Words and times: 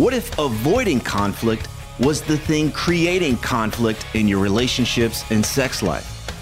What 0.00 0.14
if 0.14 0.38
avoiding 0.38 0.98
conflict 1.00 1.68
was 1.98 2.22
the 2.22 2.38
thing 2.38 2.72
creating 2.72 3.36
conflict 3.36 4.06
in 4.14 4.26
your 4.26 4.38
relationships 4.38 5.30
and 5.30 5.44
sex 5.44 5.82
life? 5.82 6.32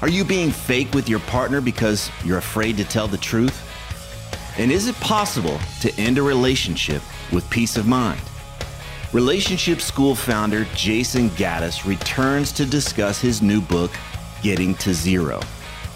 Are 0.00 0.08
you 0.08 0.24
being 0.24 0.52
fake 0.52 0.94
with 0.94 1.08
your 1.08 1.18
partner 1.18 1.60
because 1.60 2.08
you're 2.24 2.38
afraid 2.38 2.76
to 2.76 2.84
tell 2.84 3.08
the 3.08 3.16
truth? 3.16 3.68
And 4.58 4.70
is 4.70 4.86
it 4.86 4.94
possible 5.00 5.58
to 5.80 5.92
end 6.00 6.18
a 6.18 6.22
relationship 6.22 7.02
with 7.32 7.50
peace 7.50 7.76
of 7.76 7.88
mind? 7.88 8.20
Relationship 9.12 9.80
School 9.80 10.14
founder 10.14 10.64
Jayson 10.76 11.30
Gaddis 11.30 11.84
returns 11.84 12.52
to 12.52 12.64
discuss 12.64 13.20
his 13.20 13.42
new 13.42 13.60
book, 13.60 13.90
Getting 14.40 14.76
to 14.76 14.94
Zero. 14.94 15.40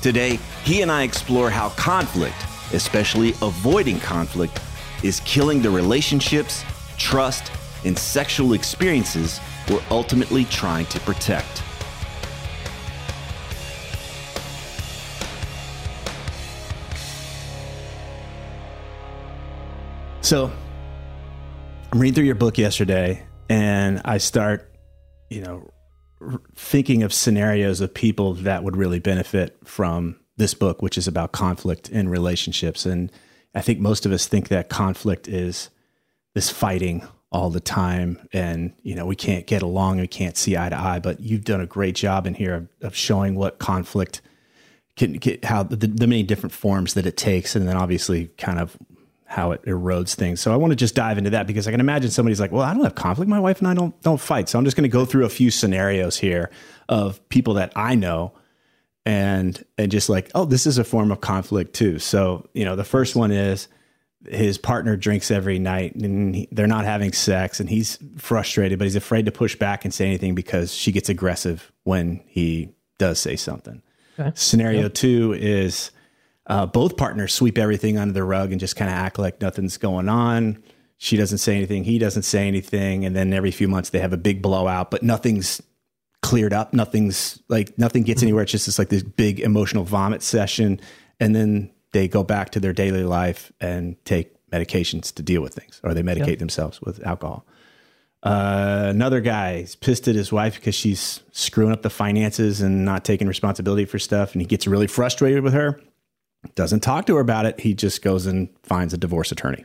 Today, 0.02 0.41
he 0.64 0.82
and 0.82 0.91
I 0.91 1.04
explore 1.04 1.48
how 1.48 1.69
conflict, 1.69 2.44
especially 2.72 3.34
avoiding 3.41 4.00
conflict, 4.00 4.60
is 5.04 5.20
killing 5.20 5.62
the 5.62 5.70
relationships, 5.70 6.64
trust, 6.98 7.50
and 7.84 7.96
sexual 7.96 8.52
experiences 8.52 9.41
we're 9.70 9.82
ultimately 9.91 10.44
trying 10.46 10.86
to 10.86 11.00
protect. 11.00 11.62
So 20.22 20.53
I'm 21.91 21.98
reading 21.98 22.14
through 22.14 22.25
your 22.25 22.34
book 22.34 22.59
yesterday 22.59 23.26
and 23.48 24.03
I 24.04 24.19
start, 24.19 24.70
you 25.30 25.41
know, 25.41 25.70
thinking 26.54 27.03
of 27.03 27.15
scenarios 27.15 27.80
of 27.80 27.94
people 27.94 28.34
that 28.34 28.62
would 28.62 28.76
really 28.76 28.98
benefit 28.98 29.56
from 29.65 30.20
this 30.36 30.53
book, 30.53 30.82
which 30.82 30.98
is 30.98 31.09
about 31.09 31.32
conflict 31.32 31.88
in 31.88 32.09
relationships. 32.09 32.84
And 32.84 33.10
I 33.54 33.62
think 33.62 33.80
most 33.80 34.04
of 34.04 34.12
us 34.12 34.26
think 34.26 34.48
that 34.48 34.69
conflict 34.69 35.28
is 35.28 35.70
this 36.38 36.50
fighting 36.50 37.04
all 37.32 37.50
the 37.50 37.59
time. 37.59 38.28
And 38.32 38.72
you 38.84 38.94
know 38.94 39.06
we 39.06 39.16
can't 39.16 39.44
get 39.44 39.60
along 39.60 39.99
we 39.99 40.06
can't 40.06 40.37
see 40.37 40.56
eye 40.56 40.69
to 40.69 40.78
eye 40.78 41.00
but 41.00 41.19
you've 41.19 41.44
done 41.44 41.60
a 41.60 41.66
great 41.66 41.97
job 41.97 42.28
in 42.28 42.34
here 42.34 42.54
of, 42.54 42.69
of 42.81 42.94
showing 42.94 43.34
what 43.34 43.59
conflict 43.59 44.22
can 44.97 45.15
get 45.15 45.44
how 45.44 45.65
the, 45.65 45.88
the 45.88 46.06
many 46.06 46.22
different 46.22 46.53
forms 46.53 46.94
that 46.94 47.06
it 47.06 47.16
takes 47.16 47.56
and 47.56 47.66
then 47.66 47.77
obviously 47.77 48.28
kind 48.38 48.60
of 48.60 48.77
how 49.25 49.50
it 49.50 49.60
erodes 49.65 50.15
things. 50.15 50.41
So 50.41 50.53
i 50.53 50.56
want 50.56 50.71
to 50.71 50.77
just 50.77 50.94
dive 50.94 51.19
into 51.19 51.31
that 51.31 51.48
because 51.48 51.66
i 51.66 51.72
can 51.72 51.81
imagine 51.81 52.12
somebody's 52.12 52.38
like 52.38 52.53
well 52.53 52.62
i 52.62 52.72
don't 52.72 52.84
have 52.84 52.94
conflict. 52.94 53.28
My 53.28 53.41
wife 53.41 53.59
and 53.59 53.66
i 53.66 53.75
don't 53.75 54.00
don't 54.03 54.21
fight. 54.21 54.48
So 54.48 54.60
i'm 54.60 54.65
just 54.65 54.77
going 54.77 54.88
to 54.88 54.97
go 54.98 55.04
through 55.04 55.25
a 55.25 55.28
few 55.41 55.50
scenarios 55.50 56.19
here 56.19 56.50
of 56.88 57.28
people 57.31 57.54
that 57.54 57.72
i 57.75 57.97
know 57.97 58.32
and 59.04 59.65
and 59.77 59.91
just 59.91 60.09
like 60.09 60.31
oh 60.37 60.44
this 60.44 60.69
is 60.69 60.78
a 60.78 60.84
form 60.84 61.10
of 61.10 61.21
conflict 61.21 61.75
too. 61.75 61.98
So 61.98 62.48
you 62.54 62.65
know 62.65 62.77
the 62.77 62.84
first 62.84 63.16
one 63.16 63.32
is 63.32 63.66
his 64.26 64.58
partner 64.58 64.96
drinks 64.96 65.30
every 65.30 65.58
night 65.58 65.94
and 65.94 66.34
he, 66.34 66.48
they're 66.50 66.66
not 66.66 66.84
having 66.84 67.12
sex 67.12 67.60
and 67.60 67.70
he's 67.70 67.98
frustrated 68.16 68.78
but 68.78 68.84
he's 68.84 68.96
afraid 68.96 69.24
to 69.26 69.32
push 69.32 69.54
back 69.54 69.84
and 69.84 69.94
say 69.94 70.06
anything 70.06 70.34
because 70.34 70.72
she 70.74 70.90
gets 70.90 71.08
aggressive 71.08 71.70
when 71.84 72.20
he 72.26 72.74
does 72.98 73.20
say 73.20 73.36
something 73.36 73.80
okay. 74.18 74.32
scenario 74.34 74.82
yep. 74.82 74.94
two 74.94 75.32
is 75.38 75.92
uh, 76.46 76.66
both 76.66 76.96
partners 76.96 77.32
sweep 77.32 77.58
everything 77.58 77.96
under 77.96 78.12
the 78.12 78.24
rug 78.24 78.50
and 78.50 78.58
just 78.60 78.74
kind 78.74 78.90
of 78.90 78.96
act 78.96 79.18
like 79.18 79.40
nothing's 79.40 79.76
going 79.76 80.08
on 80.08 80.60
she 80.96 81.16
doesn't 81.16 81.38
say 81.38 81.54
anything 81.54 81.84
he 81.84 81.98
doesn't 81.98 82.24
say 82.24 82.48
anything 82.48 83.04
and 83.04 83.14
then 83.14 83.32
every 83.32 83.52
few 83.52 83.68
months 83.68 83.90
they 83.90 84.00
have 84.00 84.12
a 84.12 84.18
big 84.18 84.42
blowout 84.42 84.90
but 84.90 85.02
nothing's 85.02 85.62
cleared 86.22 86.52
up 86.52 86.74
nothing's 86.74 87.40
like 87.48 87.78
nothing 87.78 88.02
gets 88.02 88.18
mm-hmm. 88.18 88.26
anywhere 88.26 88.42
it's 88.42 88.50
just 88.50 88.66
this 88.66 88.80
like 88.80 88.88
this 88.88 89.04
big 89.04 89.38
emotional 89.38 89.84
vomit 89.84 90.22
session 90.22 90.80
and 91.20 91.36
then 91.36 91.70
they 91.93 92.09
go 92.09 92.22
back 92.22 92.50
to 92.50 92.60
their 92.60 92.72
daily 92.72 93.04
life 93.04 93.53
and 93.60 94.03
take 94.04 94.34
medications 94.50 95.15
to 95.15 95.22
deal 95.22 95.43
with 95.43 95.54
things, 95.54 95.81
or 95.84 95.94
they 95.94 96.03
medicate 96.03 96.38
themselves 96.38 96.81
with 96.81 97.04
alcohol. 97.06 97.47
Uh, 98.22 98.87
another 98.88 99.21
guy 99.21 99.56
is 99.56 99.76
pissed 99.76 100.09
at 100.09 100.15
his 100.15 100.32
wife 100.32 100.56
because 100.56 100.75
she's 100.75 101.21
screwing 101.31 101.72
up 101.72 101.82
the 101.82 101.91
finances 101.91 102.60
and 102.60 102.84
not 102.84 103.04
taking 103.04 103.28
responsibility 103.28 103.84
for 103.84 103.98
stuff, 103.98 104.32
and 104.32 104.43
he 104.43 104.47
gets 104.47 104.66
really 104.66 104.87
frustrated 104.87 105.43
with 105.44 105.53
her. 105.53 105.81
Doesn't 106.54 106.81
talk 106.81 107.06
to 107.06 107.15
her 107.15 107.21
about 107.21 107.47
it. 107.47 107.60
He 107.60 107.75
just 107.75 108.03
goes 108.03 108.27
and 108.27 108.48
finds 108.62 108.93
a 108.94 108.98
divorce 108.98 109.32
attorney. 109.32 109.65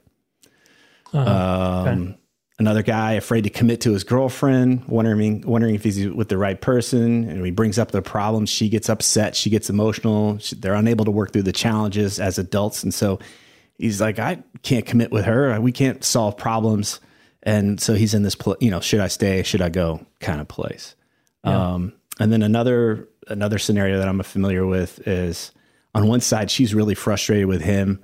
Uh-huh. 1.14 1.84
Um, 1.88 2.02
okay. 2.02 2.18
Another 2.60 2.84
guy 2.84 3.14
afraid 3.14 3.46
to 3.46 3.50
commit 3.50 3.82
to 3.82 3.94
his 3.94 4.04
girlfriend, 4.04 4.86
wondering 4.86 5.42
wondering 5.42 5.74
if 5.74 5.84
he's 5.84 6.08
with 6.10 6.30
the 6.30 6.38
right 6.38 6.60
person, 6.60 7.28
and 7.28 7.44
he 7.44 7.52
brings 7.52 7.80
up 7.80 7.92
the 7.92 8.02
problems. 8.02 8.50
She 8.50 8.70
gets 8.70 8.90
upset, 8.90 9.36
she 9.36 9.50
gets 9.50 9.72
emotional. 9.72 10.38
She, 10.38 10.56
they're 10.56 10.76
unable 10.76 11.04
to 11.06 11.12
work 11.12 11.34
through 11.34 11.44
the 11.44 11.52
challenges 11.52 12.20
as 12.20 12.38
adults, 12.38 12.84
and 12.84 12.94
so 12.94 13.20
he's 13.80 14.00
like, 14.00 14.20
"I 14.20 14.44
can't 14.62 14.86
commit 14.86 15.12
with 15.12 15.26
her. 15.26 15.60
We 15.60 15.72
can't 15.72 16.04
solve 16.04 16.38
problems." 16.38 17.00
And 17.44 17.80
so 17.82 17.94
he's 17.94 18.14
in 18.14 18.24
this, 18.24 18.36
pl- 18.36 18.58
you 18.62 18.72
know, 18.72 18.80
should 18.80 19.02
I 19.02 19.08
stay? 19.08 19.44
Should 19.44 19.62
I 19.62 19.70
go? 19.70 20.06
Kind 20.20 20.40
of 20.40 20.48
place. 20.48 20.96
Yeah. 21.44 21.74
Um, 21.74 21.94
and 22.20 22.32
then 22.32 22.42
another 22.42 23.10
another 23.28 23.58
scenario 23.58 23.98
that 23.98 24.08
I'm 24.08 24.22
familiar 24.24 24.66
with 24.66 25.08
is 25.08 25.52
on 25.96 26.08
one 26.08 26.22
side 26.22 26.52
she's 26.52 26.74
really 26.74 26.96
frustrated 26.96 27.48
with 27.48 27.62
him 27.62 28.04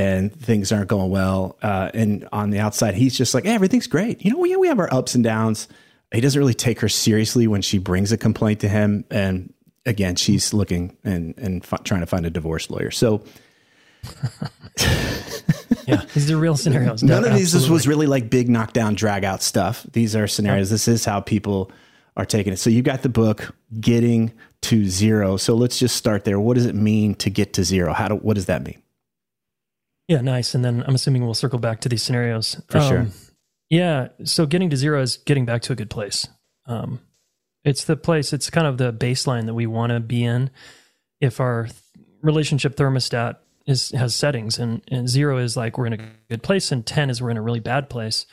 and 0.00 0.34
things 0.34 0.72
aren't 0.72 0.88
going 0.88 1.10
well. 1.10 1.58
Uh, 1.62 1.90
and 1.92 2.26
on 2.32 2.48
the 2.48 2.58
outside, 2.58 2.94
he's 2.94 3.16
just 3.16 3.34
like, 3.34 3.44
hey, 3.44 3.52
everything's 3.52 3.86
great. 3.86 4.24
You 4.24 4.32
know, 4.32 4.38
we, 4.38 4.56
we 4.56 4.68
have 4.68 4.78
our 4.78 4.92
ups 4.92 5.14
and 5.14 5.22
downs. 5.22 5.68
He 6.10 6.22
doesn't 6.22 6.38
really 6.38 6.54
take 6.54 6.80
her 6.80 6.88
seriously 6.88 7.46
when 7.46 7.60
she 7.60 7.76
brings 7.76 8.10
a 8.10 8.16
complaint 8.16 8.60
to 8.60 8.68
him. 8.68 9.04
And 9.10 9.52
again, 9.84 10.16
she's 10.16 10.54
looking 10.54 10.96
and, 11.04 11.36
and 11.36 11.62
f- 11.62 11.84
trying 11.84 12.00
to 12.00 12.06
find 12.06 12.24
a 12.24 12.30
divorce 12.30 12.70
lawyer. 12.70 12.90
So, 12.90 13.22
yeah, 15.86 16.02
these 16.14 16.30
are 16.30 16.38
real 16.38 16.56
scenarios. 16.56 17.02
None 17.02 17.24
of 17.24 17.34
these 17.34 17.68
was 17.68 17.86
really 17.86 18.06
like 18.06 18.30
big 18.30 18.48
knockdown, 18.48 18.94
drag 18.94 19.22
out 19.22 19.42
stuff. 19.42 19.86
These 19.92 20.16
are 20.16 20.26
scenarios. 20.26 20.70
This 20.70 20.88
is 20.88 21.04
how 21.04 21.20
people 21.20 21.70
are 22.16 22.24
taking 22.24 22.54
it. 22.54 22.56
So 22.56 22.70
you 22.70 22.80
got 22.80 23.02
the 23.02 23.10
book 23.10 23.54
getting 23.78 24.32
to 24.62 24.86
zero. 24.86 25.36
So 25.36 25.54
let's 25.54 25.78
just 25.78 25.94
start 25.94 26.24
there. 26.24 26.40
What 26.40 26.54
does 26.54 26.64
it 26.64 26.74
mean 26.74 27.14
to 27.16 27.28
get 27.28 27.52
to 27.54 27.64
zero? 27.64 27.92
How 27.92 28.08
do, 28.08 28.14
what 28.14 28.34
does 28.34 28.46
that 28.46 28.62
mean? 28.62 28.80
Yeah, 30.10 30.22
nice. 30.22 30.56
And 30.56 30.64
then 30.64 30.82
I'm 30.88 30.96
assuming 30.96 31.24
we'll 31.24 31.34
circle 31.34 31.60
back 31.60 31.82
to 31.82 31.88
these 31.88 32.02
scenarios. 32.02 32.60
For 32.68 32.78
um, 32.78 32.88
sure. 32.88 33.06
Yeah. 33.68 34.08
So 34.24 34.44
getting 34.44 34.68
to 34.70 34.76
zero 34.76 35.00
is 35.00 35.18
getting 35.18 35.44
back 35.44 35.62
to 35.62 35.72
a 35.72 35.76
good 35.76 35.88
place. 35.88 36.26
Um, 36.66 36.98
it's 37.62 37.84
the 37.84 37.96
place, 37.96 38.32
it's 38.32 38.50
kind 38.50 38.66
of 38.66 38.76
the 38.76 38.92
baseline 38.92 39.46
that 39.46 39.54
we 39.54 39.68
want 39.68 39.92
to 39.92 40.00
be 40.00 40.24
in. 40.24 40.50
If 41.20 41.38
our 41.38 41.68
relationship 42.22 42.74
thermostat 42.74 43.36
is 43.68 43.90
has 43.90 44.12
settings, 44.12 44.58
and, 44.58 44.82
and 44.88 45.08
zero 45.08 45.38
is 45.38 45.56
like 45.56 45.78
we're 45.78 45.86
in 45.86 45.92
a 45.92 46.10
good 46.28 46.42
place, 46.42 46.72
and 46.72 46.84
ten 46.84 47.08
is 47.08 47.22
we're 47.22 47.30
in 47.30 47.36
a 47.36 47.42
really 47.42 47.60
bad 47.60 47.88
place. 47.88 48.26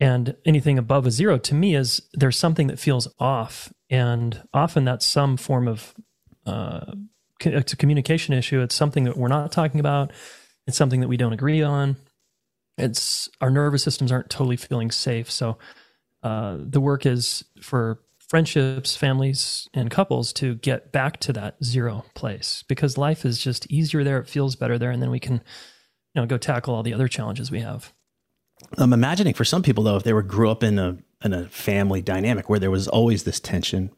And 0.00 0.34
anything 0.46 0.78
above 0.78 1.06
a 1.06 1.10
zero 1.10 1.36
to 1.36 1.54
me 1.54 1.74
is 1.74 2.00
there's 2.14 2.38
something 2.38 2.68
that 2.68 2.78
feels 2.78 3.06
off, 3.18 3.70
and 3.90 4.42
often 4.54 4.86
that's 4.86 5.04
some 5.04 5.36
form 5.36 5.68
of 5.68 5.94
uh, 6.46 6.92
it's 7.40 7.74
a 7.74 7.76
communication 7.76 8.32
issue. 8.32 8.62
It's 8.62 8.74
something 8.74 9.04
that 9.04 9.18
we're 9.18 9.28
not 9.28 9.52
talking 9.52 9.80
about. 9.80 10.12
It's 10.66 10.76
something 10.76 11.00
that 11.00 11.08
we 11.08 11.16
don't 11.16 11.32
agree 11.32 11.62
on. 11.62 11.96
It's 12.78 13.28
our 13.40 13.50
nervous 13.50 13.82
systems 13.82 14.12
aren't 14.12 14.30
totally 14.30 14.56
feeling 14.56 14.90
safe. 14.90 15.30
So 15.30 15.58
uh, 16.22 16.58
the 16.58 16.80
work 16.80 17.06
is 17.06 17.44
for 17.60 18.00
friendships, 18.28 18.96
families, 18.96 19.68
and 19.72 19.90
couples 19.90 20.32
to 20.34 20.56
get 20.56 20.92
back 20.92 21.20
to 21.20 21.32
that 21.32 21.62
zero 21.62 22.04
place 22.14 22.64
because 22.68 22.98
life 22.98 23.24
is 23.24 23.38
just 23.38 23.70
easier 23.70 24.02
there. 24.02 24.18
It 24.18 24.28
feels 24.28 24.56
better 24.56 24.78
there, 24.78 24.90
and 24.90 25.00
then 25.00 25.10
we 25.10 25.20
can, 25.20 25.34
you 25.34 26.20
know, 26.20 26.26
go 26.26 26.36
tackle 26.36 26.74
all 26.74 26.82
the 26.82 26.94
other 26.94 27.08
challenges 27.08 27.50
we 27.50 27.60
have. 27.60 27.92
I'm 28.76 28.92
imagining 28.92 29.34
for 29.34 29.44
some 29.44 29.62
people 29.62 29.84
though, 29.84 29.96
if 29.96 30.02
they 30.02 30.12
were 30.12 30.22
grew 30.22 30.50
up 30.50 30.62
in 30.62 30.78
a 30.78 30.98
in 31.24 31.32
a 31.32 31.48
family 31.48 32.02
dynamic 32.02 32.48
where 32.48 32.58
there 32.58 32.70
was 32.70 32.88
always 32.88 33.24
this 33.24 33.40
tension, 33.40 33.90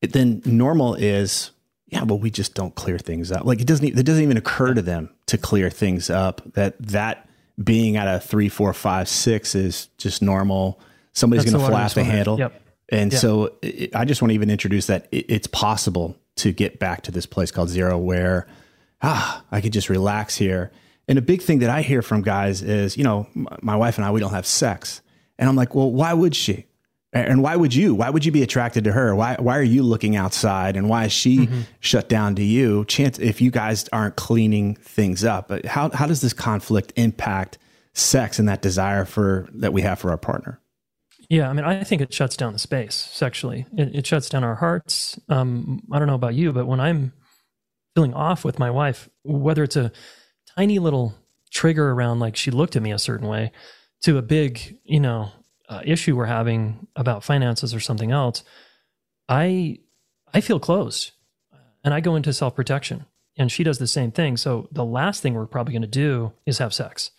it, 0.00 0.12
then 0.12 0.42
normal 0.44 0.94
is 0.94 1.50
yeah, 1.92 2.04
but 2.04 2.16
we 2.16 2.30
just 2.30 2.54
don't 2.54 2.74
clear 2.74 2.98
things 2.98 3.30
up. 3.30 3.44
Like 3.44 3.60
it 3.60 3.66
doesn't 3.66 3.86
it 3.86 4.02
doesn't 4.04 4.22
even 4.22 4.38
occur 4.38 4.72
to 4.72 4.80
them 4.80 5.10
to 5.26 5.36
clear 5.36 5.68
things 5.68 6.08
up. 6.08 6.40
That 6.54 6.78
that 6.80 7.28
being 7.62 7.96
at 7.96 8.08
a 8.08 8.18
three, 8.18 8.48
four, 8.48 8.72
five, 8.72 9.08
six 9.08 9.54
is 9.54 9.88
just 9.98 10.22
normal. 10.22 10.80
Somebody's 11.12 11.44
going 11.44 11.62
to 11.62 11.68
flap 11.68 11.92
the 11.92 12.02
handle. 12.02 12.38
Yep. 12.38 12.60
And 12.88 13.12
yeah. 13.12 13.18
so 13.18 13.54
it, 13.60 13.94
I 13.94 14.06
just 14.06 14.22
want 14.22 14.30
to 14.30 14.34
even 14.34 14.50
introduce 14.50 14.86
that 14.86 15.06
it, 15.12 15.26
it's 15.28 15.46
possible 15.46 16.16
to 16.36 16.50
get 16.50 16.78
back 16.78 17.02
to 17.02 17.10
this 17.10 17.26
place 17.26 17.50
called 17.50 17.68
zero 17.68 17.98
where, 17.98 18.46
ah, 19.02 19.44
I 19.52 19.60
could 19.60 19.74
just 19.74 19.90
relax 19.90 20.36
here. 20.36 20.72
And 21.08 21.18
a 21.18 21.22
big 21.22 21.42
thing 21.42 21.58
that 21.58 21.68
I 21.68 21.82
hear 21.82 22.00
from 22.00 22.22
guys 22.22 22.62
is, 22.62 22.96
you 22.96 23.04
know, 23.04 23.28
my 23.34 23.76
wife 23.76 23.98
and 23.98 24.06
I, 24.06 24.10
we 24.10 24.20
don't 24.20 24.30
have 24.30 24.46
sex. 24.46 25.02
And 25.38 25.46
I'm 25.48 25.56
like, 25.56 25.74
well, 25.74 25.90
why 25.90 26.14
would 26.14 26.34
she? 26.34 26.64
And 27.14 27.42
why 27.42 27.56
would 27.56 27.74
you? 27.74 27.94
Why 27.94 28.08
would 28.08 28.24
you 28.24 28.32
be 28.32 28.42
attracted 28.42 28.84
to 28.84 28.92
her? 28.92 29.14
Why 29.14 29.36
why 29.38 29.58
are 29.58 29.62
you 29.62 29.82
looking 29.82 30.16
outside? 30.16 30.76
And 30.76 30.88
why 30.88 31.04
is 31.06 31.12
she 31.12 31.40
mm-hmm. 31.40 31.60
shut 31.80 32.08
down 32.08 32.34
to 32.36 32.42
you? 32.42 32.86
Chance 32.86 33.18
if 33.18 33.40
you 33.40 33.50
guys 33.50 33.86
aren't 33.92 34.16
cleaning 34.16 34.76
things 34.76 35.22
up, 35.22 35.48
but 35.48 35.66
how 35.66 35.90
how 35.90 36.06
does 36.06 36.22
this 36.22 36.32
conflict 36.32 36.92
impact 36.96 37.58
sex 37.92 38.38
and 38.38 38.48
that 38.48 38.62
desire 38.62 39.04
for 39.04 39.46
that 39.52 39.74
we 39.74 39.82
have 39.82 39.98
for 39.98 40.10
our 40.10 40.16
partner? 40.16 40.58
Yeah, 41.28 41.48
I 41.48 41.52
mean, 41.52 41.64
I 41.64 41.84
think 41.84 42.02
it 42.02 42.12
shuts 42.12 42.36
down 42.36 42.52
the 42.52 42.58
space 42.58 42.94
sexually. 42.94 43.66
It, 43.76 43.94
it 43.94 44.06
shuts 44.06 44.28
down 44.28 44.44
our 44.44 44.54
hearts. 44.54 45.18
Um, 45.28 45.82
I 45.90 45.98
don't 45.98 46.08
know 46.08 46.14
about 46.14 46.34
you, 46.34 46.52
but 46.52 46.66
when 46.66 46.80
I'm 46.80 47.12
feeling 47.94 48.14
off 48.14 48.44
with 48.44 48.58
my 48.58 48.70
wife, 48.70 49.08
whether 49.22 49.62
it's 49.62 49.76
a 49.76 49.92
tiny 50.56 50.78
little 50.78 51.14
trigger 51.50 51.90
around 51.90 52.20
like 52.20 52.36
she 52.36 52.50
looked 52.50 52.76
at 52.76 52.82
me 52.82 52.92
a 52.92 52.98
certain 52.98 53.28
way, 53.28 53.52
to 54.02 54.18
a 54.18 54.22
big, 54.22 54.76
you 54.84 55.00
know, 55.00 55.30
uh, 55.72 55.80
issue 55.84 56.16
we're 56.16 56.26
having 56.26 56.86
about 56.96 57.24
finances 57.24 57.74
or 57.74 57.80
something 57.80 58.10
else, 58.10 58.44
I 59.28 59.78
I 60.34 60.40
feel 60.40 60.60
closed, 60.60 61.12
and 61.82 61.94
I 61.94 62.00
go 62.00 62.14
into 62.14 62.32
self 62.32 62.54
protection, 62.54 63.06
and 63.36 63.50
she 63.50 63.64
does 63.64 63.78
the 63.78 63.86
same 63.86 64.12
thing. 64.12 64.36
So 64.36 64.68
the 64.70 64.84
last 64.84 65.22
thing 65.22 65.34
we're 65.34 65.46
probably 65.46 65.72
going 65.72 65.82
to 65.82 65.88
do 65.88 66.32
is 66.44 66.58
have 66.58 66.74
sex, 66.74 67.10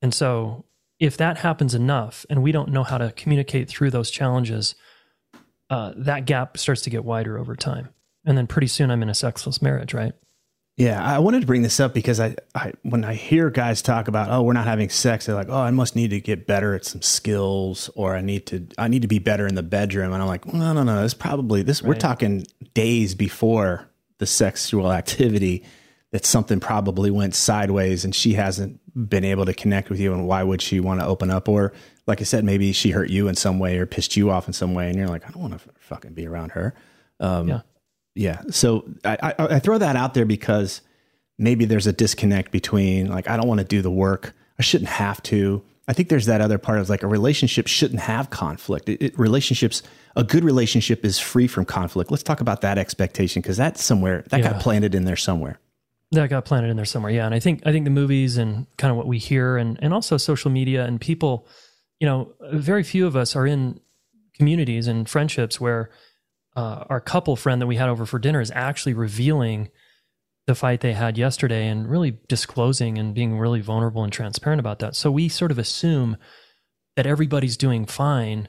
and 0.00 0.14
so 0.14 0.64
if 1.00 1.16
that 1.16 1.38
happens 1.38 1.74
enough 1.74 2.24
and 2.30 2.42
we 2.42 2.52
don't 2.52 2.70
know 2.70 2.84
how 2.84 2.98
to 2.98 3.12
communicate 3.12 3.68
through 3.68 3.90
those 3.90 4.10
challenges, 4.10 4.74
uh, 5.68 5.92
that 5.96 6.24
gap 6.24 6.56
starts 6.56 6.82
to 6.82 6.90
get 6.90 7.04
wider 7.04 7.36
over 7.36 7.56
time. 7.56 7.88
And 8.24 8.38
then 8.38 8.46
pretty 8.46 8.68
soon 8.68 8.90
I'm 8.90 9.02
in 9.02 9.10
a 9.10 9.14
sexless 9.14 9.60
marriage, 9.60 9.92
right? 9.92 10.12
Yeah, 10.76 11.04
I 11.04 11.20
wanted 11.20 11.40
to 11.40 11.46
bring 11.46 11.62
this 11.62 11.78
up 11.78 11.94
because 11.94 12.18
I, 12.18 12.34
I 12.52 12.72
when 12.82 13.04
I 13.04 13.14
hear 13.14 13.48
guys 13.48 13.80
talk 13.80 14.08
about, 14.08 14.30
oh, 14.30 14.42
we're 14.42 14.54
not 14.54 14.66
having 14.66 14.88
sex, 14.88 15.26
they're 15.26 15.34
like, 15.34 15.48
oh, 15.48 15.60
I 15.60 15.70
must 15.70 15.94
need 15.94 16.10
to 16.10 16.20
get 16.20 16.48
better 16.48 16.74
at 16.74 16.84
some 16.84 17.00
skills, 17.00 17.90
or 17.94 18.16
I 18.16 18.20
need 18.20 18.46
to 18.46 18.66
I 18.76 18.88
need 18.88 19.02
to 19.02 19.08
be 19.08 19.20
better 19.20 19.46
in 19.46 19.54
the 19.54 19.62
bedroom, 19.62 20.12
and 20.12 20.20
I'm 20.20 20.28
like, 20.28 20.52
no, 20.52 20.72
no, 20.72 20.82
no, 20.82 21.04
it's 21.04 21.14
probably 21.14 21.62
this. 21.62 21.80
Right. 21.80 21.90
We're 21.90 21.94
talking 21.94 22.44
days 22.74 23.14
before 23.14 23.88
the 24.18 24.26
sexual 24.26 24.92
activity 24.92 25.64
that 26.10 26.24
something 26.26 26.58
probably 26.58 27.10
went 27.10 27.36
sideways, 27.36 28.04
and 28.04 28.12
she 28.12 28.34
hasn't 28.34 28.80
been 29.08 29.24
able 29.24 29.44
to 29.44 29.54
connect 29.54 29.90
with 29.90 30.00
you 30.00 30.12
and 30.12 30.26
why 30.26 30.42
would 30.42 30.62
she 30.62 30.78
want 30.78 31.00
to 31.00 31.06
open 31.06 31.28
up 31.28 31.48
or 31.48 31.72
like 32.06 32.20
i 32.20 32.24
said 32.24 32.44
maybe 32.44 32.70
she 32.72 32.90
hurt 32.90 33.10
you 33.10 33.26
in 33.26 33.34
some 33.34 33.58
way 33.58 33.76
or 33.76 33.86
pissed 33.86 34.16
you 34.16 34.30
off 34.30 34.46
in 34.46 34.52
some 34.52 34.72
way 34.72 34.88
and 34.88 34.96
you're 34.96 35.08
like 35.08 35.26
i 35.26 35.32
don't 35.32 35.42
want 35.42 35.52
to 35.52 35.68
fucking 35.80 36.14
be 36.14 36.28
around 36.28 36.50
her 36.50 36.76
um, 37.18 37.48
yeah 37.48 37.60
yeah 38.14 38.42
so 38.50 38.84
I, 39.04 39.18
I, 39.22 39.34
I 39.38 39.58
throw 39.58 39.78
that 39.78 39.96
out 39.96 40.14
there 40.14 40.24
because 40.24 40.80
maybe 41.38 41.64
there's 41.64 41.86
a 41.86 41.92
disconnect 41.92 42.50
between 42.50 43.08
like 43.08 43.28
i 43.28 43.36
don't 43.36 43.48
want 43.48 43.58
to 43.58 43.64
do 43.64 43.82
the 43.82 43.90
work 43.90 44.34
i 44.58 44.62
shouldn't 44.62 44.90
have 44.90 45.22
to 45.24 45.62
i 45.88 45.92
think 45.92 46.08
there's 46.08 46.26
that 46.26 46.40
other 46.40 46.58
part 46.58 46.78
of 46.78 46.88
like 46.88 47.02
a 47.02 47.08
relationship 47.08 47.66
shouldn't 47.66 48.00
have 48.00 48.30
conflict 48.30 48.88
it, 48.88 49.02
it, 49.02 49.18
relationships 49.18 49.82
a 50.16 50.24
good 50.24 50.44
relationship 50.44 51.04
is 51.04 51.18
free 51.18 51.46
from 51.46 51.64
conflict 51.64 52.10
let's 52.10 52.22
talk 52.22 52.40
about 52.40 52.60
that 52.60 52.78
expectation 52.78 53.42
because 53.42 53.56
that's 53.56 53.82
somewhere 53.82 54.24
that 54.30 54.40
yeah. 54.40 54.52
got 54.52 54.60
planted 54.60 54.94
in 54.94 55.04
there 55.04 55.16
somewhere 55.16 55.58
that 56.14 56.30
got 56.30 56.44
planted 56.44 56.70
in 56.70 56.76
there 56.76 56.84
somewhere. 56.84 57.12
Yeah. 57.12 57.26
And 57.26 57.34
I 57.34 57.40
think, 57.40 57.62
I 57.66 57.72
think 57.72 57.84
the 57.84 57.90
movies 57.90 58.36
and 58.36 58.66
kind 58.76 58.90
of 58.90 58.96
what 58.96 59.06
we 59.06 59.18
hear 59.18 59.56
and, 59.56 59.78
and 59.82 59.92
also 59.92 60.16
social 60.16 60.50
media 60.50 60.84
and 60.84 61.00
people, 61.00 61.46
you 62.00 62.06
know, 62.06 62.32
very 62.52 62.82
few 62.82 63.06
of 63.06 63.16
us 63.16 63.36
are 63.36 63.46
in 63.46 63.80
communities 64.34 64.86
and 64.86 65.08
friendships 65.08 65.60
where 65.60 65.90
uh, 66.56 66.84
our 66.88 67.00
couple 67.00 67.36
friend 67.36 67.60
that 67.60 67.66
we 67.66 67.76
had 67.76 67.88
over 67.88 68.06
for 68.06 68.18
dinner 68.18 68.40
is 68.40 68.52
actually 68.54 68.94
revealing 68.94 69.70
the 70.46 70.54
fight 70.54 70.80
they 70.80 70.92
had 70.92 71.16
yesterday 71.16 71.66
and 71.68 71.88
really 71.88 72.18
disclosing 72.28 72.98
and 72.98 73.14
being 73.14 73.38
really 73.38 73.60
vulnerable 73.60 74.04
and 74.04 74.12
transparent 74.12 74.60
about 74.60 74.78
that. 74.78 74.94
So 74.94 75.10
we 75.10 75.28
sort 75.28 75.50
of 75.50 75.58
assume 75.58 76.16
that 76.96 77.06
everybody's 77.06 77.56
doing 77.56 77.86
fine. 77.86 78.48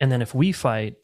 And 0.00 0.10
then 0.10 0.22
if 0.22 0.34
we 0.34 0.52
fight, 0.52 0.96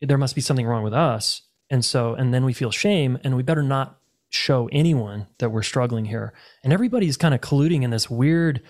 there 0.00 0.18
must 0.18 0.34
be 0.34 0.42
something 0.42 0.66
wrong 0.66 0.84
with 0.84 0.92
us. 0.92 1.42
And 1.70 1.84
so, 1.84 2.14
and 2.14 2.32
then 2.32 2.44
we 2.44 2.52
feel 2.52 2.70
shame 2.70 3.18
and 3.24 3.36
we 3.36 3.42
better 3.42 3.62
not 3.62 3.98
show 4.28 4.68
anyone 4.70 5.26
that 5.38 5.50
we're 5.50 5.62
struggling 5.62 6.04
here. 6.04 6.34
And 6.62 6.72
everybody's 6.72 7.16
kind 7.16 7.34
of 7.34 7.40
colluding 7.40 7.82
in 7.82 7.90
this 7.90 8.10
weird 8.10 8.62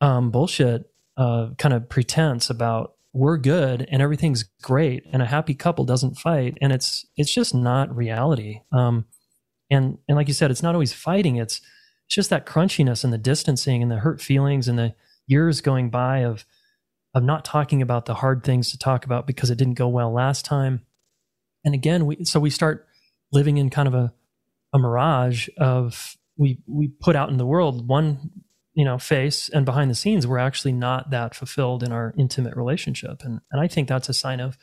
um, 0.00 0.30
bullshit 0.30 0.90
uh, 1.16 1.50
kind 1.58 1.72
of 1.72 1.88
pretense 1.88 2.50
about 2.50 2.94
we're 3.14 3.38
good 3.38 3.86
and 3.90 4.02
everything's 4.02 4.42
great 4.60 5.04
and 5.12 5.22
a 5.22 5.26
happy 5.26 5.54
couple 5.54 5.84
doesn't 5.84 6.18
fight 6.18 6.58
and 6.60 6.72
it's 6.72 7.06
it's 7.16 7.32
just 7.32 7.54
not 7.54 7.94
reality. 7.96 8.60
Um, 8.72 9.06
and 9.70 9.98
and 10.08 10.16
like 10.16 10.28
you 10.28 10.34
said, 10.34 10.50
it's 10.50 10.62
not 10.62 10.74
always 10.74 10.92
fighting. 10.92 11.36
It's 11.36 11.62
it's 12.06 12.14
just 12.16 12.30
that 12.30 12.44
crunchiness 12.44 13.04
and 13.04 13.12
the 13.12 13.18
distancing 13.18 13.82
and 13.82 13.90
the 13.90 14.00
hurt 14.00 14.20
feelings 14.20 14.68
and 14.68 14.78
the 14.78 14.94
years 15.26 15.60
going 15.60 15.90
by 15.90 16.18
of 16.18 16.44
of 17.14 17.22
not 17.22 17.44
talking 17.44 17.80
about 17.80 18.06
the 18.06 18.14
hard 18.14 18.42
things 18.42 18.72
to 18.72 18.78
talk 18.78 19.04
about 19.04 19.28
because 19.28 19.48
it 19.48 19.56
didn't 19.56 19.74
go 19.74 19.88
well 19.88 20.12
last 20.12 20.44
time. 20.44 20.82
And 21.64 21.72
again, 21.72 22.06
we 22.06 22.24
so 22.24 22.40
we 22.40 22.50
start 22.50 22.86
living 23.32 23.58
in 23.58 23.70
kind 23.70 23.86
of 23.86 23.94
a 23.94 24.12
a 24.72 24.78
mirage 24.78 25.48
of 25.56 26.16
we 26.36 26.58
we 26.66 26.88
put 26.88 27.14
out 27.14 27.30
in 27.30 27.36
the 27.36 27.46
world 27.46 27.86
one 27.86 28.30
you 28.74 28.84
know 28.84 28.98
face 28.98 29.48
and 29.48 29.64
behind 29.64 29.90
the 29.90 29.94
scenes 29.94 30.26
we're 30.26 30.38
actually 30.38 30.72
not 30.72 31.10
that 31.10 31.34
fulfilled 31.34 31.82
in 31.82 31.92
our 31.92 32.12
intimate 32.18 32.56
relationship. 32.56 33.22
And 33.24 33.40
and 33.50 33.60
I 33.60 33.68
think 33.68 33.88
that's 33.88 34.08
a 34.08 34.14
sign 34.14 34.40
of 34.40 34.58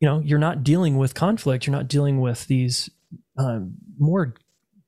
you 0.00 0.08
know 0.08 0.20
you're 0.20 0.38
not 0.38 0.64
dealing 0.64 0.98
with 0.98 1.14
conflict. 1.14 1.66
You're 1.66 1.76
not 1.76 1.88
dealing 1.88 2.20
with 2.20 2.46
these 2.46 2.90
um, 3.38 3.74
more 3.98 4.34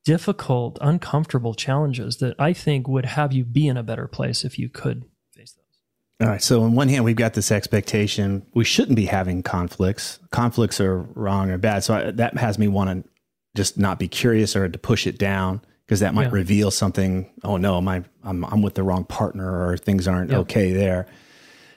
difficult 0.04 0.78
uncomfortable 0.82 1.54
challenges 1.54 2.18
that 2.18 2.34
I 2.38 2.52
think 2.52 2.86
would 2.88 3.06
have 3.06 3.32
you 3.32 3.44
be 3.44 3.68
in 3.68 3.76
a 3.76 3.82
better 3.82 4.06
place 4.06 4.44
if 4.44 4.58
you 4.58 4.68
could 4.68 5.04
face 5.34 5.52
those. 5.52 6.26
All 6.26 6.32
right. 6.32 6.42
So 6.42 6.62
on 6.62 6.74
one 6.74 6.88
hand 6.88 7.04
we've 7.04 7.16
got 7.16 7.34
this 7.34 7.50
expectation 7.50 8.44
we 8.54 8.64
shouldn't 8.64 8.96
be 8.96 9.06
having 9.06 9.42
conflicts. 9.42 10.18
Conflicts 10.30 10.80
are 10.80 11.02
wrong 11.14 11.50
or 11.50 11.58
bad. 11.58 11.84
So 11.84 11.94
I, 11.94 12.10
that 12.10 12.36
has 12.36 12.58
me 12.58 12.68
want 12.68 13.04
to 13.04 13.10
just 13.54 13.78
not 13.78 13.98
be 13.98 14.08
curious 14.08 14.56
or 14.56 14.68
to 14.68 14.78
push 14.78 15.06
it 15.06 15.16
down 15.16 15.62
because 15.86 16.00
that 16.00 16.14
might 16.14 16.24
yeah. 16.24 16.30
reveal 16.32 16.70
something. 16.70 17.30
Oh 17.42 17.56
no, 17.56 17.80
my, 17.80 18.02
I'm 18.22 18.44
I'm 18.44 18.62
with 18.62 18.74
the 18.74 18.82
wrong 18.82 19.04
partner 19.04 19.68
or 19.68 19.76
things 19.76 20.08
aren't 20.08 20.30
yeah. 20.30 20.38
okay 20.38 20.72
there. 20.72 21.06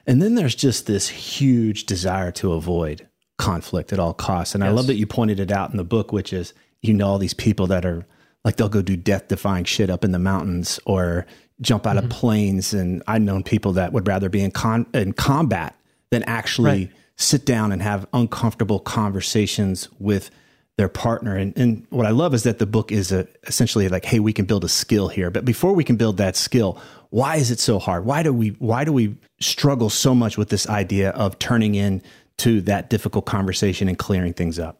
And 0.05 0.21
then 0.21 0.35
there's 0.35 0.55
just 0.55 0.87
this 0.87 1.09
huge 1.09 1.85
desire 1.85 2.31
to 2.33 2.53
avoid 2.53 3.07
conflict 3.37 3.91
at 3.91 3.99
all 3.99 4.13
costs. 4.13 4.55
And 4.55 4.63
yes. 4.63 4.71
I 4.71 4.73
love 4.73 4.87
that 4.87 4.95
you 4.95 5.05
pointed 5.05 5.39
it 5.39 5.51
out 5.51 5.71
in 5.71 5.77
the 5.77 5.83
book, 5.83 6.11
which 6.11 6.31
is 6.31 6.53
you 6.81 6.93
know 6.93 7.07
all 7.07 7.17
these 7.17 7.33
people 7.33 7.67
that 7.67 7.85
are 7.85 8.05
like 8.43 8.55
they'll 8.55 8.69
go 8.69 8.81
do 8.81 8.95
death 8.95 9.27
defying 9.27 9.65
shit 9.65 9.89
up 9.89 10.05
in 10.05 10.11
the 10.11 10.19
mountains 10.19 10.79
or 10.85 11.25
jump 11.59 11.85
out 11.85 11.97
mm-hmm. 11.97 12.05
of 12.05 12.11
planes. 12.11 12.73
And 12.73 13.03
I've 13.07 13.21
known 13.21 13.43
people 13.43 13.73
that 13.73 13.91
would 13.91 14.07
rather 14.07 14.29
be 14.29 14.41
in 14.41 14.51
con 14.51 14.85
in 14.93 15.13
combat 15.13 15.75
than 16.11 16.23
actually 16.23 16.85
right. 16.85 16.91
sit 17.17 17.45
down 17.45 17.71
and 17.73 17.81
have 17.81 18.07
uncomfortable 18.13 18.79
conversations 18.79 19.89
with 19.99 20.31
their 20.77 20.87
partner. 20.87 21.35
And, 21.35 21.57
and 21.57 21.87
what 21.89 22.05
I 22.05 22.11
love 22.11 22.33
is 22.33 22.43
that 22.43 22.59
the 22.59 22.67
book 22.67 22.91
is 22.91 23.11
a, 23.11 23.27
essentially 23.43 23.89
like, 23.89 24.05
hey, 24.05 24.19
we 24.19 24.31
can 24.31 24.45
build 24.45 24.63
a 24.63 24.69
skill 24.69 25.07
here. 25.07 25.31
But 25.31 25.43
before 25.43 25.73
we 25.73 25.83
can 25.83 25.95
build 25.95 26.17
that 26.17 26.35
skill, 26.35 26.79
why 27.09 27.37
is 27.37 27.51
it 27.51 27.59
so 27.59 27.79
hard? 27.79 28.05
Why 28.05 28.21
do 28.21 28.31
we 28.31 28.49
why 28.59 28.83
do 28.83 28.93
we 28.93 29.15
struggle 29.39 29.89
so 29.89 30.13
much 30.13 30.37
with 30.37 30.49
this 30.49 30.67
idea 30.67 31.11
of 31.11 31.39
turning 31.39 31.75
in 31.75 32.01
to 32.39 32.61
that 32.61 32.89
difficult 32.89 33.25
conversation 33.25 33.87
and 33.87 33.97
clearing 33.97 34.33
things 34.33 34.59
up? 34.59 34.79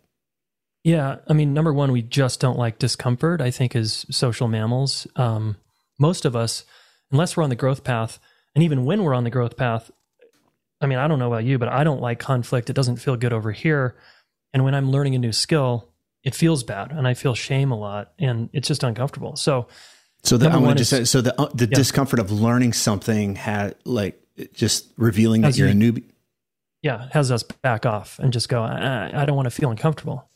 Yeah, 0.84 1.18
I 1.28 1.34
mean, 1.34 1.54
number 1.54 1.74
one, 1.74 1.92
we 1.92 2.02
just 2.02 2.40
don't 2.40 2.58
like 2.58 2.80
discomfort. 2.80 3.42
I 3.42 3.52
think 3.52 3.76
as 3.76 4.06
social 4.10 4.48
mammals, 4.48 5.08
um, 5.16 5.58
most 6.00 6.26
of 6.26 6.36
us, 6.36 6.64
unless 7.12 7.36
we're 7.36 7.44
on 7.44 7.50
the 7.50 7.56
growth 7.56 7.84
path, 7.84 8.20
and 8.56 8.64
even 8.64 8.86
when 8.86 9.04
we're 9.04 9.16
on 9.16 9.24
the 9.24 9.30
growth 9.30 9.58
path, 9.58 9.90
I 10.80 10.86
mean, 10.86 11.00
I 11.00 11.08
don't 11.08 11.20
know 11.20 11.28
about 11.28 11.44
you, 11.44 11.58
but 11.58 11.70
I 11.70 11.84
don't 11.84 12.02
like 12.02 12.20
conflict. 12.20 12.70
It 12.70 12.74
doesn't 12.74 12.98
feel 12.98 13.18
good 13.18 13.34
over 13.34 13.52
here. 13.52 13.96
And 14.54 14.64
when 14.64 14.74
I'm 14.74 14.90
learning 14.90 15.16
a 15.16 15.20
new 15.20 15.32
skill, 15.32 15.90
it 16.24 16.36
feels 16.36 16.64
bad, 16.64 16.92
and 16.92 17.08
I 17.08 17.14
feel 17.14 17.36
shame 17.36 17.72
a 17.72 17.78
lot, 17.78 18.14
and 18.20 18.50
it's 18.52 18.68
just 18.68 18.84
uncomfortable. 18.84 19.36
So, 19.36 19.68
so 20.24 20.38
the, 20.38 20.50
I'm 20.50 20.64
going 20.64 20.76
to 20.76 20.80
just 20.80 20.90
say, 20.90 21.04
so 21.06 21.22
the 21.22 21.40
uh, 21.40 21.50
the 21.54 21.66
yeah. 21.66 21.76
discomfort 21.76 22.20
of 22.20 22.32
learning 22.32 22.74
something 22.74 23.36
had 23.36 23.76
like 23.86 24.22
just 24.54 24.92
revealing 24.98 25.42
that 25.42 25.58
you're 25.58 25.70
you, 25.70 25.74
a 25.74 25.92
newbie. 25.92 26.04
Yeah, 26.82 27.08
has 27.12 27.32
us 27.32 27.44
back 27.44 27.86
off 27.86 28.20
and 28.20 28.34
just 28.34 28.50
go. 28.50 28.62
I, 28.62 29.12
I 29.14 29.26
don't 29.26 29.36
want 29.36 29.46
to 29.46 29.52
feel 29.52 29.70
uncomfortable. 29.70 30.30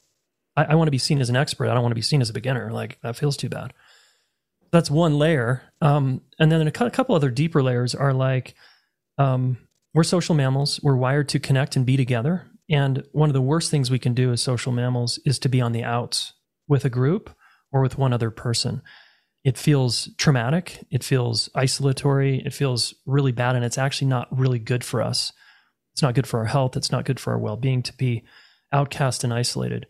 I, 0.55 0.65
I 0.65 0.75
want 0.75 0.87
to 0.87 0.91
be 0.91 0.97
seen 0.97 1.19
as 1.19 1.29
an 1.29 1.35
expert. 1.35 1.67
I 1.67 1.73
don't 1.73 1.83
want 1.83 1.91
to 1.91 1.95
be 1.95 2.01
seen 2.01 2.21
as 2.21 2.29
a 2.29 2.33
beginner. 2.33 2.71
Like 2.71 2.99
that 3.01 3.15
feels 3.15 3.37
too 3.37 3.49
bad. 3.49 3.73
That's 4.71 4.89
one 4.89 5.17
layer. 5.17 5.63
Um, 5.81 6.21
and 6.39 6.51
then 6.51 6.65
a 6.65 6.71
couple 6.71 7.15
other 7.15 7.29
deeper 7.29 7.61
layers 7.61 7.93
are 7.93 8.13
like, 8.13 8.55
um, 9.17 9.57
we're 9.93 10.03
social 10.03 10.35
mammals. 10.35 10.79
We're 10.81 10.95
wired 10.95 11.27
to 11.29 11.39
connect 11.39 11.75
and 11.75 11.85
be 11.85 11.97
together. 11.97 12.47
And 12.71 13.03
one 13.11 13.29
of 13.29 13.33
the 13.33 13.41
worst 13.41 13.69
things 13.69 13.91
we 13.91 13.99
can 13.99 14.13
do 14.13 14.31
as 14.31 14.41
social 14.41 14.71
mammals 14.71 15.19
is 15.25 15.37
to 15.39 15.49
be 15.49 15.59
on 15.59 15.73
the 15.73 15.83
outs 15.83 16.33
with 16.69 16.85
a 16.85 16.89
group 16.89 17.29
or 17.71 17.81
with 17.81 17.97
one 17.97 18.13
other 18.13 18.31
person. 18.31 18.81
It 19.43 19.57
feels 19.57 20.09
traumatic. 20.17 20.85
It 20.89 21.03
feels 21.03 21.49
isolatory. 21.53 22.41
It 22.45 22.53
feels 22.53 22.93
really 23.05 23.33
bad. 23.33 23.55
And 23.55 23.65
it's 23.65 23.77
actually 23.77 24.07
not 24.07 24.27
really 24.35 24.59
good 24.59 24.85
for 24.85 25.01
us. 25.01 25.33
It's 25.93 26.01
not 26.01 26.15
good 26.15 26.27
for 26.27 26.39
our 26.39 26.45
health. 26.45 26.77
It's 26.77 26.91
not 26.91 27.03
good 27.03 27.19
for 27.19 27.33
our 27.33 27.39
well 27.39 27.57
being 27.57 27.83
to 27.83 27.93
be 27.97 28.23
outcast 28.71 29.25
and 29.25 29.33
isolated. 29.33 29.85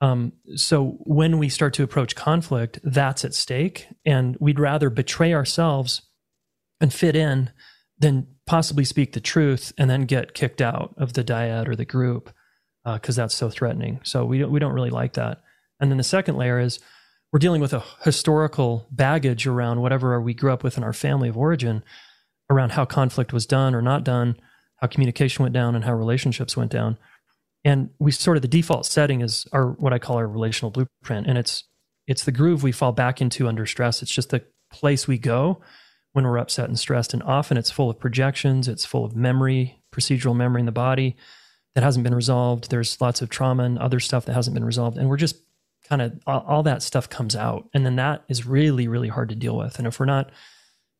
Um, 0.00 0.32
so 0.54 0.98
when 1.00 1.38
we 1.38 1.48
start 1.48 1.74
to 1.74 1.82
approach 1.82 2.14
conflict, 2.14 2.78
that's 2.84 3.24
at 3.24 3.34
stake. 3.34 3.88
And 4.06 4.36
we'd 4.38 4.60
rather 4.60 4.88
betray 4.88 5.34
ourselves 5.34 6.02
and 6.80 6.92
fit 6.92 7.16
in 7.16 7.50
than 8.00 8.26
possibly 8.46 8.84
speak 8.84 9.12
the 9.12 9.20
truth 9.20 9.72
and 9.78 9.88
then 9.88 10.02
get 10.02 10.34
kicked 10.34 10.60
out 10.60 10.94
of 10.96 11.12
the 11.12 11.24
dyad 11.24 11.68
or 11.68 11.76
the 11.76 11.84
group 11.84 12.32
because 12.84 13.18
uh, 13.18 13.22
that's 13.22 13.34
so 13.34 13.48
threatening. 13.48 14.00
So 14.02 14.24
we 14.24 14.38
don't, 14.38 14.50
we 14.50 14.58
don't 14.58 14.72
really 14.72 14.90
like 14.90 15.12
that. 15.14 15.42
And 15.78 15.90
then 15.90 15.98
the 15.98 16.04
second 16.04 16.36
layer 16.36 16.58
is 16.58 16.80
we're 17.32 17.38
dealing 17.38 17.60
with 17.60 17.72
a 17.72 17.84
historical 18.02 18.86
baggage 18.90 19.46
around 19.46 19.80
whatever 19.80 20.20
we 20.20 20.34
grew 20.34 20.52
up 20.52 20.64
with 20.64 20.76
in 20.76 20.82
our 20.82 20.92
family 20.92 21.28
of 21.28 21.36
origin 21.36 21.84
around 22.50 22.72
how 22.72 22.84
conflict 22.84 23.32
was 23.32 23.46
done 23.46 23.74
or 23.74 23.82
not 23.82 24.02
done, 24.02 24.36
how 24.76 24.88
communication 24.88 25.44
went 25.44 25.52
down 25.52 25.76
and 25.76 25.84
how 25.84 25.94
relationships 25.94 26.56
went 26.56 26.72
down 26.72 26.98
and 27.64 27.90
we 27.98 28.10
sort 28.12 28.36
of 28.36 28.42
the 28.42 28.48
default 28.48 28.86
setting 28.86 29.20
is 29.20 29.46
our 29.52 29.72
what 29.72 29.92
I 29.92 29.98
call 29.98 30.16
our 30.16 30.26
relational 30.26 30.70
blueprint, 30.70 31.26
and 31.26 31.36
it's 31.36 31.64
it's 32.06 32.24
the 32.24 32.32
groove 32.32 32.62
we 32.62 32.72
fall 32.72 32.92
back 32.92 33.20
into 33.20 33.48
under 33.48 33.66
stress. 33.66 34.02
It's 34.02 34.12
just 34.12 34.30
the 34.30 34.44
place 34.72 35.06
we 35.06 35.18
go 35.18 35.60
when 36.12 36.24
we're 36.24 36.38
upset 36.38 36.68
and 36.68 36.78
stressed, 36.78 37.14
and 37.14 37.22
often 37.22 37.56
it's 37.56 37.70
full 37.70 37.90
of 37.90 37.98
projections. 37.98 38.68
It's 38.68 38.84
full 38.84 39.04
of 39.04 39.14
memory, 39.14 39.80
procedural 39.92 40.34
memory 40.34 40.60
in 40.60 40.66
the 40.66 40.72
body 40.72 41.16
that 41.74 41.84
hasn't 41.84 42.04
been 42.04 42.14
resolved. 42.14 42.70
There's 42.70 43.00
lots 43.00 43.22
of 43.22 43.28
trauma 43.28 43.64
and 43.64 43.78
other 43.78 44.00
stuff 44.00 44.24
that 44.26 44.34
hasn't 44.34 44.54
been 44.54 44.64
resolved, 44.64 44.98
and 44.98 45.08
we're 45.08 45.16
just 45.16 45.36
kind 45.88 46.02
of 46.02 46.18
all, 46.26 46.44
all 46.46 46.62
that 46.64 46.82
stuff 46.82 47.08
comes 47.08 47.36
out, 47.36 47.68
and 47.74 47.84
then 47.84 47.96
that 47.96 48.24
is 48.28 48.46
really 48.46 48.88
really 48.88 49.08
hard 49.08 49.28
to 49.28 49.34
deal 49.34 49.56
with. 49.56 49.78
And 49.78 49.86
if 49.86 50.00
we're 50.00 50.06
not 50.06 50.30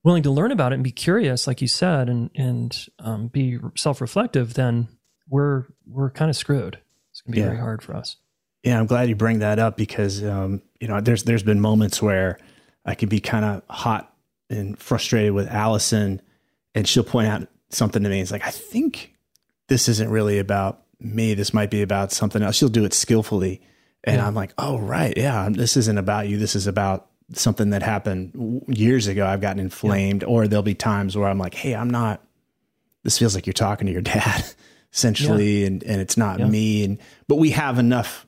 willing 0.05 0.23
to 0.23 0.31
learn 0.31 0.53
about 0.53 0.73
it 0.73 0.77
and 0.77 0.85
be 0.85 0.93
curious, 0.93 1.47
like 1.47 1.61
you 1.61 1.69
said, 1.69 2.09
and 2.09 2.31
and 2.35 2.87
um, 2.99 3.29
be 3.29 3.59
self 3.77 4.01
reflective, 4.01 4.55
then 4.55 4.89
we're 5.29 5.67
we're 5.87 6.11
kind 6.11 6.31
of 6.31 6.37
screwed. 6.37 6.79
It's 7.11 7.21
going 7.23 7.33
to 7.33 7.37
be 7.37 7.41
yeah. 7.41 7.47
very 7.47 7.59
hard 7.59 7.83
for 7.83 7.95
us. 7.95 8.17
Yeah, 8.63 8.79
I'm 8.79 8.87
glad 8.87 9.09
you 9.09 9.17
bring 9.17 9.39
that 9.41 9.59
up 9.59 9.77
because 9.77 10.23
um, 10.23 10.63
you 10.81 10.89
know 10.89 11.01
there's 11.01 11.25
there's 11.25 11.43
been 11.43 11.61
moments 11.61 12.03
where 12.03 12.39
I 12.85 12.95
can 12.95 13.09
be 13.09 13.21
kind 13.21 13.45
of 13.45 13.63
hot 13.69 14.13
and 14.51 14.79
frustrated 14.79 15.33
with 15.33 15.49
Allison, 15.49 16.21
and 16.75 16.87
she'll 16.87 17.05
point 17.05 17.29
out 17.29 17.49
something 17.71 18.03
to 18.03 18.09
me. 18.09 18.21
It's 18.21 18.33
like 18.33 18.47
I 18.47 18.51
think 18.51 19.15
this 19.69 19.89
isn't 19.89 20.11
really 20.11 20.39
about 20.39 20.83
me. 20.99 21.35
This 21.35 21.55
might 21.55 21.71
be 21.71 21.83
about 21.83 22.13
something 22.13 22.43
else. 22.43 22.57
She'll 22.57 22.69
do 22.69 22.85
it 22.85 22.93
skillfully, 22.93 23.63
and 24.05 24.17
yeah. 24.17 24.27
I'm 24.27 24.35
like, 24.35 24.53
oh 24.59 24.79
right, 24.79 25.17
yeah, 25.17 25.49
this 25.51 25.77
isn't 25.77 25.99
about 25.99 26.29
you. 26.29 26.37
This 26.37 26.57
is 26.57 26.67
about 26.67 27.07
something 27.33 27.71
that 27.71 27.83
happened 27.83 28.65
years 28.67 29.07
ago. 29.07 29.27
I've 29.27 29.41
gotten 29.41 29.61
inflamed, 29.61 30.23
yeah. 30.23 30.29
or 30.29 30.49
there'll 30.49 30.63
be 30.63 30.75
times 30.75 31.17
where 31.17 31.29
I'm 31.29 31.39
like, 31.39 31.55
hey, 31.55 31.75
I'm 31.75 31.91
not. 31.91 32.23
This 33.03 33.19
feels 33.19 33.35
like 33.35 33.47
you're 33.47 33.55
talking 33.55 33.87
to 33.87 33.93
your 33.93 34.03
dad 34.03 34.45
essentially, 34.93 35.61
yeah. 35.61 35.67
and, 35.69 35.85
and 35.85 36.01
it's 36.01 36.17
not 36.17 36.41
me. 36.41 36.85
And 36.85 36.99
but 37.29 37.37
we 37.37 37.51
have 37.51 37.79
enough 37.79 38.27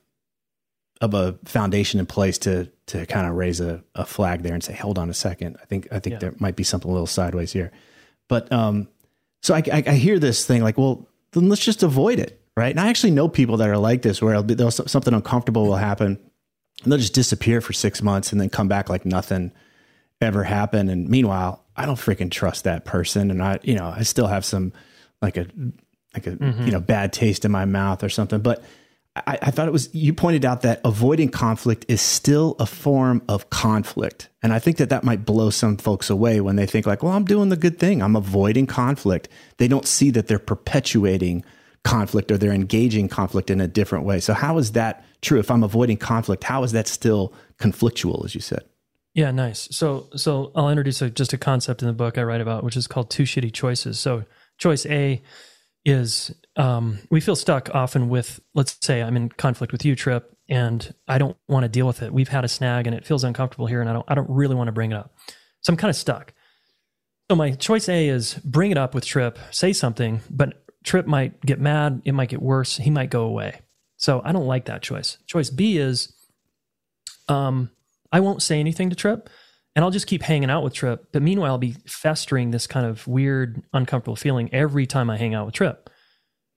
of 1.01 1.13
a 1.13 1.37
foundation 1.45 1.99
in 1.99 2.05
place 2.05 2.37
to 2.39 2.69
to 2.85 3.05
kind 3.05 3.27
of 3.27 3.35
raise 3.35 3.61
a, 3.61 3.83
a 3.95 4.05
flag 4.05 4.43
there 4.43 4.53
and 4.53 4.63
say, 4.63 4.73
hold 4.73 4.97
on 4.97 5.09
a 5.09 5.13
second. 5.13 5.57
I 5.61 5.65
think 5.65 5.87
I 5.91 5.99
think 5.99 6.13
yeah. 6.13 6.19
there 6.19 6.33
might 6.39 6.55
be 6.55 6.63
something 6.63 6.89
a 6.89 6.93
little 6.93 7.07
sideways 7.07 7.51
here. 7.51 7.71
But 8.27 8.51
um, 8.51 8.87
so 9.41 9.53
I, 9.53 9.63
I, 9.71 9.83
I 9.87 9.93
hear 9.93 10.19
this 10.19 10.45
thing 10.45 10.63
like, 10.63 10.77
well, 10.77 11.07
then 11.31 11.49
let's 11.49 11.63
just 11.63 11.83
avoid 11.83 12.19
it, 12.19 12.41
right? 12.55 12.71
And 12.71 12.79
I 12.79 12.87
actually 12.87 13.11
know 13.11 13.27
people 13.27 13.57
that 13.57 13.69
are 13.69 13.77
like 13.77 14.01
this, 14.01 14.21
where 14.21 14.41
be, 14.41 14.55
something 14.71 15.13
uncomfortable 15.13 15.65
will 15.65 15.75
happen, 15.75 16.19
and 16.83 16.91
they'll 16.91 16.99
just 16.99 17.13
disappear 17.13 17.61
for 17.61 17.73
six 17.73 18.01
months 18.01 18.31
and 18.31 18.39
then 18.39 18.49
come 18.49 18.67
back 18.67 18.89
like 18.89 19.05
nothing 19.05 19.51
ever 20.21 20.43
happened. 20.43 20.89
And 20.89 21.09
meanwhile, 21.09 21.63
I 21.75 21.85
don't 21.85 21.95
freaking 21.95 22.31
trust 22.31 22.63
that 22.63 22.85
person, 22.85 23.31
and 23.31 23.43
I, 23.43 23.59
you 23.63 23.75
know, 23.75 23.93
I 23.95 24.03
still 24.03 24.27
have 24.27 24.45
some 24.45 24.73
like 25.21 25.37
a 25.37 25.47
like 26.13 26.27
a 26.27 26.31
mm-hmm. 26.31 26.65
you 26.65 26.71
know 26.71 26.79
bad 26.79 27.13
taste 27.13 27.45
in 27.45 27.51
my 27.51 27.65
mouth 27.65 28.03
or 28.03 28.09
something. 28.09 28.39
But 28.39 28.63
I, 29.15 29.37
I, 29.43 29.51
thought 29.51 29.67
it 29.67 29.71
was 29.71 29.93
you 29.93 30.11
pointed 30.11 30.43
out 30.43 30.61
that 30.63 30.81
avoiding 30.83 31.29
conflict 31.29 31.85
is 31.87 32.01
still 32.01 32.55
a 32.57 32.65
form 32.65 33.21
of 33.27 33.49
conflict, 33.51 34.29
and 34.41 34.51
I 34.51 34.59
think 34.59 34.77
that 34.77 34.89
that 34.89 35.03
might 35.03 35.23
blow 35.23 35.51
some 35.51 35.77
folks 35.77 36.09
away 36.09 36.41
when 36.41 36.55
they 36.55 36.65
think 36.65 36.87
like, 36.87 37.03
well, 37.03 37.13
I'm 37.13 37.25
doing 37.25 37.49
the 37.49 37.55
good 37.55 37.77
thing, 37.77 38.01
I'm 38.01 38.15
avoiding 38.15 38.65
conflict. 38.65 39.29
They 39.57 39.67
don't 39.67 39.85
see 39.85 40.09
that 40.11 40.27
they're 40.27 40.39
perpetuating 40.39 41.43
conflict 41.83 42.31
or 42.31 42.37
they're 42.37 42.53
engaging 42.53 43.07
conflict 43.09 43.49
in 43.49 43.61
a 43.61 43.67
different 43.67 44.05
way. 44.05 44.19
So 44.19 44.33
how 44.33 44.57
is 44.57 44.71
that 44.71 45.05
true? 45.21 45.39
If 45.39 45.51
I'm 45.51 45.63
avoiding 45.63 45.97
conflict, 45.97 46.43
how 46.43 46.63
is 46.63 46.71
that 46.71 46.87
still 46.87 47.33
conflictual, 47.59 48.25
as 48.25 48.33
you 48.33 48.41
said? 48.41 48.63
Yeah, 49.13 49.31
nice. 49.31 49.67
So, 49.71 50.07
so 50.15 50.51
I'll 50.55 50.69
introduce 50.69 51.01
a, 51.01 51.09
just 51.09 51.33
a 51.33 51.37
concept 51.37 51.81
in 51.81 51.87
the 51.87 51.93
book 51.93 52.17
I 52.17 52.23
write 52.23 52.41
about, 52.41 52.63
which 52.63 52.75
is 52.75 52.87
called 52.87 53.11
two 53.11 53.23
shitty 53.23 53.53
choices. 53.53 53.99
So, 53.99 54.23
choice 54.57 54.85
A 54.87 55.21
is 55.85 56.33
um, 56.55 56.99
we 57.09 57.19
feel 57.19 57.35
stuck 57.35 57.69
often 57.73 58.09
with, 58.09 58.39
let's 58.53 58.77
say 58.81 59.01
I'm 59.01 59.17
in 59.17 59.29
conflict 59.29 59.71
with 59.71 59.85
you, 59.85 59.95
Tripp, 59.95 60.35
and 60.49 60.93
I 61.07 61.17
don't 61.17 61.37
want 61.47 61.63
to 61.63 61.69
deal 61.69 61.87
with 61.87 62.01
it. 62.01 62.13
We've 62.13 62.29
had 62.29 62.45
a 62.45 62.47
snag 62.47 62.87
and 62.87 62.95
it 62.95 63.05
feels 63.05 63.23
uncomfortable 63.23 63.67
here, 63.67 63.81
and 63.81 63.89
I 63.89 63.93
don't, 63.93 64.05
I 64.07 64.15
don't 64.15 64.29
really 64.29 64.55
want 64.55 64.67
to 64.67 64.71
bring 64.71 64.91
it 64.91 64.95
up. 64.95 65.13
So 65.61 65.71
I'm 65.71 65.77
kind 65.77 65.89
of 65.89 65.95
stuck. 65.95 66.33
So 67.29 67.35
my 67.35 67.51
choice 67.51 67.87
A 67.89 68.07
is 68.07 68.35
bring 68.35 68.71
it 68.71 68.77
up 68.77 68.93
with 68.93 69.05
Tripp, 69.05 69.39
say 69.51 69.73
something, 69.73 70.21
but 70.29 70.63
Tripp 70.83 71.07
might 71.07 71.39
get 71.41 71.59
mad. 71.59 72.01
It 72.05 72.11
might 72.11 72.29
get 72.29 72.41
worse. 72.41 72.77
He 72.77 72.89
might 72.89 73.09
go 73.09 73.23
away. 73.23 73.61
So 73.95 74.21
I 74.23 74.33
don't 74.33 74.47
like 74.47 74.65
that 74.65 74.81
choice. 74.81 75.17
Choice 75.25 75.49
B 75.49 75.77
is 75.77 76.13
um, 77.29 77.71
I 78.11 78.19
won't 78.19 78.41
say 78.41 78.59
anything 78.59 78.89
to 78.89 78.95
Tripp 78.95 79.29
and 79.75 79.83
I'll 79.83 79.91
just 79.91 80.07
keep 80.07 80.21
hanging 80.21 80.49
out 80.49 80.63
with 80.63 80.73
Tripp. 80.73 81.11
But 81.11 81.21
meanwhile, 81.21 81.51
I'll 81.51 81.57
be 81.57 81.75
festering 81.85 82.51
this 82.51 82.67
kind 82.67 82.85
of 82.85 83.07
weird, 83.07 83.61
uncomfortable 83.73 84.15
feeling 84.15 84.53
every 84.53 84.85
time 84.85 85.09
I 85.09 85.17
hang 85.17 85.33
out 85.33 85.45
with 85.45 85.55
Tripp. 85.55 85.89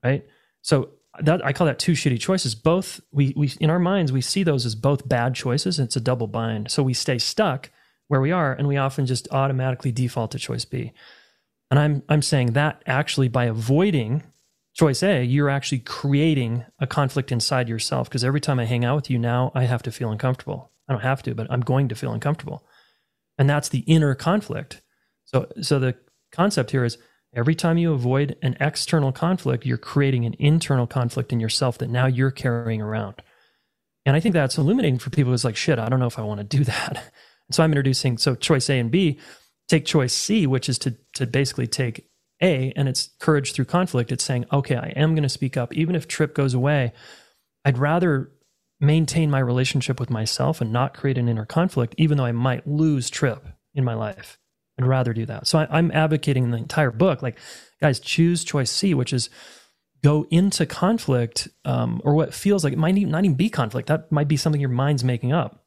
Right. 0.04 0.25
So 0.62 0.90
that 1.20 1.44
I 1.44 1.52
call 1.52 1.66
that 1.66 1.78
two 1.78 1.92
shitty 1.92 2.20
choices. 2.20 2.54
Both 2.54 3.00
we 3.11 3.32
we 3.37 3.52
in 3.61 3.70
our 3.70 3.78
minds 3.78 4.12
we 4.12 4.20
see 4.20 4.42
those 4.42 4.66
as 4.66 4.75
both 4.75 5.08
bad 5.08 5.35
choices. 5.35 5.78
It's 5.78 5.96
a 5.96 6.00
double 6.00 6.26
bind. 6.26 6.70
So 6.70 6.82
we 6.82 6.94
stay 6.94 7.18
stuck 7.18 7.70
where 8.08 8.20
we 8.20 8.32
are, 8.32 8.52
and 8.52 8.68
we 8.68 8.76
often 8.76 9.06
just 9.06 9.26
automatically 9.32 9.90
default 9.90 10.30
to 10.32 10.38
choice 10.38 10.64
B. 10.64 10.92
And 11.70 11.80
I'm 11.80 12.02
I'm 12.08 12.23
saying 12.23 12.52
that 12.52 12.82
actually 12.87 13.28
by 13.28 13.44
avoiding 13.44 14.25
choice 14.75 15.02
A, 15.02 15.25
you're 15.25 15.49
actually 15.49 15.78
creating 15.78 16.64
a 16.78 16.87
conflict 16.87 17.32
inside 17.32 17.68
yourself 17.68 18.11
because 18.11 18.25
every 18.25 18.40
time 18.40 18.61
I 18.61 18.66
hang 18.66 18.85
out 18.85 18.96
with 18.96 19.11
you 19.11 19.18
now, 19.18 19.50
I 19.54 19.64
have 19.64 19.82
to 19.85 19.92
feel 19.92 20.11
uncomfortable. 20.11 20.70
I 20.87 20.92
don't 20.92 21.02
have 21.02 21.23
to, 21.25 21.35
but 21.35 21.46
I'm 21.50 21.62
going 21.62 21.88
to 21.88 21.94
feel 21.94 22.12
uncomfortable 22.12 22.62
and 23.38 23.49
that's 23.49 23.69
the 23.69 23.81
inner 23.81 24.14
conflict. 24.14 24.83
So 25.25 25.49
so 25.61 25.78
the 25.78 25.97
concept 26.33 26.71
here 26.71 26.85
is 26.85 26.99
every 27.35 27.55
time 27.55 27.78
you 27.78 27.93
avoid 27.93 28.37
an 28.43 28.57
external 28.61 29.12
conflict 29.12 29.66
you're 29.66 29.78
creating 29.78 30.25
an 30.25 30.35
internal 30.38 30.87
conflict 30.87 31.33
in 31.33 31.40
yourself 31.40 31.78
that 31.78 31.90
now 31.90 32.07
you're 32.07 32.31
carrying 32.31 32.81
around. 32.81 33.14
And 34.05 34.16
i 34.16 34.21
think 34.21 34.33
that's 34.33 34.59
illuminating 34.59 34.99
for 34.99 35.11
people 35.11 35.33
who's 35.33 35.45
like 35.45 35.57
shit 35.57 35.78
i 35.78 35.88
don't 35.88 36.00
know 36.00 36.07
if 36.07 36.19
i 36.19 36.23
want 36.23 36.38
to 36.40 36.57
do 36.57 36.64
that. 36.64 37.12
So 37.52 37.62
i'm 37.62 37.71
introducing 37.71 38.19
so 38.19 38.35
choice 38.35 38.69
a 38.69 38.76
and 38.76 38.90
b 38.90 39.21
take 39.69 39.85
choice 39.85 40.12
c 40.12 40.49
which 40.49 40.69
is 40.69 40.78
to 40.81 40.97
to 41.14 41.28
basically 41.28 41.69
take 41.69 42.11
a 42.43 42.73
and 42.75 42.88
it's 42.88 43.11
courage 43.21 43.52
through 43.52 43.66
conflict. 43.66 44.11
It's 44.11 44.25
saying 44.25 44.47
okay 44.52 44.75
i 44.75 44.88
am 44.97 45.14
going 45.14 45.23
to 45.23 45.28
speak 45.28 45.57
up. 45.57 45.73
Even 45.73 45.95
if 45.95 46.09
Tripp 46.09 46.35
goes 46.35 46.55
away 46.55 46.93
i'd 47.64 47.78
rather 47.78 48.33
maintain 48.80 49.30
my 49.30 49.38
relationship 49.38 49.99
with 49.99 50.11
myself 50.11 50.61
and 50.61 50.73
not 50.73 50.95
create 50.95 51.18
an 51.18 51.28
inner 51.28 51.47
conflict, 51.47 51.95
even 51.99 52.18
though 52.18 52.25
I 52.25 52.33
might 52.33 52.66
lose 52.66 53.09
Tripp 53.11 53.47
in 53.75 53.85
my 53.85 53.95
life. 53.95 54.38
I'd 54.78 54.87
rather 54.87 55.14
do 55.14 55.25
that. 55.26 55.47
So 55.47 55.59
I, 55.59 55.78
am 55.78 55.90
advocating 55.92 56.45
in 56.45 56.50
the 56.50 56.59
entire 56.59 56.90
book, 56.90 57.23
like, 57.23 57.38
guys, 57.80 57.99
choose 57.99 58.45
choice 58.45 58.71
C, 58.71 58.92
which 58.92 59.12
is 59.12 59.30
go 60.04 60.26
into 60.30 60.66
conflict 60.66 61.49
um, 61.64 62.02
or 62.04 62.14
what 62.14 62.35
feels 62.35 62.62
like 62.62 62.75
it 62.75 62.78
might 62.78 62.95
not 62.95 63.25
even 63.25 63.37
be 63.37 63.49
conflict. 63.49 63.88
That 63.88 64.12
might 64.12 64.28
be 64.28 64.37
something 64.37 64.61
your 64.61 64.71
mind's 64.71 65.02
making 65.02 65.33
up. 65.33 65.64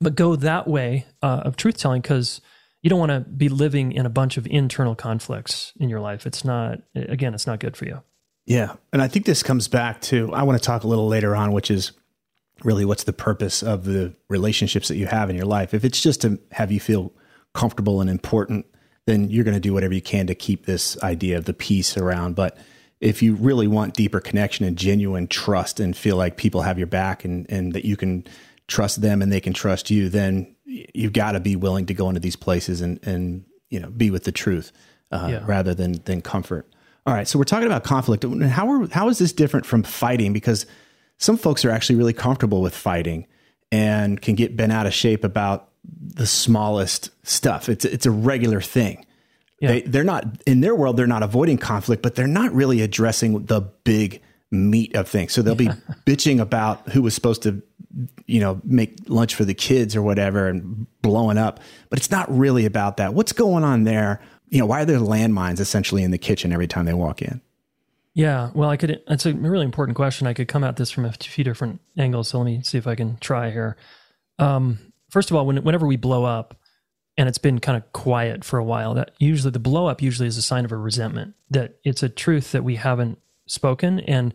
But 0.00 0.14
go 0.14 0.36
that 0.36 0.68
way 0.68 1.06
uh, 1.22 1.42
of 1.44 1.56
truth 1.56 1.78
telling 1.78 2.02
because 2.02 2.40
you 2.82 2.90
don't 2.90 3.00
want 3.00 3.10
to 3.10 3.20
be 3.20 3.48
living 3.48 3.92
in 3.92 4.06
a 4.06 4.10
bunch 4.10 4.36
of 4.36 4.46
internal 4.46 4.94
conflicts 4.94 5.72
in 5.80 5.88
your 5.88 6.00
life. 6.00 6.26
It's 6.26 6.44
not, 6.44 6.78
again, 6.94 7.34
it's 7.34 7.46
not 7.46 7.58
good 7.58 7.76
for 7.76 7.86
you. 7.86 8.02
Yeah. 8.44 8.74
And 8.92 9.02
I 9.02 9.08
think 9.08 9.26
this 9.26 9.42
comes 9.42 9.66
back 9.66 10.00
to, 10.02 10.32
I 10.32 10.44
want 10.44 10.60
to 10.60 10.64
talk 10.64 10.84
a 10.84 10.86
little 10.86 11.08
later 11.08 11.34
on, 11.34 11.52
which 11.52 11.70
is 11.70 11.92
really 12.64 12.84
what's 12.84 13.04
the 13.04 13.12
purpose 13.12 13.62
of 13.62 13.84
the 13.84 14.14
relationships 14.28 14.88
that 14.88 14.96
you 14.96 15.06
have 15.06 15.28
in 15.30 15.36
your 15.36 15.46
life. 15.46 15.74
If 15.74 15.84
it's 15.84 16.00
just 16.00 16.22
to 16.22 16.38
have 16.52 16.72
you 16.72 16.80
feel 16.80 17.12
comfortable 17.54 18.00
and 18.00 18.08
important, 18.08 18.66
then 19.06 19.30
you're 19.30 19.44
going 19.44 19.54
to 19.54 19.60
do 19.60 19.72
whatever 19.72 19.94
you 19.94 20.02
can 20.02 20.26
to 20.26 20.34
keep 20.34 20.66
this 20.66 21.00
idea 21.02 21.36
of 21.38 21.44
the 21.44 21.54
peace 21.54 21.96
around. 21.96 22.34
But 22.34 22.58
if 23.00 23.22
you 23.22 23.34
really 23.34 23.66
want 23.66 23.94
deeper 23.94 24.20
connection 24.20 24.64
and 24.64 24.76
genuine 24.76 25.28
trust 25.28 25.80
and 25.80 25.96
feel 25.96 26.16
like 26.16 26.36
people 26.36 26.62
have 26.62 26.78
your 26.78 26.86
back 26.86 27.24
and, 27.24 27.46
and 27.50 27.72
that 27.74 27.84
you 27.84 27.96
can 27.96 28.24
trust 28.68 29.00
them 29.00 29.22
and 29.22 29.30
they 29.30 29.40
can 29.40 29.52
trust 29.52 29.90
you, 29.90 30.08
then 30.08 30.54
you've 30.64 31.12
got 31.12 31.32
to 31.32 31.40
be 31.40 31.56
willing 31.56 31.86
to 31.86 31.94
go 31.94 32.08
into 32.08 32.20
these 32.20 32.36
places 32.36 32.80
and, 32.80 32.98
and 33.06 33.44
you 33.68 33.78
know, 33.78 33.90
be 33.90 34.10
with 34.10 34.24
the 34.24 34.32
truth 34.32 34.72
uh, 35.12 35.28
yeah. 35.30 35.44
rather 35.46 35.74
than, 35.74 35.92
than 36.04 36.22
comfort. 36.22 36.68
All 37.06 37.14
right. 37.14 37.28
So 37.28 37.38
we're 37.38 37.44
talking 37.44 37.66
about 37.66 37.84
conflict. 37.84 38.24
How 38.24 38.68
are, 38.68 38.88
how 38.88 39.08
is 39.08 39.18
this 39.18 39.32
different 39.32 39.66
from 39.66 39.82
fighting? 39.82 40.32
Because 40.32 40.66
some 41.18 41.36
folks 41.36 41.64
are 41.64 41.70
actually 41.70 41.96
really 41.96 42.12
comfortable 42.12 42.62
with 42.62 42.74
fighting 42.74 43.26
and 43.72 44.20
can 44.20 44.34
get 44.34 44.56
bent 44.56 44.72
out 44.72 44.86
of 44.86 44.94
shape 44.94 45.24
about 45.24 45.70
the 45.84 46.26
smallest 46.26 47.10
stuff. 47.26 47.68
It's, 47.68 47.84
it's 47.84 48.06
a 48.06 48.10
regular 48.10 48.60
thing. 48.60 49.04
Yeah. 49.60 49.68
They, 49.68 49.80
they're 49.82 50.04
not 50.04 50.24
in 50.46 50.60
their 50.60 50.74
world. 50.74 50.96
They're 50.96 51.06
not 51.06 51.22
avoiding 51.22 51.58
conflict, 51.58 52.02
but 52.02 52.14
they're 52.14 52.26
not 52.26 52.52
really 52.52 52.82
addressing 52.82 53.46
the 53.46 53.60
big 53.60 54.20
meat 54.50 54.94
of 54.94 55.08
things. 55.08 55.32
So 55.32 55.42
they'll 55.42 55.54
be 55.54 55.68
bitching 56.06 56.40
about 56.40 56.88
who 56.90 57.02
was 57.02 57.14
supposed 57.14 57.42
to, 57.44 57.62
you 58.26 58.40
know, 58.40 58.60
make 58.64 58.98
lunch 59.08 59.34
for 59.34 59.44
the 59.44 59.54
kids 59.54 59.96
or 59.96 60.02
whatever, 60.02 60.48
and 60.48 60.86
blowing 61.00 61.38
up. 61.38 61.60
But 61.88 61.98
it's 61.98 62.10
not 62.10 62.30
really 62.36 62.66
about 62.66 62.98
that. 62.98 63.14
What's 63.14 63.32
going 63.32 63.64
on 63.64 63.84
there? 63.84 64.20
You 64.48 64.58
know, 64.58 64.66
why 64.66 64.82
are 64.82 64.84
there 64.84 64.98
landmines 64.98 65.58
essentially 65.58 66.02
in 66.02 66.10
the 66.10 66.18
kitchen 66.18 66.52
every 66.52 66.66
time 66.66 66.84
they 66.84 66.94
walk 66.94 67.22
in? 67.22 67.40
Yeah, 68.16 68.50
well, 68.54 68.70
I 68.70 68.78
could. 68.78 69.02
It's 69.08 69.26
a 69.26 69.34
really 69.34 69.66
important 69.66 69.94
question. 69.94 70.26
I 70.26 70.32
could 70.32 70.48
come 70.48 70.64
at 70.64 70.76
this 70.76 70.90
from 70.90 71.04
a 71.04 71.12
few 71.12 71.44
different 71.44 71.82
angles. 71.98 72.28
So 72.28 72.38
let 72.38 72.46
me 72.46 72.62
see 72.62 72.78
if 72.78 72.86
I 72.86 72.94
can 72.94 73.18
try 73.18 73.50
here. 73.50 73.76
Um, 74.38 74.78
first 75.10 75.30
of 75.30 75.36
all, 75.36 75.44
when, 75.44 75.62
whenever 75.62 75.86
we 75.86 75.96
blow 75.96 76.24
up, 76.24 76.56
and 77.18 77.28
it's 77.28 77.36
been 77.36 77.58
kind 77.58 77.76
of 77.76 77.92
quiet 77.92 78.42
for 78.42 78.58
a 78.58 78.64
while 78.64 78.94
that 78.94 79.10
usually 79.18 79.50
the 79.50 79.58
blow 79.58 79.86
up 79.86 80.00
usually 80.00 80.28
is 80.28 80.38
a 80.38 80.42
sign 80.42 80.64
of 80.64 80.72
a 80.72 80.76
resentment 80.78 81.34
that 81.50 81.76
it's 81.84 82.02
a 82.02 82.08
truth 82.08 82.52
that 82.52 82.64
we 82.64 82.76
haven't 82.76 83.18
spoken 83.46 84.00
and 84.00 84.34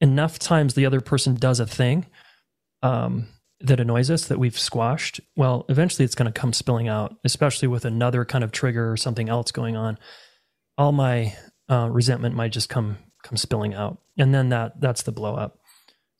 enough 0.00 0.38
times 0.38 0.74
the 0.74 0.86
other 0.86 1.00
person 1.00 1.34
does 1.34 1.60
a 1.60 1.66
thing 1.66 2.06
um, 2.82 3.26
that 3.60 3.80
annoys 3.80 4.10
us 4.10 4.26
that 4.26 4.38
we've 4.38 4.58
squashed 4.58 5.20
well 5.34 5.64
eventually 5.68 6.04
it's 6.04 6.14
going 6.14 6.32
to 6.32 6.40
come 6.40 6.52
spilling 6.52 6.88
out 6.88 7.16
especially 7.24 7.68
with 7.68 7.84
another 7.84 8.24
kind 8.24 8.44
of 8.44 8.52
trigger 8.52 8.90
or 8.90 8.96
something 8.96 9.28
else 9.28 9.50
going 9.50 9.76
on 9.76 9.98
all 10.78 10.92
my 10.92 11.34
uh, 11.70 11.88
resentment 11.90 12.34
might 12.34 12.52
just 12.52 12.68
come 12.68 12.98
come 13.22 13.36
spilling 13.36 13.74
out. 13.74 13.98
And 14.18 14.34
then 14.34 14.48
that 14.50 14.80
that's 14.80 15.02
the 15.02 15.12
blow 15.12 15.34
up 15.34 15.58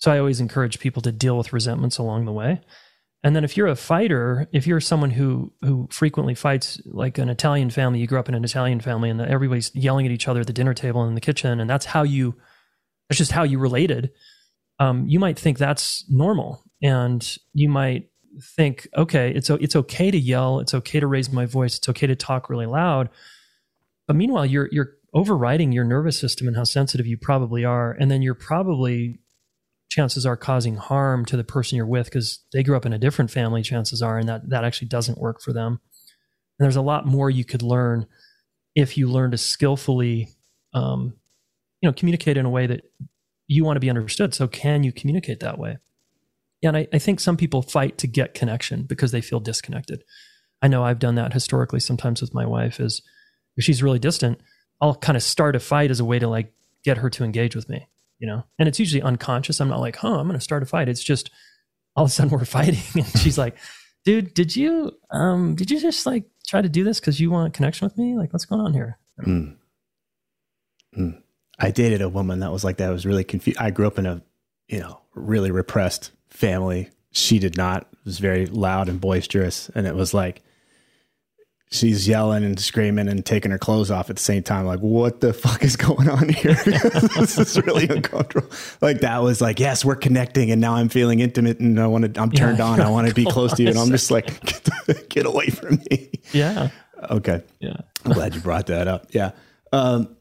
so 0.03 0.11
i 0.11 0.19
always 0.19 0.41
encourage 0.41 0.81
people 0.81 1.01
to 1.01 1.13
deal 1.13 1.39
with 1.39 1.53
resentments 1.53 1.97
along 1.97 2.25
the 2.25 2.33
way. 2.33 2.61
And 3.23 3.37
then 3.37 3.45
if 3.45 3.57
you're 3.57 3.69
a 3.69 3.77
fighter, 3.77 4.49
if 4.53 4.67
you're 4.67 4.81
someone 4.81 5.11
who 5.11 5.53
who 5.61 5.87
frequently 5.93 6.35
fights, 6.35 6.81
like 6.87 7.19
an 7.19 7.29
Italian 7.29 7.71
family, 7.71 8.01
you 8.01 8.09
grew 8.09 8.19
up 8.19 8.29
in 8.29 8.35
an 8.35 8.43
Italian 8.43 8.81
family, 8.81 9.11
and 9.11 9.21
everybody's 9.21 9.73
yelling 9.77 10.05
at 10.05 10.11
each 10.11 10.27
other 10.27 10.41
at 10.41 10.49
the 10.49 10.53
dinner 10.53 10.75
table 10.75 11.03
and 11.03 11.11
in 11.11 11.15
the 11.15 11.21
kitchen, 11.21 11.61
and 11.61 11.71
that's 11.71 11.87
how 11.87 12.03
you, 12.03 12.35
that's 13.09 13.19
just 13.19 13.31
how 13.31 13.45
you 13.45 13.61
related. 13.61 14.11
Um, 14.81 15.07
you 15.07 15.21
might 15.21 15.39
think 15.39 15.57
that's 15.57 16.05
normal, 16.09 16.65
and 16.83 17.25
you 17.55 17.69
might 17.69 18.11
think, 18.57 18.89
okay, 18.97 19.31
it's 19.33 19.51
it's 19.51 19.77
okay 19.77 20.11
to 20.11 20.19
yell, 20.19 20.59
it's 20.59 20.75
okay 20.75 20.99
to 20.99 21.07
raise 21.07 21.31
my 21.31 21.47
voice, 21.47 21.79
it's 21.79 21.89
okay 21.91 22.09
to 22.09 22.17
talk 22.17 22.51
really 22.51 22.67
loud. 22.67 23.09
But 24.09 24.17
meanwhile, 24.17 24.47
you're 24.47 24.69
you're 24.73 24.95
overriding 25.15 25.73
your 25.73 25.85
nervous 25.85 26.19
system 26.19 26.47
and 26.47 26.57
how 26.57 26.65
sensitive 26.65 27.07
you 27.07 27.17
probably 27.17 27.65
are, 27.65 27.93
and 27.93 28.11
then 28.11 28.23
you're 28.23 28.35
probably 28.35 29.21
chances 29.93 30.25
are 30.25 30.39
causing 30.39 30.77
harm 30.77 31.25
to 31.27 31.37
the 31.37 31.45
person 31.45 31.77
you're 31.77 31.87
with 31.87 32.07
because 32.07 32.41
they 32.53 32.63
grew 32.63 32.77
up 32.77 32.87
in 32.87 32.95
a 32.95 32.99
different 32.99 33.31
family 33.31 33.63
chances 33.63 34.01
are 34.01 34.19
and 34.19 34.27
that 34.27 34.49
that 34.49 34.65
actually 34.65 34.89
doesn't 34.89 35.19
work 35.19 35.43
for 35.43 35.53
them. 35.53 35.81
And 36.59 36.65
there's 36.65 36.77
a 36.77 36.83
lot 36.83 37.07
more 37.07 37.29
you 37.29 37.45
could 37.45 37.63
learn 37.63 38.07
if 38.75 38.97
you 38.97 39.09
learn 39.09 39.33
to 39.33 39.39
skillfully 39.39 40.29
um, 40.73 41.15
you 41.83 41.89
know 41.89 41.93
communicate 41.93 42.39
in 42.39 42.47
a 42.47 42.51
way 42.51 42.67
that 42.67 42.81
you 43.49 43.65
want 43.65 43.77
to 43.77 43.81
be 43.81 43.91
understood 43.91 44.35
so 44.35 44.49
can 44.49 44.83
you 44.83 44.93
communicate 44.93 45.41
that 45.41 45.59
way? 45.59 45.77
Yeah, 46.63 46.71
and 46.71 46.79
I, 46.79 46.89
I 46.93 46.99
think 46.99 47.21
some 47.21 47.37
people 47.37 47.61
fight 47.61 47.99
to 47.99 48.07
get 48.07 48.35
connection 48.35 48.85
because 48.85 49.13
they 49.13 49.21
feel 49.21 49.41
disconnected. 49.41 50.05
I 50.63 50.69
know 50.69 50.85
i've 50.85 51.01
done 51.01 51.17
that 51.17 51.33
historically 51.35 51.81
sometimes 51.81 52.23
with 52.23 52.33
my 52.33 52.47
wife 52.47 52.81
is 52.81 53.03
if 53.57 53.65
she's 53.65 53.83
really 53.83 53.99
distant 53.99 54.41
i'll 54.83 54.95
kind 54.95 55.17
of 55.17 55.23
start 55.23 55.57
a 55.57 55.61
fight 55.61 55.91
as 55.91 56.01
a 56.01 56.05
way 56.05 56.19
to 56.19 56.29
like 56.29 56.53
get 56.85 56.99
her 56.99 57.09
to 57.09 57.25
engage 57.25 57.57
with 57.57 57.71
me 57.71 57.89
you 58.23 58.29
know, 58.29 58.45
and 58.57 58.69
it's 58.69 58.79
usually 58.79 59.03
unconscious. 59.03 59.61
I'm 59.61 59.69
not 59.69 59.81
like, 59.81 59.97
huh, 59.97 60.17
I'm 60.17 60.29
going 60.29 60.39
to 60.39 60.41
start 60.41 60.63
a 60.63 60.67
fight. 60.67 60.89
It's 60.89 61.03
just 61.03 61.29
all 61.97 62.05
of 62.05 62.11
a 62.11 62.13
sudden 62.13 62.31
we're 62.31 62.45
fighting. 62.45 62.81
And 62.95 63.21
she's 63.21 63.37
like, 63.37 63.57
dude, 64.05 64.33
did 64.33 64.55
you, 64.55 64.93
um, 65.11 65.57
did 65.57 65.73
you 65.73 65.81
just 65.81 66.07
like 66.07 66.25
try 66.47 66.63
to 66.63 66.69
do 66.69 66.85
this 66.85 67.01
because 67.01 67.19
you 67.21 67.33
want 67.33 67.53
connection 67.53 67.85
with 67.85 67.99
me? 67.99 68.17
Like, 68.17 68.33
what's 68.33 68.45
going 68.45 68.61
on 68.61 68.73
here? 68.73 68.97
Mm. 69.21 69.57
Mm. 70.97 71.21
I 71.59 71.73
dated 71.73 72.01
a 72.01 72.09
woman 72.09 72.39
that 72.41 72.53
was 72.53 72.63
like 72.63 72.77
that. 72.77 72.91
I 72.91 72.93
was 72.93 73.05
really 73.05 73.25
confused. 73.25 73.59
I 73.59 73.71
grew 73.71 73.89
up 73.89 73.99
in 73.99 74.07
a, 74.07 74.23
you 74.69 74.79
know, 74.79 75.01
really 75.17 75.51
repressed 75.51 76.13
family. 76.31 76.91
She 77.11 77.41
did 77.41 77.57
not. 77.57 77.89
It 77.91 78.05
was 78.05 78.21
very 78.21 78.47
loud 78.47 78.89
and 78.89 79.01
boisterous. 79.01 79.69
And 79.75 79.85
it 79.85 79.97
was 79.97 80.15
like, 80.15 80.45
she's 81.73 82.07
yelling 82.07 82.45
and 82.45 82.59
screaming 82.61 83.09
and 83.09 83.25
taking 83.25 83.51
her 83.51 83.59
clothes 83.59 83.91
off 83.91 84.11
at 84.11 84.17
the 84.17 84.23
same 84.23 84.43
time. 84.43 84.67
Like, 84.67 84.81
what 84.81 85.21
the 85.21 85.33
fuck 85.33 85.65
is 85.65 85.77
going 85.77 86.09
on 86.09 86.29
here? 86.29 86.55
this 86.65 87.39
is 87.39 87.61
really 87.63 87.89
uncomfortable. 87.89 88.49
Like 88.81 89.01
that 89.01 89.23
was 89.23 89.41
like, 89.41 89.59
yes, 89.59 89.85
we're 89.85 89.97
connecting, 89.97 90.51
and 90.51 90.61
now 90.61 90.75
I'm 90.75 90.89
feeling 90.89 91.21
intimate, 91.21 91.59
and 91.59 91.81
I 91.81 91.87
want 91.87 92.15
to. 92.15 92.21
I'm 92.21 92.31
turned 92.31 92.59
yeah, 92.59 92.67
on. 92.67 92.81
I 92.81 92.91
want 92.91 93.09
to 93.09 93.15
be 93.15 93.25
close 93.31 93.53
to 93.55 93.63
you, 93.63 93.71
and 93.71 93.79
I'm 93.79 93.91
just 93.91 94.11
like, 94.11 94.41
get, 94.45 95.09
get, 95.09 95.27
away 95.27 95.49
from 95.49 95.81
me. 95.91 96.11
Yeah. 96.33 96.71
Okay. 97.11 97.43
Yeah. 97.61 97.77
I'm 98.05 98.13
glad 98.13 98.35
you 98.35 98.41
brought 98.41 98.67
that 98.67 98.87
up. 98.87 99.07
Yeah. 99.11 99.33
Um, 99.73 100.17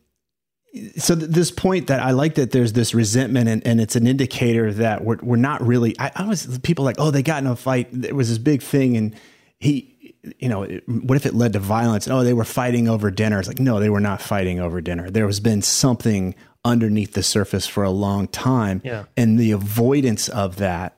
so 0.97 1.15
th- 1.15 1.29
this 1.29 1.51
point 1.51 1.87
that 1.87 1.99
I 1.99 2.11
like 2.11 2.35
that 2.35 2.51
there's 2.51 2.73
this 2.73 2.93
resentment 2.93 3.49
and, 3.49 3.65
and 3.67 3.81
it's 3.81 3.95
an 3.95 4.07
indicator 4.07 4.71
that 4.73 5.03
we're, 5.03 5.17
we're 5.21 5.35
not 5.35 5.61
really, 5.61 5.99
I, 5.99 6.11
I 6.15 6.27
was 6.27 6.59
people 6.59 6.85
like, 6.85 6.95
oh, 6.97 7.11
they 7.11 7.23
got 7.23 7.43
in 7.43 7.47
a 7.47 7.55
fight. 7.55 7.89
There 7.91 8.15
was 8.15 8.29
this 8.29 8.37
big 8.37 8.61
thing 8.61 8.95
and 8.95 9.15
he, 9.59 9.90
you 10.39 10.49
know, 10.49 10.65
what 10.87 11.15
if 11.15 11.25
it 11.25 11.33
led 11.33 11.53
to 11.53 11.59
violence? 11.59 12.07
Oh, 12.07 12.23
they 12.23 12.33
were 12.33 12.43
fighting 12.43 12.87
over 12.87 13.09
dinner. 13.09 13.39
It's 13.39 13.47
like, 13.47 13.59
no, 13.59 13.79
they 13.79 13.89
were 13.89 13.99
not 13.99 14.21
fighting 14.21 14.59
over 14.59 14.81
dinner. 14.81 15.09
There 15.09 15.25
has 15.25 15.39
been 15.39 15.61
something 15.61 16.35
underneath 16.63 17.13
the 17.13 17.23
surface 17.23 17.65
for 17.65 17.83
a 17.83 17.89
long 17.89 18.27
time. 18.27 18.81
Yeah. 18.83 19.05
And 19.17 19.39
the 19.39 19.51
avoidance 19.51 20.29
of 20.29 20.57
that 20.57 20.95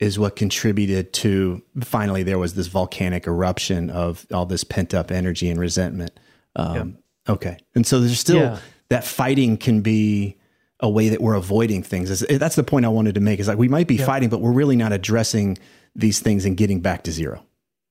is 0.00 0.18
what 0.18 0.36
contributed 0.36 1.12
to 1.12 1.62
finally 1.82 2.22
there 2.22 2.38
was 2.38 2.54
this 2.54 2.68
volcanic 2.68 3.26
eruption 3.26 3.90
of 3.90 4.26
all 4.32 4.46
this 4.46 4.64
pent 4.64 4.94
up 4.94 5.10
energy 5.10 5.50
and 5.50 5.58
resentment. 5.58 6.18
Um, 6.56 6.98
yeah. 7.26 7.32
Okay. 7.34 7.58
And 7.74 7.86
so 7.86 8.00
there's 8.00 8.18
still 8.18 8.38
yeah. 8.38 8.58
that 8.88 9.04
fighting 9.04 9.56
can 9.56 9.82
be 9.82 10.36
a 10.80 10.88
way 10.88 11.08
that 11.08 11.20
we're 11.20 11.34
avoiding 11.34 11.82
things. 11.82 12.20
That's 12.20 12.56
the 12.56 12.62
point 12.62 12.86
I 12.86 12.88
wanted 12.88 13.16
to 13.16 13.20
make 13.20 13.40
is 13.40 13.48
like 13.48 13.58
we 13.58 13.68
might 13.68 13.88
be 13.88 13.96
yeah. 13.96 14.06
fighting, 14.06 14.28
but 14.28 14.40
we're 14.40 14.52
really 14.52 14.76
not 14.76 14.92
addressing 14.92 15.58
these 15.94 16.20
things 16.20 16.44
and 16.44 16.56
getting 16.56 16.80
back 16.80 17.02
to 17.04 17.12
zero. 17.12 17.44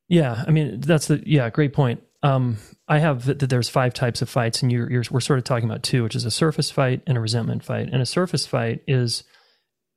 Yeah, 0.08 0.44
I 0.48 0.52
mean 0.52 0.80
that's 0.82 1.08
the 1.08 1.22
yeah 1.26 1.50
great 1.50 1.74
point. 1.74 2.02
Um, 2.24 2.58
I 2.88 3.00
have 3.00 3.26
that 3.26 3.40
there's 3.40 3.70
five 3.70 3.94
types 3.94 4.22
of 4.22 4.30
fights, 4.30 4.62
and 4.62 4.72
you're, 4.72 4.90
you're 4.90 5.04
we're 5.12 5.20
sort 5.20 5.40
of 5.40 5.46
talking 5.46 5.70
about 5.70 5.84
two, 5.84 6.04
which 6.04 6.16
is 6.16 6.26
a 6.26 6.32
surface 6.32 6.72
fight 6.72 7.02
and 7.06 7.18
a 7.18 7.22
resentment 7.22 7.64
fight. 7.64 7.90
And 7.92 8.02
a 8.02 8.06
surface 8.06 8.46
fight 8.46 8.82
is 8.88 9.24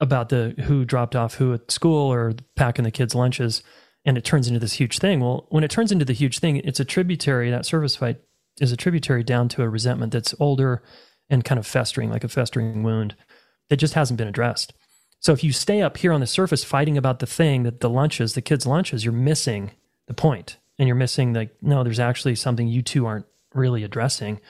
about 0.01 0.29
the 0.29 0.55
who 0.64 0.85
dropped 0.85 1.14
off 1.14 1.35
who 1.35 1.55
at 1.55 1.70
school 1.70 2.12
or 2.12 2.35
packing 2.57 2.85
the 2.85 2.90
kids' 2.90 3.14
lunches, 3.14 3.62
and 4.05 4.18
it 4.18 4.25
turns 4.25 4.49
into 4.49 4.61
this 4.61 4.75
huge 4.75 4.99
thing. 4.99 5.20
Well, 5.20 5.46
when 5.51 5.64
it 5.64 5.70
turns 5.70 5.92
into 5.92 6.05
the 6.05 6.12
huge 6.12 6.40
thing, 6.40 6.57
it's 6.57 6.81
a 6.81 6.85
tributary. 6.85 7.51
That 7.51 7.66
surface 7.66 7.96
fight 7.96 8.20
is 8.61 8.73
a 8.73 8.77
tributary 8.77 9.23
down 9.23 9.49
to 9.51 9.62
a 9.62 9.68
resentment 9.68 10.12
that's 10.12 10.35
older 10.40 10.83
and 11.29 11.44
kind 11.44 11.59
of 11.59 11.66
festering, 11.66 12.11
like 12.11 12.25
a 12.25 12.29
festering 12.29 12.83
wound 12.83 13.14
that 13.68 13.77
just 13.77 13.94
hasn't 13.94 14.18
been 14.18 14.29
addressed. 14.29 14.73
So 15.20 15.33
if 15.33 15.44
you 15.44 15.53
stay 15.53 15.83
up 15.83 15.99
here 15.99 16.12
on 16.12 16.20
the 16.20 16.27
surface 16.27 16.64
fighting 16.64 16.99
about 16.99 17.20
the 17.20 17.27
thing 17.27 17.62
that 17.62 17.81
the 17.81 17.90
lunches, 17.90 18.35
the 18.35 18.42
kids' 18.42 18.66
lunches, 18.66 19.05
you're 19.05 19.12
missing 19.12 19.70
the 20.11 20.14
point 20.14 20.59
and 20.79 20.88
you're 20.88 20.96
missing 20.96 21.33
like 21.33 21.55
no 21.62 21.85
there's 21.85 22.01
actually 22.01 22.35
something 22.35 22.66
you 22.66 22.83
two 22.83 23.07
aren't 23.07 23.27
really 23.55 23.85
addressing 23.85 24.40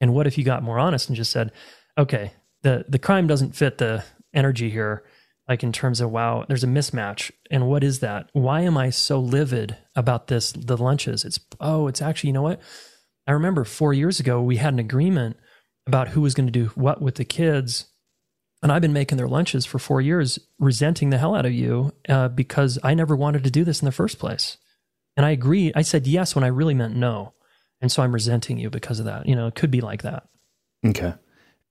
and 0.00 0.12
what 0.12 0.26
if 0.26 0.36
you 0.36 0.44
got 0.44 0.62
more 0.62 0.78
honest 0.78 1.08
and 1.08 1.16
just 1.16 1.30
said 1.30 1.52
okay 1.96 2.32
the 2.62 2.84
the 2.88 2.98
crime 2.98 3.26
doesn't 3.26 3.54
fit 3.54 3.78
the 3.78 4.04
energy 4.34 4.68
here 4.68 5.04
like 5.48 5.62
in 5.62 5.72
terms 5.72 6.00
of 6.00 6.10
wow 6.10 6.44
there's 6.48 6.64
a 6.64 6.68
mismatch 6.68 7.30
and 7.50 7.68
what 7.68 7.84
is 7.84 8.00
that 8.00 8.28
why 8.32 8.62
am 8.62 8.76
i 8.76 8.90
so 8.90 9.20
livid 9.20 9.76
about 9.94 10.26
this 10.26 10.52
the 10.52 10.76
lunches 10.76 11.24
it's 11.24 11.38
oh 11.60 11.86
it's 11.86 12.02
actually 12.02 12.28
you 12.28 12.34
know 12.34 12.42
what 12.42 12.60
i 13.26 13.32
remember 13.32 13.64
4 13.64 13.94
years 13.94 14.20
ago 14.20 14.42
we 14.42 14.56
had 14.56 14.72
an 14.72 14.78
agreement 14.78 15.36
about 15.86 16.08
who 16.08 16.20
was 16.20 16.34
going 16.34 16.46
to 16.46 16.52
do 16.52 16.66
what 16.74 17.00
with 17.00 17.14
the 17.14 17.24
kids. 17.24 17.86
And 18.62 18.72
I've 18.72 18.82
been 18.82 18.92
making 18.92 19.18
their 19.18 19.28
lunches 19.28 19.64
for 19.64 19.78
four 19.78 20.00
years, 20.00 20.38
resenting 20.58 21.10
the 21.10 21.18
hell 21.18 21.34
out 21.34 21.46
of 21.46 21.52
you 21.52 21.92
uh, 22.08 22.28
because 22.28 22.78
I 22.82 22.94
never 22.94 23.14
wanted 23.14 23.44
to 23.44 23.50
do 23.50 23.64
this 23.64 23.80
in 23.80 23.86
the 23.86 23.92
first 23.92 24.18
place. 24.18 24.56
And 25.16 25.24
I 25.24 25.30
agree. 25.30 25.72
I 25.74 25.82
said 25.82 26.06
yes 26.06 26.34
when 26.34 26.44
I 26.44 26.48
really 26.48 26.74
meant 26.74 26.94
no. 26.96 27.32
And 27.80 27.90
so 27.90 28.02
I'm 28.02 28.12
resenting 28.12 28.58
you 28.58 28.70
because 28.70 28.98
of 28.98 29.06
that. 29.06 29.26
You 29.26 29.36
know, 29.36 29.46
it 29.46 29.54
could 29.54 29.70
be 29.70 29.80
like 29.80 30.02
that. 30.02 30.24
Okay. 30.84 31.14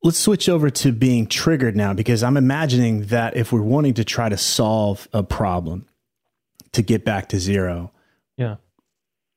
Let's 0.03 0.19
switch 0.19 0.49
over 0.49 0.69
to 0.69 0.91
being 0.91 1.25
triggered 1.27 1.75
now 1.75 1.93
because 1.93 2.21
I'm 2.23 2.37
imagining 2.37 3.05
that 3.07 3.35
if 3.35 3.51
we're 3.51 3.61
wanting 3.61 3.95
to 3.95 4.03
try 4.03 4.29
to 4.29 4.37
solve 4.37 5.07
a 5.13 5.23
problem 5.23 5.87
to 6.73 6.81
get 6.81 7.03
back 7.05 7.29
to 7.29 7.39
zero, 7.39 7.91
Yeah. 8.37 8.57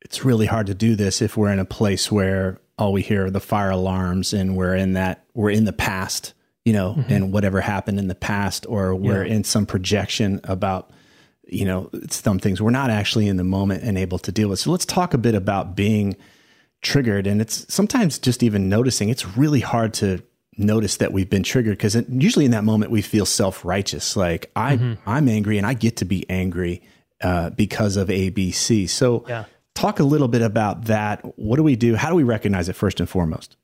it's 0.03 0.25
really 0.25 0.47
hard 0.47 0.66
to 0.66 0.75
do 0.75 0.94
this 0.94 1.23
if 1.23 1.37
we're 1.37 1.53
in 1.53 1.59
a 1.59 1.64
place 1.64 2.12
where 2.12 2.61
all 2.77 2.92
we 2.92 3.03
hear 3.03 3.27
are 3.27 3.31
the 3.31 3.40
fire 3.40 3.71
alarms 3.71 4.33
and 4.33 4.57
we're 4.57 4.75
in 4.75 4.92
that 4.92 5.25
we're 5.35 5.51
in 5.51 5.64
the 5.64 5.73
past, 5.73 6.35
you 6.64 6.73
know, 6.73 6.94
mm-hmm. 6.99 7.12
and 7.12 7.33
whatever 7.33 7.61
happened 7.61 7.99
in 7.99 8.09
the 8.09 8.14
past, 8.14 8.66
or 8.68 8.94
we're 8.94 9.25
Yeah. 9.25 9.35
in 9.35 9.44
some 9.44 9.64
projection 9.66 10.40
about, 10.44 10.90
you 11.48 11.64
know, 11.64 11.90
it's 11.92 12.16
some 12.22 12.38
things 12.38 12.61
we're 12.61 12.70
not 12.70 12.90
actually 12.90 13.28
in 13.28 13.37
the 13.37 13.44
moment 13.44 13.82
and 13.82 13.96
able 13.98 14.18
to 14.20 14.32
deal 14.32 14.48
with. 14.48 14.58
So 14.58 14.70
let's 14.70 14.84
talk 14.84 15.14
a 15.14 15.18
bit 15.18 15.34
about 15.34 15.74
being 15.76 16.16
triggered. 16.82 17.26
And 17.26 17.40
it's 17.40 17.72
sometimes 17.72 18.18
just 18.18 18.42
even 18.42 18.68
noticing 18.68 19.08
it's 19.08 19.37
really 19.37 19.61
hard 19.61 19.94
to 19.94 20.22
notice 20.56 20.96
that 20.96 21.12
we've 21.12 21.30
been 21.30 21.42
triggered 21.42 21.76
because 21.78 21.96
usually 22.08 22.44
in 22.44 22.50
that 22.50 22.64
moment 22.64 22.90
we 22.90 23.02
feel 23.02 23.26
self 23.26 23.64
righteous. 23.64 24.16
Like 24.16 24.50
I, 24.56 24.96
I'm 25.06 25.28
angry 25.28 25.58
and 25.58 25.66
I 25.66 25.74
get 25.74 25.96
to 25.98 26.04
be 26.04 26.28
angry 26.28 26.82
uh, 27.22 27.50
because 27.50 27.96
of 27.96 28.08
ABC. 28.08 28.88
So 28.88 29.24
Yeah. 29.28 29.44
talk 29.74 30.00
a 30.00 30.04
little 30.04 30.28
bit 30.28 30.42
about 30.42 30.84
that. 30.87 31.20
What 31.38 31.56
do 31.56 31.62
we 31.62 31.76
do? 31.76 31.94
How 31.96 32.11
do 32.11 32.14
we 32.16 32.22
recognize 32.24 32.68
it 32.68 32.74
first 32.76 33.00
and 33.00 33.08
foremost? 33.08 33.56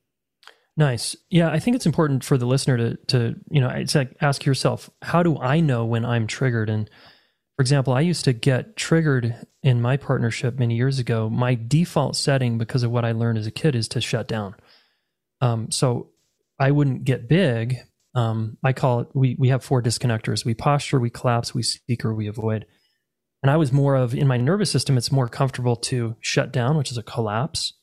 Nice. 0.77 1.15
Yeah, 1.31 1.51
I 1.51 1.61
think 1.61 1.77
it's 1.77 1.87
important 1.87 2.25
for 2.25 2.37
the 2.37 2.47
listener 2.47 2.77
to 2.77 2.97
to 3.07 3.37
you 3.49 3.61
know 3.61 3.69
it's 3.69 3.95
like 3.95 4.17
ask 4.21 4.45
yourself, 4.45 4.91
how 5.03 5.23
do 5.23 5.39
I 5.39 5.61
know 5.61 5.85
when 5.85 6.05
I'm 6.05 6.27
triggered? 6.27 6.69
And 6.69 6.91
for 7.57 7.63
example, 7.63 7.93
I 7.93 8.01
used 8.01 8.25
to 8.25 8.33
get 8.33 8.77
triggered 8.77 9.47
in 9.63 9.81
my 9.81 9.97
partnership 9.97 10.59
many 10.59 10.75
years 10.75 10.99
ago. 10.99 11.31
My 11.31 11.55
default 11.55 12.17
setting, 12.17 12.59
because 12.59 12.83
of 12.83 12.91
what 12.91 13.05
I 13.05 13.13
learned 13.13 13.39
as 13.39 13.47
a 13.47 13.53
kid, 13.53 13.75
is 13.77 13.89
to 13.89 14.01
shut 14.01 14.27
down. 14.27 14.57
Um, 15.41 15.71
so 15.71 16.11
I 16.59 16.71
wouldn't 16.71 17.05
get 17.05 17.29
big. 17.29 17.77
Um, 18.15 18.59
I 18.65 18.73
call 18.73 19.01
it. 19.01 19.09
We 19.15 19.37
we 19.39 19.49
have 19.49 19.65
four 19.65 19.83
disconnectors. 19.83 20.45
We 20.45 20.55
posture, 20.55 20.99
we 20.99 21.11
collapse, 21.11 21.55
we 21.55 21.63
seek, 21.63 22.05
or 22.05 22.15
we 22.15 22.27
avoid. 22.27 22.67
And 23.43 23.51
I 23.51 23.57
was 23.57 23.73
more 23.73 23.95
of 23.95 24.15
in 24.15 24.27
my 24.27 24.37
nervous 24.37 24.71
system. 24.71 24.97
It's 24.97 25.13
more 25.13 25.29
comfortable 25.29 25.77
to 25.77 26.17
shut 26.21 26.53
down, 26.53 26.77
which 26.77 26.91
is 26.91 26.99
a 26.99 27.03
collapse, 27.03 27.75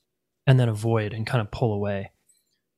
and 0.47 0.59
then 0.59 0.69
avoid 0.69 1.13
and 1.13 1.27
kind 1.27 1.41
of 1.41 1.51
pull 1.51 1.73
away 1.73 2.11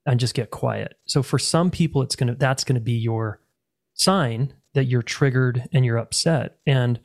and 0.06 0.20
just 0.20 0.36
get 0.36 0.52
quiet. 0.52 0.96
So 1.06 1.24
for 1.24 1.40
some 1.40 1.72
people 1.72 2.02
it's 2.02 2.16
going 2.16 2.28
to 2.28 2.36
that's 2.36 2.64
going 2.64 2.76
to 2.76 2.82
be 2.82 2.94
your 2.94 3.40
sign 3.94 4.54
that 4.74 4.86
you're 4.86 5.02
triggered 5.02 5.68
and 5.74 5.86
you're 5.86 5.98
upset 5.98 6.58
and 6.66 7.00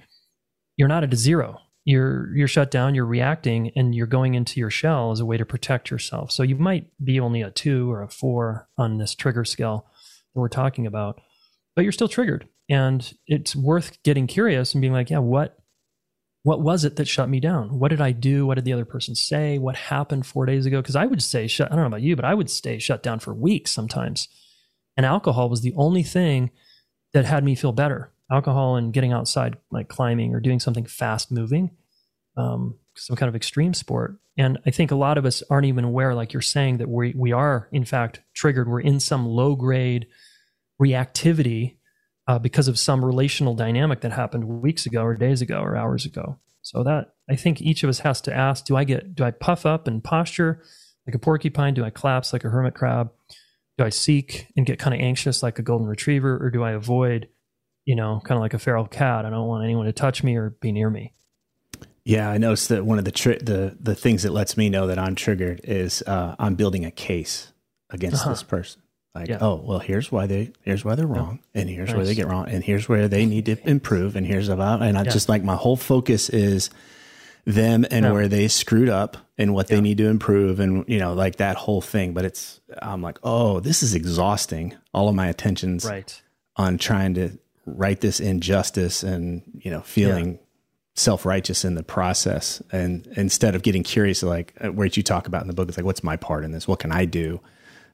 you're 0.77 0.89
not 0.89 1.05
at 1.05 1.13
a 1.13 1.17
zero. 1.17 1.59
You're 1.85 2.35
you're 2.37 2.49
shut 2.49 2.71
down, 2.71 2.95
you're 2.95 3.07
reacting 3.07 3.71
and 3.75 3.95
you're 3.95 4.07
going 4.07 4.35
into 4.35 4.61
your 4.61 4.71
shell 4.71 5.11
as 5.11 5.21
a 5.21 5.27
way 5.27 5.37
to 5.37 5.47
protect 5.47 5.91
yourself. 5.91 6.31
So 6.31 6.43
you 6.43 6.57
might 6.57 6.89
be 7.03 7.19
only 7.19 7.43
a 7.43 7.51
2 7.51 7.91
or 7.91 8.03
a 8.03 8.09
4 8.09 8.69
on 8.77 8.99
this 8.99 9.15
trigger 9.15 9.45
scale 9.45 9.87
that 10.35 10.41
we're 10.41 10.49
talking 10.49 10.87
about, 10.87 11.21
but 11.75 11.83
you're 11.83 11.93
still 11.93 12.09
triggered. 12.09 12.47
And 12.69 13.11
it's 13.27 13.57
worth 13.57 14.03
getting 14.03 14.27
curious 14.27 14.75
and 14.75 14.83
being 14.83 14.93
like, 14.93 15.09
yeah, 15.09 15.19
what 15.19 15.59
what 16.43 16.61
was 16.61 16.85
it 16.85 16.97
that 16.97 17.09
shut 17.09 17.29
me 17.29 17.41
down? 17.41 17.79
What 17.79 17.89
did 17.89 18.01
I 18.01 18.13
do? 18.13 18.47
What 18.47 18.55
did 18.55 18.65
the 18.65 18.73
other 18.73 18.85
person 18.85 19.15
say? 19.15 19.59
What 19.59 19.77
happened 19.77 20.27
four 20.27 20.47
days 20.47 20.67
ago? 20.67 20.81
Because 20.81 20.97
I 20.97 21.07
would 21.07 21.23
say 21.23 21.47
shut. 21.47 21.71
I 21.71 21.75
don't 21.75 21.83
know 21.83 21.89
about 21.89 22.03
you, 22.03 22.17
but 22.17 22.25
I 22.25 22.35
would 22.35 22.51
stay 22.51 22.79
shut 22.79 23.03
down 23.03 23.19
for 23.19 23.35
weeks 23.35 23.71
sometimes. 23.71 24.29
And 24.97 25.05
alcohol 25.05 25.49
was 25.49 25.63
the 25.63 25.75
only 25.77 26.03
thing 26.03 26.51
that 27.13 27.25
had 27.25 27.45
me 27.45 27.55
feel 27.55 27.73
better. 27.73 28.13
Alcohol 28.31 28.77
and 28.77 28.93
getting 28.93 29.13
outside, 29.13 29.57
like 29.71 29.89
climbing 29.89 30.35
or 30.35 30.41
doing 30.41 30.61
something 30.61 30.85
fast 30.85 31.33
moving, 31.33 31.71
um, 32.37 32.77
some 32.95 33.17
kind 33.17 33.29
of 33.29 33.37
extreme 33.37 33.73
sport. 33.73 34.19
And 34.37 34.59
I 34.67 34.71
think 34.71 34.91
a 34.91 34.97
lot 34.97 35.19
of 35.19 35.25
us 35.25 35.43
aren't 35.51 35.67
even 35.67 35.85
aware, 35.85 36.15
like 36.15 36.33
you're 36.33 36.43
saying, 36.43 36.79
that 36.79 36.89
we 36.89 37.15
we 37.17 37.33
are 37.33 37.69
in 37.73 37.85
fact 37.85 38.21
triggered. 38.35 38.69
We're 38.69 38.81
in 38.81 39.01
some 39.01 39.27
low 39.27 39.57
grade 39.57 40.07
reactivity 40.81 41.77
uh, 42.27 42.39
because 42.39 42.69
of 42.69 42.79
some 42.79 43.05
relational 43.05 43.55
dynamic 43.55 44.03
that 44.03 44.13
happened 44.13 44.45
weeks 44.45 44.85
ago 44.87 45.03
or 45.03 45.17
days 45.17 45.41
ago 45.41 45.61
or 45.61 45.77
hours 45.77 46.05
ago. 46.05 46.39
So 46.61 46.83
that 46.85 47.15
I 47.31 47.37
think 47.37 47.63
each 47.63 47.83
of 47.83 47.89
us 47.89 48.01
has 48.01 48.21
to 48.23 48.35
ask: 48.35 48.67
Do 48.67 48.77
I 48.77 48.85
get? 48.85 49.15
Do 49.15 49.25
I 49.25 49.31
puff 49.31 49.65
up 49.65 49.89
and 49.89 50.05
posture 50.05 50.63
like 51.07 51.15
a 51.15 51.19
porcupine? 51.19 51.75
Do 51.75 51.85
I 51.85 51.91
collapse 51.91 52.33
like 52.33 52.45
a 52.45 52.51
hermit 52.51 52.75
crab? 52.75 53.11
Do 53.79 53.85
I 53.85 53.89
seek 53.91 54.49
and 54.57 54.67
get 54.67 54.79
kind 54.81 54.93
of 54.95 55.01
anxious 55.01 55.43
like 55.43 55.59
a 55.59 55.63
golden 55.63 55.87
retriever, 55.87 56.37
or 56.45 56.51
do 56.51 56.63
I 56.65 56.73
avoid? 56.73 57.29
You 57.85 57.95
know, 57.97 58.21
kind 58.25 58.37
of 58.37 58.43
like 58.43 58.53
a 58.53 58.59
feral 58.59 58.87
cat. 58.87 59.25
I 59.25 59.31
don't 59.31 59.47
want 59.47 59.65
anyone 59.65 59.87
to 59.87 59.93
touch 59.93 60.23
me 60.23 60.37
or 60.37 60.51
be 60.51 60.73
near 60.73 60.91
me. 60.91 61.15
Yeah, 62.05 62.29
I 62.29 62.39
noticed 62.39 62.69
that 62.71 62.85
one 62.85 62.99
of 62.99 63.05
the 63.05 63.13
tri- 63.13 63.39
the 63.41 63.77
the 63.81 63.95
things 63.95 64.25
that 64.25 64.33
lets 64.33 64.57
me 64.57 64.69
know 64.69 64.89
that 64.89 64.99
I'm 64.99 65.15
triggered 65.15 65.61
is 65.65 66.03
uh, 66.07 66.35
I'm 66.39 66.55
building 66.57 66.85
a 66.85 66.91
case 66.91 67.53
against 67.91 68.23
Uh-huh. 68.23 68.31
this 68.31 68.43
person. 68.43 68.83
Like, 69.15 69.29
Yeah. 69.29 69.39
oh, 69.41 69.57
well, 69.65 69.79
here's 69.79 70.11
why 70.13 70.27
they 70.27 70.53
here's 70.63 70.85
why 70.85 70.95
they're 70.97 71.07
wrong, 71.07 71.39
and 71.55 71.69
here's 71.71 71.95
where 71.95 72.05
they 72.05 72.15
get 72.15 72.27
wrong, 72.29 72.49
and 72.49 72.63
here's 72.65 72.89
where 72.89 73.09
they 73.09 73.27
need 73.27 73.47
to 73.47 73.57
improve, 73.69 74.17
and 74.17 74.27
here's 74.27 74.49
about, 74.49 74.83
and 74.83 74.99
I 74.99 75.05
Yeah. 75.05 75.11
just 75.11 75.29
like 75.29 75.43
my 75.45 75.55
whole 75.57 75.77
focus 75.77 76.29
is 76.31 76.69
them 77.49 77.85
and 77.91 78.05
Yeah. 78.05 78.13
where 78.13 78.29
they 78.29 78.47
screwed 78.47 78.89
up 78.91 79.17
and 79.39 79.55
what 79.55 79.69
they 79.69 79.81
need 79.81 79.99
to 79.99 80.07
improve, 80.09 80.61
and 80.61 80.85
you 80.87 80.99
know, 80.99 81.15
like 81.15 81.37
that 81.37 81.57
whole 81.57 81.81
thing. 81.81 82.13
But 82.13 82.25
it's 82.27 82.61
I'm 82.83 83.01
like, 83.03 83.19
oh, 83.23 83.59
this 83.61 83.83
is 83.83 83.95
exhausting. 83.95 84.75
All 84.93 85.09
of 85.09 85.15
my 85.15 85.29
attentions 85.29 85.85
Right. 85.85 86.21
on 86.57 86.77
trying 86.79 87.15
to 87.15 87.39
right 87.65 88.01
this 88.01 88.21
injustice 88.21 89.03
and 89.03 89.43
you 89.63 89.71
know 89.71 89.81
feeling 89.83 90.39
self-righteous 90.95 91.65
in 91.65 91.75
the 91.75 91.83
process 91.83 92.61
and 92.73 93.07
instead 93.17 93.55
of 93.55 93.63
getting 93.63 93.83
curious 93.85 94.23
like 94.23 94.53
uh, 94.61 94.69
where 94.73 94.89
you 94.89 95.03
talk 95.03 95.27
about 95.29 95.43
in 95.43 95.49
the 95.49 95.55
book 95.55 95.69
it's 95.69 95.77
like 95.79 95.85
what's 95.85 96.03
my 96.03 96.17
part 96.17 96.45
in 96.45 96.51
this 96.51 96.67
what 96.67 96.79
can 96.81 96.91
i 96.91 97.05
do 97.05 97.41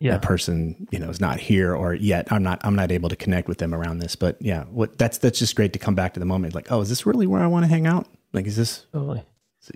Yeah. 0.01 0.13
that 0.13 0.23
person 0.23 0.87
you 0.91 0.99
know 0.99 1.11
is 1.11 1.21
not 1.21 1.39
here 1.39 1.75
or 1.75 1.93
yet 1.93 2.33
i'm 2.33 2.43
not 2.43 2.61
i'm 2.65 2.75
not 2.77 2.91
able 2.91 3.11
to 3.11 3.17
connect 3.17 3.47
with 3.49 3.59
them 3.59 3.75
around 3.75 3.99
this 3.99 4.17
but 4.17 4.37
yeah 4.41 4.65
what 4.71 4.97
that's 4.97 5.19
that's 5.19 5.39
just 5.39 5.55
great 5.55 5.73
to 5.75 5.79
come 5.79 5.95
back 5.95 6.15
to 6.15 6.21
the 6.21 6.25
moment 6.25 6.55
like 6.55 6.71
oh 6.73 6.81
is 6.81 6.89
this 6.89 7.05
really 7.05 7.27
where 7.27 7.43
i 7.43 7.47
want 7.47 7.65
to 7.65 7.69
hang 7.69 7.87
out 7.87 8.07
like 8.33 8.47
is 8.47 8.57
this 8.57 8.87
Totally. 8.93 9.23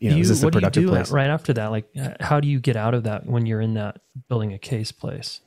You 0.00 0.10
know 0.10 0.16
Do 0.16 0.20
is 0.22 0.28
this 0.28 0.42
a 0.42 0.46
what 0.46 0.52
do 0.54 0.60
you 0.60 0.70
do 0.70 0.88
place 0.88 1.10
right 1.10 1.28
after 1.30 1.52
that? 1.54 1.70
Like, 1.70 1.88
uh, 2.00 2.10
how 2.20 2.40
do 2.40 2.48
you 2.48 2.60
get 2.60 2.76
out 2.76 2.94
of 2.94 3.04
that 3.04 3.26
when 3.26 3.46
you're 3.46 3.60
in 3.60 3.74
that 3.74 4.00
building 4.28 4.52
a 4.52 4.58
case 4.58 4.92
place? 4.92 5.40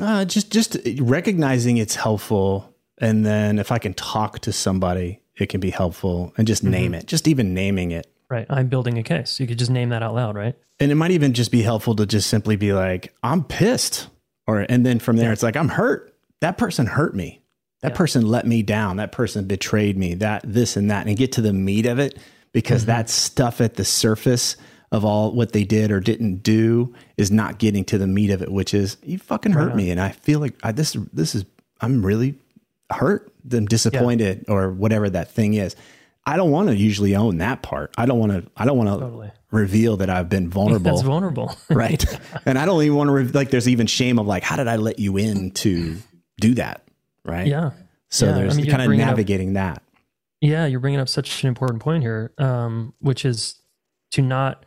Uh, 0.00 0.24
just 0.24 0.50
just 0.50 0.76
recognizing 0.98 1.76
it's 1.76 1.94
helpful, 1.94 2.74
and 2.98 3.24
then 3.24 3.58
if 3.58 3.70
I 3.70 3.78
can 3.78 3.92
talk 3.94 4.38
to 4.40 4.52
somebody, 4.52 5.20
it 5.36 5.48
can 5.48 5.60
be 5.60 5.70
helpful, 5.70 6.32
and 6.38 6.46
just 6.46 6.64
name 6.64 6.94
it. 6.94 7.06
Just 7.06 7.28
even 7.28 7.52
naming 7.54 7.90
it, 7.90 8.06
Right. 8.30 8.46
I'm 8.48 8.68
building 8.68 8.96
a 8.98 9.02
case. 9.02 9.38
You 9.38 9.46
could 9.46 9.58
just 9.58 9.70
name 9.70 9.90
that 9.90 10.02
out 10.02 10.14
loud, 10.14 10.36
right? 10.36 10.56
and 10.80 10.90
it 10.90 10.96
might 10.96 11.12
even 11.12 11.32
just 11.34 11.52
be 11.52 11.62
helpful 11.62 11.94
to 11.94 12.04
just 12.06 12.28
simply 12.28 12.56
be 12.56 12.72
like, 12.72 13.14
"I'm 13.22 13.44
pissed," 13.44 14.08
or 14.46 14.66
and 14.68 14.84
then 14.84 14.98
from 14.98 15.16
there, 15.16 15.32
it's 15.32 15.42
like, 15.42 15.56
"I'm 15.56 15.68
hurt. 15.68 16.14
That 16.40 16.56
person 16.58 16.86
hurt 16.86 17.14
me. 17.14 17.42
That 17.82 17.92
Yeah. 17.92 17.96
person 17.98 18.26
let 18.26 18.46
me 18.46 18.62
down. 18.62 18.96
That 18.96 19.12
person 19.12 19.44
betrayed 19.46 19.96
me. 19.98 20.14
That 20.14 20.42
this 20.44 20.76
and 20.76 20.90
that, 20.90 21.06
and 21.06 21.16
get 21.16 21.30
to 21.32 21.42
the 21.42 21.52
meat 21.52 21.84
of 21.86 21.98
it 21.98 22.18
because 22.54 22.82
Mm-hmm. 22.84 22.92
that 22.92 23.10
stuff 23.10 23.60
at 23.60 23.74
the 23.74 23.84
surface." 23.84 24.56
Of 24.92 25.04
all 25.04 25.32
what 25.32 25.50
they 25.52 25.64
did 25.64 25.90
or 25.90 25.98
didn't 25.98 26.44
do 26.44 26.94
is 27.16 27.32
not 27.32 27.58
getting 27.58 27.84
to 27.86 27.98
the 27.98 28.06
meat 28.06 28.30
of 28.30 28.42
it, 28.42 28.52
which 28.52 28.72
is 28.72 28.96
you 29.02 29.18
fucking 29.18 29.50
hurt 29.50 29.68
Right. 29.68 29.76
me, 29.76 29.90
and 29.90 30.00
I 30.00 30.10
feel 30.10 30.38
like 30.38 30.54
I, 30.62 30.70
this 30.70 30.96
this 31.12 31.34
is 31.34 31.44
I'm 31.80 32.06
really 32.06 32.36
hurt, 32.92 33.32
them 33.44 33.66
disappointed, 33.66 34.44
or 34.46 34.70
whatever 34.70 35.10
that 35.10 35.32
thing 35.32 35.54
is. 35.54 35.74
I 36.26 36.36
don't 36.36 36.52
want 36.52 36.68
to 36.68 36.76
usually 36.76 37.16
own 37.16 37.38
that 37.38 37.60
part. 37.62 37.92
I 37.98 38.06
don't 38.06 38.20
want 38.20 38.32
to. 38.32 38.48
I 38.56 38.64
don't 38.66 38.76
want 38.78 38.88
to 38.90 39.00
Totally. 39.00 39.30
reveal 39.50 39.96
that 39.96 40.10
I've 40.10 40.28
been 40.28 40.48
vulnerable, 40.48 40.84
That's 40.92 41.02
vulnerable. 41.02 41.56
right? 41.70 42.04
and 42.46 42.56
I 42.56 42.64
don't 42.64 42.80
even 42.84 42.96
want 42.96 43.08
to 43.08 43.12
re- 43.14 43.24
like. 43.24 43.50
There's 43.50 43.68
even 43.68 43.88
shame 43.88 44.20
of 44.20 44.28
like, 44.28 44.44
how 44.44 44.54
did 44.54 44.68
I 44.68 44.76
let 44.76 45.00
you 45.00 45.16
in 45.16 45.50
to 45.52 45.96
do 46.38 46.54
that, 46.54 46.86
right? 47.24 47.48
yeah. 47.48 47.72
So 48.10 48.26
Yeah, 48.26 48.32
I 48.32 48.34
there's 48.38 48.56
mean, 48.58 48.66
kind 48.70 48.80
of 48.82 48.86
bringing 48.86 49.02
up- 49.02 49.08
navigating 49.10 49.54
that. 49.54 49.82
Yeah, 50.44 50.66
you're 50.66 50.80
bringing 50.80 51.00
up 51.00 51.08
such 51.08 51.42
an 51.42 51.48
important 51.48 51.80
point 51.80 52.02
here, 52.02 52.34
um, 52.36 52.92
which 52.98 53.24
is 53.24 53.62
to 54.10 54.20
not, 54.20 54.66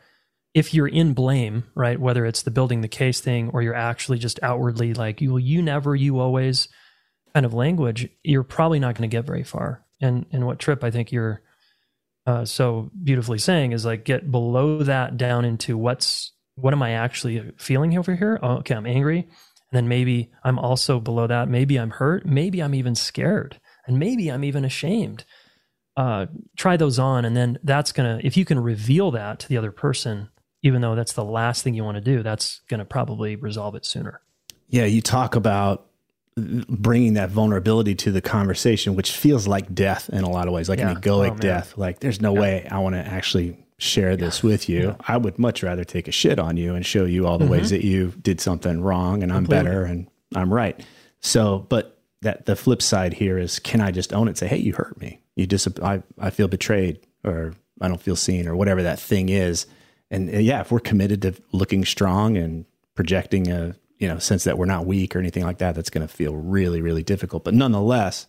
if 0.55 0.73
you're 0.73 0.87
in 0.87 1.13
blame, 1.13 1.65
right? 1.75 1.99
Whether 1.99 2.25
it's 2.25 2.41
the 2.41 2.49
building 2.49 2.81
the 2.81 2.87
case 2.87 3.21
thing 3.21 3.51
or 3.53 3.61
you're 3.61 3.75
actually 3.75 4.17
just 4.17 4.39
outwardly 4.41 4.95
like 4.95 5.21
you, 5.21 5.33
will 5.33 5.39
you 5.39 5.61
never, 5.61 5.95
you 5.95 6.17
always, 6.19 6.67
kind 7.35 7.45
of 7.45 7.53
language, 7.53 8.09
you're 8.23 8.41
probably 8.41 8.79
not 8.79 8.95
going 8.95 9.07
to 9.07 9.15
get 9.15 9.27
very 9.27 9.43
far. 9.43 9.85
And 10.01 10.25
and 10.31 10.47
what 10.47 10.57
Tripp 10.57 10.83
I 10.83 10.89
think 10.89 11.11
you're 11.11 11.43
uh, 12.25 12.45
so 12.45 12.89
beautifully 13.03 13.37
saying 13.37 13.73
is 13.73 13.85
like 13.85 14.03
get 14.03 14.31
below 14.31 14.81
that 14.81 15.15
down 15.15 15.45
into 15.45 15.77
what's 15.77 16.31
what 16.55 16.73
am 16.73 16.81
I 16.81 16.93
actually 16.93 17.51
feeling 17.57 17.95
over 17.95 18.15
here? 18.15 18.39
Oh, 18.41 18.57
okay, 18.57 18.73
I'm 18.73 18.87
angry, 18.87 19.19
and 19.19 19.29
then 19.73 19.87
maybe 19.87 20.31
I'm 20.43 20.57
also 20.57 20.99
below 20.99 21.27
that. 21.27 21.49
Maybe 21.49 21.77
I'm 21.77 21.91
hurt. 21.91 22.25
Maybe 22.25 22.63
I'm 22.63 22.73
even 22.73 22.95
scared, 22.95 23.59
and 23.85 23.99
maybe 23.99 24.31
I'm 24.31 24.43
even 24.43 24.65
ashamed 24.65 25.23
uh, 25.97 26.27
try 26.55 26.77
those 26.77 26.97
on 26.99 27.25
and 27.25 27.35
then 27.35 27.57
that's 27.63 27.91
gonna 27.91 28.21
if 28.23 28.37
you 28.37 28.45
can 28.45 28.59
reveal 28.59 29.11
that 29.11 29.39
to 29.39 29.49
the 29.49 29.57
other 29.57 29.71
person 29.71 30.29
even 30.61 30.79
though 30.81 30.95
that's 30.95 31.13
the 31.13 31.23
last 31.25 31.63
thing 31.63 31.73
you 31.73 31.83
want 31.83 31.95
to 31.95 32.01
do 32.01 32.23
that's 32.23 32.61
gonna 32.69 32.85
probably 32.85 33.35
resolve 33.35 33.75
it 33.75 33.83
sooner 33.85 34.21
Yeah, 34.69 34.85
you 34.85 35.01
talk 35.01 35.35
about 35.35 35.87
bringing 36.35 37.13
that 37.15 37.31
vulnerability 37.31 37.95
to 37.95 38.11
the 38.11 38.21
conversation, 38.21 38.95
which 38.95 39.11
feels 39.11 39.47
like 39.47 39.73
death 39.73 40.07
in 40.09 40.23
a 40.23 40.29
lot 40.29 40.47
of 40.47 40.53
ways, 40.53 40.69
like 40.69 40.77
Yeah. 40.79 40.91
an 40.91 40.97
egoic 41.01 41.31
Oh, 41.31 41.35
death. 41.35 41.75
Like, 41.77 41.99
there's 41.99 42.21
no 42.21 42.31
way 42.31 42.67
I 42.69 42.77
want 42.77 42.93
to 42.93 42.99
actually 43.01 43.57
share 43.79 44.15
this 44.15 44.43
with 44.43 44.69
you. 44.69 44.95
I 45.07 45.17
would 45.17 45.39
much 45.39 45.63
rather 45.63 45.83
take 45.83 46.07
a 46.07 46.11
shit 46.11 46.37
on 46.37 46.55
you 46.57 46.75
and 46.75 46.85
show 46.85 47.05
you 47.05 47.25
all 47.25 47.39
the 47.39 47.47
ways 47.47 47.71
that 47.71 47.83
you 47.83 48.13
did 48.21 48.39
something 48.39 48.81
wrong 48.81 49.23
and 49.23 49.31
I'm 49.33 49.43
Mm-hmm. 49.45 49.51
Better 49.51 49.83
and 49.83 50.07
I'm 50.35 50.53
right. 50.53 50.79
So, 51.21 51.65
but 51.69 51.97
that 52.21 52.45
the 52.45 52.55
flip 52.55 52.81
side 52.83 53.13
here 53.13 53.39
is 53.39 53.57
can 53.57 53.81
I 53.81 53.89
just 53.89 54.13
own 54.13 54.27
it? 54.27 54.31
and 54.31 54.37
Say, 54.37 54.47
hey, 54.47 54.57
you 54.57 54.73
hurt 54.73 54.99
me. 55.01 55.21
You 55.37 55.47
dis- 55.47 55.67
I, 55.81 56.03
I 56.19 56.29
feel 56.31 56.47
betrayed 56.47 56.99
or 57.23 57.53
I 57.79 57.87
don't 57.87 58.01
feel 58.01 58.15
seen 58.15 58.47
or 58.47 58.55
whatever 58.55 58.83
that 58.83 58.99
thing 58.99 59.29
is. 59.29 59.65
And 60.11 60.33
uh, 60.33 60.39
yeah, 60.39 60.61
if 60.61 60.71
we're 60.71 60.79
committed 60.79 61.21
to 61.21 61.35
looking 61.51 61.85
strong 61.85 62.35
and 62.37 62.65
projecting 62.95 63.49
a 63.51 63.75
you 63.99 64.07
know 64.07 64.19
sense 64.19 64.43
that 64.43 64.57
we're 64.57 64.65
not 64.65 64.85
weak 64.85 65.15
or 65.15 65.19
anything 65.19 65.43
like 65.43 65.59
that, 65.59 65.75
that's 65.75 65.89
going 65.89 66.05
to 66.07 66.13
feel 66.13 66.35
really 66.35 66.81
really 66.81 67.03
difficult. 67.03 67.43
But 67.43 67.53
nonetheless, 67.53 68.25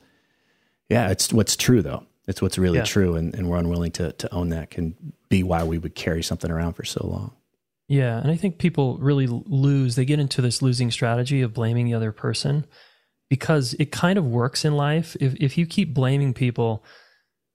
yeah, 0.88 1.11
it's 1.11 1.33
what's 1.33 1.57
true 1.57 1.83
though. 1.83 2.05
It's 2.27 2.42
what's 2.42 2.59
really 2.59 2.79
Yeah. 2.79 2.85
true, 2.85 3.16
and, 3.16 3.35
and 3.35 3.49
we're 3.49 3.57
unwilling 3.59 3.92
to 3.92 4.12
to 4.12 4.35
own 4.35 4.51
that 4.51 4.71
can 4.71 4.94
be 5.31 5.42
why 5.42 5.64
we 5.64 5.79
would 5.79 5.94
carry 5.94 6.23
something 6.23 6.51
around 6.51 6.75
for 6.75 6.85
so 6.85 7.07
long. 7.07 7.33
Yeah, 7.88 8.18
and 8.18 8.31
I 8.31 8.37
think 8.37 8.59
people 8.59 8.99
really 8.99 9.27
lose. 9.27 9.94
They 9.97 10.05
get 10.05 10.18
into 10.21 10.42
this 10.42 10.61
losing 10.61 10.90
strategy 10.90 11.40
of 11.40 11.55
blaming 11.55 11.87
the 11.87 11.94
other 11.94 12.12
person 12.12 12.66
because 13.29 13.75
it 13.75 13.93
kind 13.93 14.19
of 14.19 14.27
works 14.27 14.64
in 14.64 14.77
life. 14.77 15.17
If 15.21 15.35
if 15.37 15.59
you 15.59 15.67
keep 15.67 15.95
blaming 15.95 16.35
people, 16.35 16.85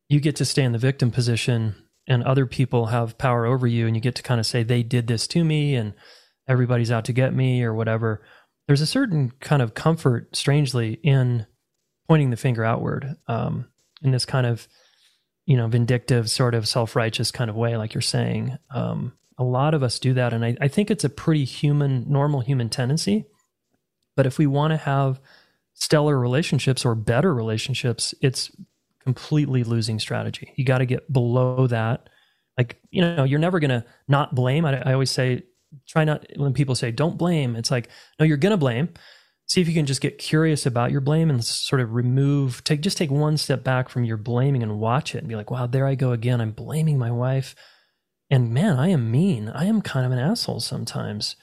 you 0.09 0.19
get 0.19 0.35
to 0.37 0.45
stay 0.45 0.63
in 0.63 0.71
the 0.71 0.77
victim 0.77 1.11
position 1.11 1.75
and 2.07 2.23
other 2.23 2.45
people 2.45 2.87
have 2.87 3.17
power 3.17 3.45
over 3.45 3.65
you 3.65 3.87
and 3.87 3.95
you 3.95 4.01
get 4.01 4.15
to 4.15 4.23
kind 4.23 4.39
of 4.39 4.45
say 4.45 4.63
they 4.63 4.83
did 4.83 5.07
this 5.07 5.25
to 5.27 5.43
me 5.43 5.75
and 5.75 5.93
everybody's 6.47 6.91
out 6.91 7.05
to 7.05 7.13
get 7.13 7.33
me 7.33 7.63
or 7.63 7.73
whatever. 7.73 8.21
There's 8.67 8.81
a 8.81 8.85
certain 8.85 9.31
kind 9.39 9.61
of 9.61 9.73
comfort 9.73 10.35
strangely 10.35 10.99
in 11.03 11.45
pointing 12.07 12.29
the 12.29 12.37
finger 12.37 12.63
outward 12.63 13.15
um, 13.27 13.67
in 14.01 14.11
this 14.11 14.25
kind 14.25 14.45
of 14.45 14.67
you 15.45 15.57
know 15.57 15.67
vindictive 15.67 16.29
sort 16.29 16.55
of 16.55 16.67
self-righteous 16.67 17.31
kind 17.31 17.49
of 17.49 17.55
way 17.55 17.75
like 17.75 17.93
you're 17.93 18.01
saying 18.01 18.57
um, 18.73 19.13
a 19.37 19.43
lot 19.43 19.73
of 19.73 19.83
us 19.83 19.99
do 19.99 20.13
that 20.13 20.33
and 20.33 20.45
I, 20.45 20.55
I 20.61 20.67
think 20.67 20.89
it's 20.89 21.03
a 21.03 21.09
pretty 21.09 21.43
human 21.43 22.05
normal 22.09 22.41
human 22.41 22.69
tendency 22.69 23.25
but 24.15 24.25
if 24.25 24.37
we 24.37 24.47
want 24.47 24.71
to 24.71 24.77
have 24.77 25.19
stellar 25.73 26.19
relationships 26.19 26.85
or 26.85 26.95
better 26.95 27.33
relationships 27.33 28.13
it's 28.21 28.51
completely 29.03 29.63
losing 29.63 29.99
strategy. 29.99 30.53
You 30.55 30.65
got 30.65 30.79
to 30.79 30.85
get 30.85 31.11
below 31.11 31.67
that. 31.67 32.09
Like 32.57 32.79
you 32.91 33.01
know 33.01 33.23
you're 33.23 33.39
never 33.39 33.59
going 33.59 33.69
to 33.69 33.85
not 34.07 34.35
blame. 34.35 34.65
I, 34.65 34.81
I 34.81 34.93
always 34.93 35.11
say 35.11 35.43
try 35.87 36.03
not 36.03 36.25
when 36.35 36.53
people 36.53 36.75
say 36.75 36.91
don't 36.91 37.17
blame 37.17 37.55
it's 37.55 37.71
like 37.71 37.89
no 38.19 38.25
you're 38.25 38.37
going 38.37 38.51
to 38.51 38.57
blame. 38.57 38.89
See 39.47 39.59
if 39.59 39.67
you 39.67 39.73
can 39.73 39.85
just 39.85 40.01
get 40.01 40.19
curious 40.19 40.65
about 40.65 40.91
your 40.91 41.01
blame 41.01 41.29
and 41.29 41.43
sort 41.43 41.81
of 41.81 41.93
remove 41.93 42.63
take 42.63 42.81
just 42.81 42.97
take 42.97 43.11
one 43.11 43.37
step 43.37 43.63
back 43.63 43.89
from 43.89 44.03
your 44.03 44.17
blaming 44.17 44.63
and 44.63 44.79
watch 44.79 45.15
it 45.15 45.19
and 45.19 45.27
be 45.27 45.35
like 45.35 45.51
wow 45.51 45.65
there 45.67 45.87
i 45.87 45.95
go 45.95 46.11
again. 46.11 46.41
I'm 46.41 46.51
blaming 46.51 46.97
my 46.97 47.11
wife. 47.11 47.55
And 48.29 48.53
man 48.53 48.77
i 48.77 48.89
am 48.89 49.11
mean. 49.11 49.49
I 49.49 49.65
am 49.65 49.81
kind 49.81 50.05
of 50.05 50.11
an 50.11 50.19
asshole 50.19 50.59
sometimes. 50.59 51.35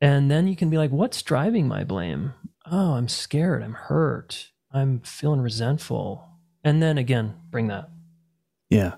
And 0.00 0.30
then 0.30 0.48
you 0.48 0.56
can 0.56 0.68
be 0.68 0.78
like 0.78 0.90
what's 0.90 1.22
driving 1.22 1.68
my 1.68 1.84
blame 1.84 2.34
oh 2.70 2.92
i'm 2.94 3.08
scared 3.08 3.62
i'm 3.62 3.74
hurt 3.74 4.48
i'm 4.72 5.00
feeling 5.00 5.40
resentful 5.40 6.28
and 6.64 6.82
then 6.82 6.98
again 6.98 7.34
bring 7.50 7.66
that 7.68 7.88
Yeah. 8.68 8.94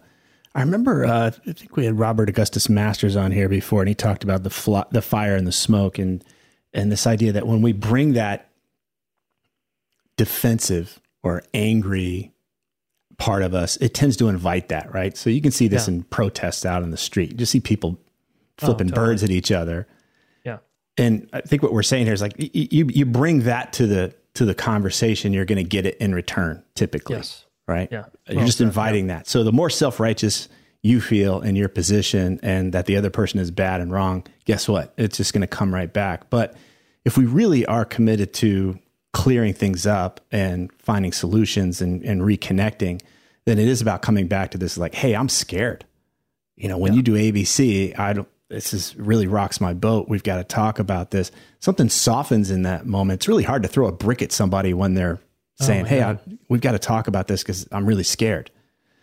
I 0.54 0.60
remember, 0.60 1.06
uh, 1.06 1.28
I 1.46 1.52
think 1.54 1.78
we 1.78 1.86
had 1.86 1.98
Robert 1.98 2.28
Augustus 2.28 2.68
Masters 2.68 3.16
on 3.16 3.32
here 3.32 3.48
before, 3.48 3.80
and 3.80 3.88
he 3.88 3.94
talked 3.94 4.22
about 4.22 4.42
the 4.42 4.50
fl- 4.50 4.80
the 4.90 5.00
fire 5.00 5.34
and 5.34 5.46
the 5.46 5.52
smoke, 5.52 5.98
and 5.98 6.22
and 6.74 6.92
this 6.92 7.06
idea 7.06 7.32
that 7.32 7.46
when 7.46 7.62
we 7.62 7.72
bring 7.72 8.12
that 8.12 8.50
defensive 10.18 11.00
or 11.22 11.42
angry 11.54 12.32
part 13.16 13.42
of 13.42 13.54
us, 13.54 13.76
it 13.78 13.94
tends 13.94 14.16
to 14.18 14.28
invite 14.28 14.68
that, 14.68 14.92
right? 14.92 15.16
So 15.16 15.30
you 15.30 15.40
can 15.40 15.52
see 15.52 15.68
this 15.68 15.88
Yeah. 15.88 15.94
in 15.94 16.02
protests 16.02 16.66
out 16.66 16.82
in 16.82 16.90
the 16.90 16.96
street. 16.98 17.30
You 17.30 17.36
just 17.38 17.52
see 17.52 17.60
people 17.60 17.98
flipping 18.58 18.88
totally. 18.88 19.06
birds 19.06 19.22
at 19.24 19.30
each 19.30 19.50
other, 19.50 19.86
and 20.98 21.28
I 21.32 21.40
think 21.40 21.62
what 21.62 21.72
we're 21.72 21.82
saying 21.82 22.04
here 22.06 22.14
is 22.14 22.22
like 22.22 22.34
you 22.36 22.86
you 22.88 23.06
bring 23.06 23.40
that 23.40 23.72
to 23.74 23.86
the 23.86 24.14
to 24.34 24.44
the 24.44 24.54
conversation, 24.54 25.32
you're 25.32 25.44
going 25.44 25.62
to 25.62 25.68
get 25.68 25.86
it 25.86 25.96
in 25.98 26.14
return, 26.14 26.62
typically 26.74 27.16
yes 27.16 27.44
right? 27.66 27.88
Yeah. 27.90 28.04
You're 28.28 28.38
Well 28.38 28.46
just 28.46 28.60
inviting 28.60 29.08
that. 29.08 29.26
So 29.26 29.44
the 29.44 29.52
more 29.52 29.70
self 29.70 30.00
righteous 30.00 30.48
you 30.82 31.00
feel 31.00 31.40
in 31.40 31.54
your 31.54 31.68
position 31.68 32.40
and 32.42 32.72
that 32.72 32.86
the 32.86 32.96
other 32.96 33.10
person 33.10 33.38
is 33.38 33.50
bad 33.50 33.80
and 33.80 33.92
wrong, 33.92 34.24
guess 34.44 34.68
what? 34.68 34.92
It's 34.96 35.16
just 35.16 35.32
going 35.32 35.42
to 35.42 35.46
come 35.46 35.72
right 35.72 35.92
back. 35.92 36.28
But 36.28 36.56
if 37.04 37.16
we 37.16 37.24
really 37.24 37.64
are 37.66 37.84
committed 37.84 38.32
to 38.34 38.78
clearing 39.12 39.54
things 39.54 39.86
up 39.86 40.20
and 40.32 40.72
finding 40.78 41.12
solutions 41.12 41.80
and, 41.80 42.02
and 42.02 42.22
reconnecting, 42.22 43.00
then 43.44 43.58
it 43.58 43.68
is 43.68 43.80
about 43.80 44.02
coming 44.02 44.26
back 44.26 44.50
to 44.52 44.58
this 44.58 44.76
like, 44.76 44.94
hey, 44.94 45.14
I'm 45.14 45.28
scared. 45.28 45.84
You 46.56 46.68
know, 46.68 46.78
when 46.78 46.94
you 46.94 47.02
do 47.02 47.14
ABC, 47.14 47.98
I 47.98 48.12
don't. 48.12 48.28
This 48.52 48.74
is 48.74 48.94
really 48.96 49.26
rocks 49.26 49.60
my 49.60 49.74
boat. 49.74 50.08
We've 50.08 50.22
got 50.22 50.36
to 50.36 50.44
talk 50.44 50.78
about 50.78 51.10
this. 51.10 51.30
Something 51.60 51.88
softens 51.88 52.50
in 52.50 52.62
that 52.62 52.86
moment. 52.86 53.20
It's 53.20 53.28
really 53.28 53.44
hard 53.44 53.62
to 53.62 53.68
throw 53.68 53.86
a 53.86 53.92
brick 53.92 54.22
at 54.22 54.30
somebody 54.30 54.74
when 54.74 54.94
they're 54.94 55.20
oh, 55.60 55.64
saying, 55.64 55.82
my 55.84 55.88
"Hey, 55.88 56.02
I, 56.02 56.18
we've 56.48 56.60
got 56.60 56.72
to 56.72 56.78
talk 56.78 57.08
about 57.08 57.28
this 57.28 57.42
because 57.42 57.66
I'm 57.72 57.86
really 57.86 58.02
scared 58.02 58.50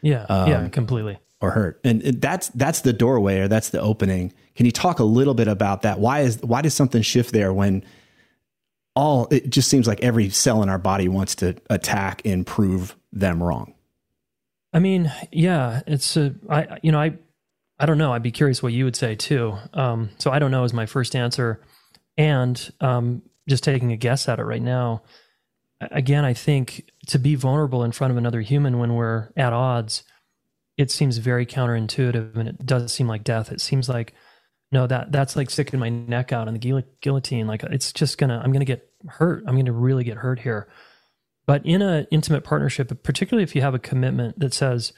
yeah 0.02 0.26
yeah 0.30 0.60
um, 0.60 0.70
completely 0.70 1.18
or 1.42 1.52
hurt." 1.52 1.80
And 1.84 2.02
that's 2.02 2.50
that's 2.50 2.82
the 2.82 2.94
doorway 2.94 3.40
or 3.40 3.48
that's 3.48 3.70
the 3.70 3.82
opening. 3.82 4.34
Can 4.56 4.66
you 4.66 4.72
talk 4.72 5.00
a 5.00 5.04
little 5.04 5.34
bit 5.34 5.48
about 5.48 5.82
that? 5.82 6.00
Why 6.00 6.22
is 6.22 6.40
why 6.42 6.62
does 6.62 6.74
something 6.74 7.02
shift 7.02 7.34
there 7.34 7.52
when 7.52 7.84
all 8.96 9.28
it 9.32 9.50
just 9.50 9.70
seems 9.70 9.88
like 9.88 10.02
every 10.02 10.30
cell 10.30 10.62
in 10.62 10.70
our 10.70 10.78
body 10.78 11.08
wants 11.08 11.36
to 11.36 11.56
attack 11.70 12.22
and 12.24 12.46
prove 12.46 12.96
them 13.12 13.42
wrong? 13.42 13.74
I 14.74 14.80
mean, 14.80 15.12
yeah, 15.32 15.82
it's 15.88 16.16
a, 16.16 16.36
I, 16.50 16.78
you 16.84 16.92
know, 16.92 17.00
I, 17.00 17.14
I 17.80 17.86
don't 17.86 17.98
know. 17.98 18.12
I'd 18.12 18.24
be 18.24 18.32
curious 18.32 18.62
what 18.62 18.74
you 18.74 18.84
would 18.84 18.96
say 18.96 19.15
too. 19.15 19.58
Um, 19.74 20.10
so 20.18 20.32
I 20.32 20.39
don't 20.39 20.52
know 20.52 20.63
is 20.63 20.74
my 20.74 20.86
first 20.86 21.15
answer, 21.15 21.62
and 22.18 22.72
um, 22.82 23.22
just 23.48 23.63
taking 23.63 23.92
a 23.92 23.98
guess 23.98 24.28
at 24.28 24.39
it 24.39 24.44
right 24.44 24.62
now. 24.62 25.04
Again, 25.80 26.26
I 26.26 26.34
think 26.34 26.89
to 27.08 27.18
be 27.18 27.36
vulnerable 27.36 27.84
in 27.84 27.94
front 27.94 28.12
of 28.12 28.18
another 28.18 28.42
human 28.42 28.80
when 28.80 28.96
we're 28.96 29.30
at 29.38 29.54
odds, 29.54 30.04
it 30.78 30.92
seems 30.92 31.18
very 31.18 31.46
counterintuitive, 31.46 32.36
and 32.36 32.50
it 32.50 32.65
does 32.65 32.92
seem 32.92 33.08
like 33.08 33.24
death. 33.24 33.52
It 33.52 33.62
seems 33.62 33.88
like 33.88 34.13
no, 34.72 34.86
that 34.88 35.12
that's 35.12 35.36
like 35.36 35.50
sticking 35.50 35.80
my 35.80 35.89
neck 35.89 36.32
out 36.32 36.48
on 36.48 36.54
the 36.54 36.60
guil- 36.60 36.84
guillotine. 37.02 37.48
Like 37.48 37.63
it's 37.63 37.92
just 37.92 38.18
gonna, 38.18 38.39
I'm 38.44 38.52
gonna 38.52 38.65
get 38.65 38.88
hurt. 39.08 39.44
I'm 39.48 39.56
gonna 39.56 39.72
really 39.72 40.04
get 40.04 40.18
hurt 40.18 40.39
here. 40.39 40.68
But 41.48 41.65
in 41.65 41.82
an 41.82 42.06
intimate 42.12 42.44
partnership, 42.44 42.92
particularly 43.02 43.44
if 43.44 43.56
you 43.56 43.62
have 43.62 43.74
a 43.74 43.80
commitment 43.80 44.38
that 44.39 44.54
says 44.54 44.94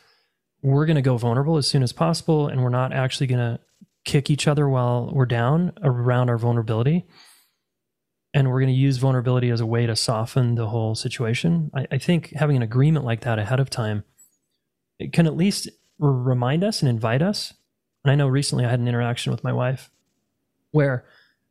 we're 0.61 0.85
going 0.85 0.95
to 0.95 1.01
go 1.01 1.17
vulnerable 1.17 1.57
as 1.57 1.67
soon 1.67 1.83
as 1.83 1.91
possible 1.91 2.47
and 2.47 2.61
we're 2.63 2.69
not 2.69 2.93
actually 2.93 3.27
going 3.27 3.39
to 3.39 3.59
kick 4.03 4.29
each 4.29 4.47
other 4.47 4.67
while 4.67 5.11
we're 5.13 5.25
down 5.25 5.73
around 5.83 6.29
our 6.29 6.37
vulnerability, 6.37 7.05
and 8.33 8.49
we're 8.49 8.59
going 8.59 8.73
to 8.73 8.79
use 8.79 8.97
vulnerability 8.97 9.49
as 9.49 9.61
a 9.61 9.65
way 9.65 9.85
to 9.85 9.95
soften 9.95 10.55
the 10.55 10.67
whole 10.67 10.95
situation, 10.95 11.69
I, 11.73 11.87
I 11.91 11.97
think 11.97 12.31
having 12.31 12.55
an 12.55 12.63
agreement 12.63 13.05
like 13.05 13.21
that 13.21 13.39
ahead 13.39 13.59
of 13.59 13.69
time 13.69 14.03
it 15.01 15.13
can 15.13 15.25
at 15.25 15.35
least 15.35 15.67
r- 15.99 16.11
remind 16.11 16.63
us 16.63 16.81
and 16.81 16.89
invite 16.89 17.21
us. 17.21 17.53
And 18.03 18.11
I 18.11 18.15
know 18.15 18.27
recently 18.27 18.65
I 18.65 18.69
had 18.69 18.79
an 18.79 18.87
interaction 18.87 19.31
with 19.31 19.43
my 19.43 19.51
wife 19.51 19.89
where 20.71 21.05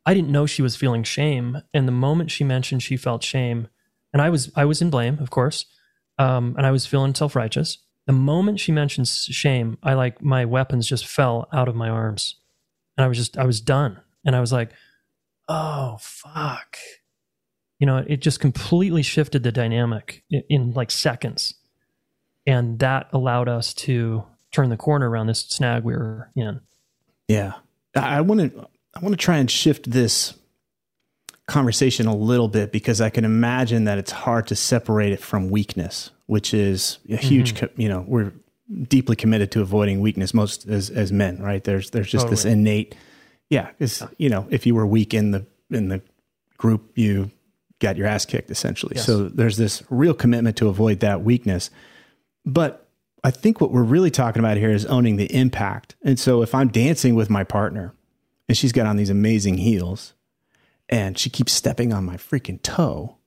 I 0.05 0.13
didn't 0.13 0.31
know 0.31 0.45
she 0.45 0.61
was 0.61 0.75
feeling 0.75 1.03
shame, 1.03 1.61
and 1.73 1.87
the 1.87 1.91
moment 1.91 2.31
she 2.31 2.43
mentioned 2.43 2.81
she 2.81 2.97
felt 2.97 3.23
shame, 3.23 3.67
and 4.13 4.21
I 4.21 4.29
was 4.29 4.51
I 4.55 4.65
was 4.65 4.81
in 4.81 4.89
blame, 4.89 5.19
of 5.19 5.29
course, 5.29 5.65
um, 6.17 6.55
and 6.57 6.65
I 6.65 6.71
was 6.71 6.87
feeling 6.87 7.13
self 7.13 7.35
righteous. 7.35 7.77
The 8.07 8.13
moment 8.13 8.59
she 8.59 8.71
mentions 8.71 9.25
shame, 9.25 9.77
I 9.83 9.93
like 9.93 10.21
my 10.21 10.45
weapons 10.45 10.87
just 10.87 11.05
fell 11.05 11.47
out 11.53 11.67
of 11.67 11.75
my 11.75 11.89
arms, 11.89 12.35
and 12.97 13.05
I 13.05 13.07
was 13.07 13.17
just 13.17 13.37
I 13.37 13.45
was 13.45 13.61
done, 13.61 14.01
and 14.25 14.35
I 14.35 14.39
was 14.39 14.51
like, 14.51 14.71
oh 15.47 15.97
fuck, 15.99 16.77
you 17.79 17.85
know, 17.85 18.03
it 18.07 18.17
just 18.17 18.39
completely 18.39 19.03
shifted 19.03 19.43
the 19.43 19.51
dynamic 19.51 20.23
in, 20.29 20.43
in 20.49 20.71
like 20.71 20.91
seconds, 20.91 21.53
and 22.45 22.79
that 22.79 23.07
allowed 23.13 23.47
us 23.47 23.73
to 23.75 24.23
turn 24.51 24.69
the 24.69 24.77
corner 24.77 25.09
around 25.09 25.27
this 25.27 25.41
snag 25.41 25.83
we 25.83 25.93
were 25.93 26.29
in. 26.35 26.61
Yeah. 27.27 27.53
I 27.95 28.21
want 28.21 28.41
to 28.41 28.67
I 28.95 28.99
want 28.99 29.13
to 29.13 29.17
try 29.17 29.37
and 29.37 29.49
shift 29.49 29.89
this 29.89 30.33
conversation 31.47 32.05
a 32.07 32.15
little 32.15 32.47
bit 32.47 32.71
because 32.71 33.01
I 33.01 33.09
can 33.09 33.25
imagine 33.25 33.85
that 33.85 33.97
it's 33.97 34.11
hard 34.11 34.47
to 34.47 34.55
separate 34.55 35.11
it 35.11 35.21
from 35.21 35.49
weakness, 35.49 36.11
which 36.31 36.53
is 36.53 36.97
a 37.09 37.11
mm-hmm. 37.11 37.27
huge, 37.27 37.55
co- 37.57 37.67
you 37.75 37.89
know, 37.89 38.05
we're 38.07 38.31
deeply 38.87 39.17
committed 39.17 39.51
to 39.51 39.59
avoiding 39.59 39.99
weakness 39.99 40.33
most 40.33 40.65
as 40.65 40.89
as 40.89 41.11
men, 41.11 41.41
right? 41.41 41.61
There's 41.61 41.89
there's 41.89 42.09
just 42.09 42.29
this 42.29 42.45
innate 42.45 42.95
yeah, 43.49 43.71
cuz 43.71 44.01
you 44.17 44.29
know, 44.29 44.47
if 44.49 44.65
you 44.65 44.73
were 44.73 44.87
weak 44.87 45.13
in 45.13 45.31
the 45.31 45.45
in 45.69 45.89
the 45.89 46.01
group, 46.57 46.93
you 46.95 47.31
got 47.79 47.97
your 47.97 48.07
ass 48.07 48.25
kicked 48.25 48.49
essentially. 48.49 48.93
Yes. 48.95 49.05
So 49.05 49.27
there's 49.27 49.57
this 49.57 49.83
real 49.89 50.13
commitment 50.13 50.55
to 50.55 50.69
avoid 50.69 51.01
that 51.01 51.21
weakness. 51.21 51.69
But 52.45 52.87
I 53.25 53.31
think 53.31 53.59
what 53.59 53.73
we're 53.73 53.83
really 53.83 54.09
talking 54.09 54.39
about 54.39 54.55
here 54.55 54.71
is 54.71 54.85
owning 54.85 55.17
the 55.17 55.35
impact. 55.35 55.95
And 56.01 56.17
so 56.17 56.43
if 56.43 56.55
I'm 56.55 56.69
dancing 56.69 57.13
with 57.13 57.29
my 57.29 57.43
partner 57.43 57.93
and 58.47 58.57
she's 58.57 58.71
got 58.71 58.87
on 58.87 58.95
these 58.95 59.09
amazing 59.09 59.57
heels 59.57 60.13
and 60.87 61.19
she 61.19 61.29
keeps 61.29 61.51
stepping 61.51 61.91
on 61.91 62.05
my 62.05 62.15
freaking 62.15 62.61
toe 62.61 63.17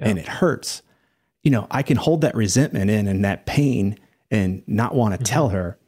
and 0.00 0.18
it 0.18 0.28
hurts. 0.28 0.80
You 1.44 1.52
know, 1.52 1.66
I 1.70 1.82
can 1.82 1.96
hold 1.96 2.22
that 2.22 2.34
resentment 2.34 2.90
in 2.90 3.06
and 3.06 3.24
that 3.24 3.46
pain 3.46 3.98
and 4.30 4.62
not 4.66 4.94
want 4.94 5.12
to 5.12 5.18
Mm-hmm. 5.18 5.24
tell 5.24 5.50
her 5.50 5.78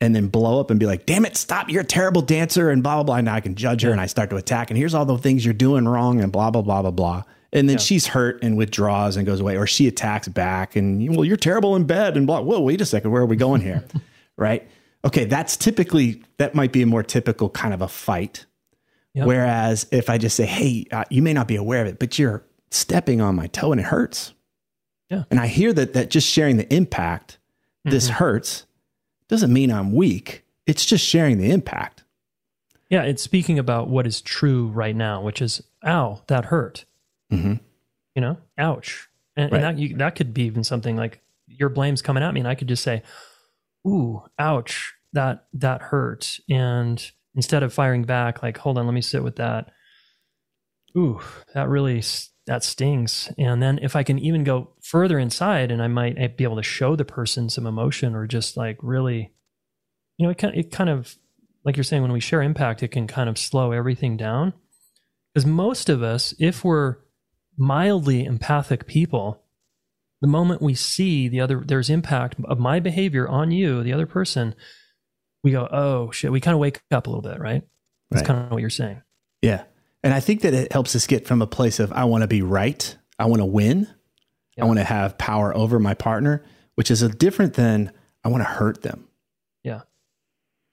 and 0.00 0.14
then 0.14 0.26
blow 0.28 0.58
up 0.60 0.70
and 0.70 0.80
be 0.80 0.86
like, 0.86 1.06
damn 1.06 1.24
it, 1.24 1.36
stop, 1.36 1.70
you're 1.70 1.82
a 1.82 1.86
terrible 1.86 2.20
dancer 2.20 2.68
and 2.70 2.82
blah, 2.82 2.96
blah, 2.96 3.04
blah. 3.04 3.16
And 3.16 3.26
now 3.26 3.34
I 3.34 3.40
can 3.40 3.54
judge 3.54 3.82
her 3.82 3.92
and 3.92 4.00
I 4.00 4.06
start 4.06 4.30
to 4.30 4.36
attack 4.36 4.70
and 4.70 4.76
here's 4.76 4.92
all 4.94 5.04
the 5.04 5.16
things 5.16 5.44
you're 5.44 5.54
doing 5.54 5.86
wrong 5.86 6.20
and 6.20 6.32
blah, 6.32 6.50
blah, 6.50 6.62
blah, 6.62 6.82
blah, 6.82 6.90
blah. 6.90 7.22
And 7.52 7.68
then 7.68 7.78
she's 7.78 8.08
hurt 8.08 8.42
and 8.42 8.56
withdraws 8.56 9.16
and 9.16 9.24
goes 9.24 9.38
away, 9.38 9.56
or 9.56 9.64
she 9.64 9.86
attacks 9.86 10.26
back 10.26 10.74
and, 10.74 11.14
well, 11.14 11.24
you're 11.24 11.36
terrible 11.36 11.76
in 11.76 11.84
bed 11.84 12.16
and 12.16 12.26
blah. 12.26 12.40
Whoa, 12.40 12.60
wait 12.60 12.80
a 12.80 12.84
second, 12.84 13.12
where 13.12 13.22
are 13.22 13.26
we 13.26 13.36
going 13.36 13.60
here? 13.60 13.84
right? 14.36 14.68
Okay, 15.04 15.24
that's 15.24 15.56
typically, 15.56 16.24
that 16.38 16.56
might 16.56 16.72
be 16.72 16.82
a 16.82 16.86
more 16.86 17.04
typical 17.04 17.48
kind 17.48 17.72
of 17.72 17.80
a 17.80 17.86
fight. 17.86 18.46
Yep. 19.14 19.26
Whereas 19.28 19.86
if 19.92 20.10
I 20.10 20.18
just 20.18 20.34
say, 20.34 20.46
hey, 20.46 20.86
uh, 20.90 21.04
you 21.10 21.22
may 21.22 21.32
not 21.32 21.46
be 21.46 21.54
aware 21.54 21.82
of 21.82 21.86
it, 21.86 22.00
but 22.00 22.18
you're 22.18 22.44
stepping 22.72 23.20
on 23.20 23.36
my 23.36 23.46
toe 23.46 23.70
and 23.70 23.80
it 23.80 23.84
hurts. 23.86 24.33
Yeah. 25.10 25.24
And 25.30 25.38
I 25.38 25.46
hear 25.46 25.72
that, 25.72 25.92
that 25.94 26.10
just 26.10 26.28
sharing 26.28 26.56
the 26.56 26.72
impact, 26.74 27.38
this 27.84 28.06
Mm-hmm. 28.06 28.14
hurts, 28.14 28.66
doesn't 29.28 29.52
mean 29.52 29.70
I'm 29.70 29.92
weak. 29.92 30.44
It's 30.66 30.86
just 30.86 31.04
sharing 31.04 31.38
the 31.38 31.50
impact. 31.50 32.04
Yeah, 32.90 33.02
it's 33.02 33.22
speaking 33.22 33.58
about 33.58 33.88
what 33.88 34.06
is 34.06 34.20
true 34.20 34.68
right 34.68 34.94
now, 34.96 35.20
which 35.22 35.42
is, 35.42 35.62
ow, 35.84 36.22
that 36.28 36.46
hurt. 36.46 36.84
Mhm. 37.32 37.60
You 38.14 38.22
know, 38.22 38.38
ouch. 38.58 39.08
And, 39.36 39.50
Right. 39.52 39.62
and 39.62 39.64
that, 39.78 39.82
you, 39.82 39.96
that 39.96 40.14
could 40.14 40.32
be 40.32 40.44
even 40.44 40.64
something 40.64 40.96
like 40.96 41.20
your 41.46 41.68
blame's 41.68 42.02
coming 42.02 42.22
at 42.22 42.32
me, 42.32 42.40
and 42.40 42.48
I 42.48 42.54
could 42.54 42.68
just 42.68 42.82
say, 42.82 43.02
ooh, 43.86 44.22
ouch, 44.38 44.94
that 45.12 45.46
that 45.54 45.82
hurt. 45.82 46.38
And 46.48 47.02
instead 47.34 47.62
of 47.62 47.72
firing 47.72 48.04
back, 48.04 48.42
like, 48.42 48.58
hold 48.58 48.78
on, 48.78 48.86
let 48.86 48.94
me 48.94 49.00
sit 49.02 49.22
with 49.24 49.36
that. 49.36 49.70
Ooh, 50.96 51.20
that 51.54 51.68
really 51.68 52.02
that 52.46 52.62
stings. 52.62 53.32
And 53.38 53.62
then 53.62 53.78
if 53.82 53.96
I 53.96 54.02
can 54.02 54.18
even 54.18 54.44
go 54.44 54.72
further 54.82 55.18
inside, 55.18 55.70
and 55.70 55.82
I 55.82 55.88
might 55.88 56.18
eh, 56.18 56.28
be 56.28 56.44
able 56.44 56.56
to 56.56 56.62
show 56.62 56.96
the 56.96 57.04
person 57.04 57.48
some 57.48 57.66
emotion, 57.66 58.14
or 58.14 58.26
just 58.26 58.56
like 58.56 58.78
really, 58.82 59.32
you 60.18 60.26
know, 60.26 60.30
it 60.30 60.38
kind 60.38 60.54
it 60.54 60.70
kind 60.70 60.90
of 60.90 61.16
like 61.64 61.76
you're 61.76 61.84
saying 61.84 62.02
when 62.02 62.12
we 62.12 62.20
share 62.20 62.42
impact, 62.42 62.82
it 62.82 62.88
can 62.88 63.06
kind 63.06 63.28
of 63.28 63.38
slow 63.38 63.72
everything 63.72 64.16
down. 64.16 64.52
Because 65.32 65.46
most 65.46 65.88
of 65.88 66.02
us, 66.02 66.34
if 66.38 66.64
we're 66.64 66.96
mildly 67.56 68.24
empathic 68.24 68.86
people, 68.86 69.42
the 70.20 70.28
moment 70.28 70.62
we 70.62 70.74
see 70.74 71.28
the 71.28 71.40
other, 71.40 71.62
there's 71.66 71.90
impact 71.90 72.36
of 72.44 72.58
my 72.58 72.80
behavior 72.80 73.26
on 73.28 73.50
you, 73.50 73.82
the 73.82 73.92
other 73.92 74.06
person, 74.06 74.54
we 75.42 75.50
go, 75.50 75.66
oh 75.70 76.10
shit, 76.10 76.30
we 76.30 76.40
kind 76.40 76.54
of 76.54 76.60
wake 76.60 76.80
up 76.90 77.06
a 77.06 77.10
little 77.10 77.22
bit, 77.22 77.40
right? 77.40 77.62
That's 78.10 78.20
Right. 78.22 78.26
kind 78.26 78.44
of 78.44 78.50
what 78.52 78.60
you're 78.60 78.70
saying. 78.70 79.02
Yeah. 79.42 79.64
And 80.04 80.12
I 80.14 80.20
think 80.20 80.42
that 80.42 80.52
it 80.54 80.70
helps 80.70 80.94
us 80.94 81.06
get 81.06 81.26
from 81.26 81.40
a 81.42 81.46
place 81.46 81.80
of, 81.80 81.90
I 81.92 82.04
want 82.04 82.22
to 82.22 82.28
be 82.28 82.42
right. 82.42 82.96
I 83.18 83.24
want 83.24 83.40
to 83.40 83.46
win. 83.46 83.88
Yeah. 84.56 84.64
I 84.64 84.66
want 84.66 84.78
to 84.78 84.84
have 84.84 85.16
power 85.18 85.56
over 85.56 85.78
my 85.80 85.94
partner, 85.94 86.44
which 86.74 86.90
is 86.90 87.02
a 87.02 87.08
different 87.08 87.54
than 87.54 87.90
I 88.22 88.28
want 88.28 88.42
to 88.42 88.48
hurt 88.48 88.82
them. 88.82 89.08
Yeah. 89.62 89.80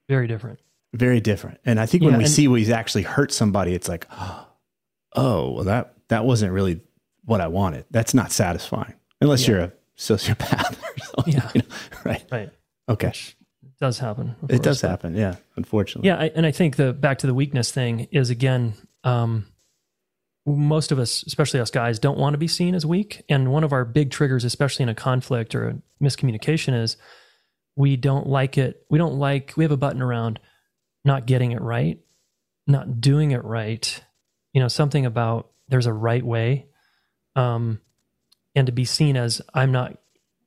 Very 0.10 0.28
different. 0.28 0.60
Very 0.94 1.22
different. 1.22 1.60
And 1.66 1.80
I 1.80 1.86
think 1.86 2.04
when 2.04 2.18
we 2.18 2.26
and- 2.26 2.32
see 2.32 2.48
he's 2.48 2.70
actually 2.70 3.04
hurt 3.04 3.32
somebody, 3.32 3.74
it's 3.74 3.88
like, 3.88 4.06
oh, 5.16 5.52
well, 5.52 5.64
that, 5.64 5.94
that 6.10 6.26
wasn't 6.26 6.52
really 6.52 6.82
what 7.24 7.40
I 7.40 7.48
wanted. 7.48 7.86
That's 7.90 8.14
not 8.14 8.32
satisfying 8.32 8.96
unless 9.22 9.48
Yeah. 9.48 9.52
you're 9.54 9.60
a 9.62 9.74
sociopath 9.98 10.74
or 11.18 11.24
something. 11.26 11.34
Yeah. 11.34 11.50
you 11.56 11.62
know? 11.62 11.68
Right. 12.04 12.24
Right. 12.32 12.50
Okay. 12.90 13.08
Which 13.08 13.38
does 13.80 14.00
happen. 14.00 14.36
It 14.44 14.48
course, 14.48 14.60
does 14.60 14.82
happen. 14.82 15.16
Yeah. 15.16 15.36
Unfortunately. 15.56 16.10
Yeah, 16.10 16.18
I, 16.18 16.32
and 16.36 16.46
I 16.46 16.52
think 16.52 16.76
the 16.76 16.92
back 16.92 17.20
to 17.20 17.28
the 17.28 17.34
weakness 17.34 17.72
thing 17.72 18.08
is 18.12 18.30
again, 18.30 18.74
um, 19.04 19.46
most 20.46 20.92
of 20.92 21.00
us, 21.00 21.24
especially 21.24 21.60
us 21.60 21.72
guys, 21.72 22.00
don't 22.00 22.18
want 22.18 22.34
to 22.34 22.38
be 22.38 22.48
seen 22.48 22.76
as 22.76 22.86
weak. 22.86 23.24
And 23.30 23.52
one 23.52 23.64
of 23.64 23.74
our 23.74 23.86
big 23.86 24.12
triggers, 24.12 24.44
especially 24.44 24.84
in 24.84 24.90
a 24.90 24.96
conflict 24.96 25.54
or 25.56 25.70
a 25.70 26.04
miscommunication, 26.04 26.80
is 26.82 26.98
we 27.76 27.96
don't 27.96 28.28
like 28.28 28.58
it. 28.58 28.86
We 28.90 28.98
don't 28.98 29.18
like. 29.18 29.54
We 29.56 29.64
have 29.64 29.72
a 29.72 29.78
button 29.78 30.02
around 30.02 30.40
not 31.06 31.26
getting 31.26 31.52
it 31.52 31.62
right, 31.62 32.00
not 32.68 33.02
doing 33.02 33.32
it 33.32 33.44
right. 33.44 34.04
You 34.54 34.62
know, 34.62 34.68
something 34.68 35.06
about 35.06 35.52
there's 35.68 35.86
a 35.86 35.94
right 35.94 36.24
way, 36.24 36.68
um, 37.36 37.80
and 38.56 38.66
to 38.66 38.74
be 38.74 38.86
seen 38.86 39.16
as 39.16 39.42
I'm 39.54 39.72
not 39.72 39.98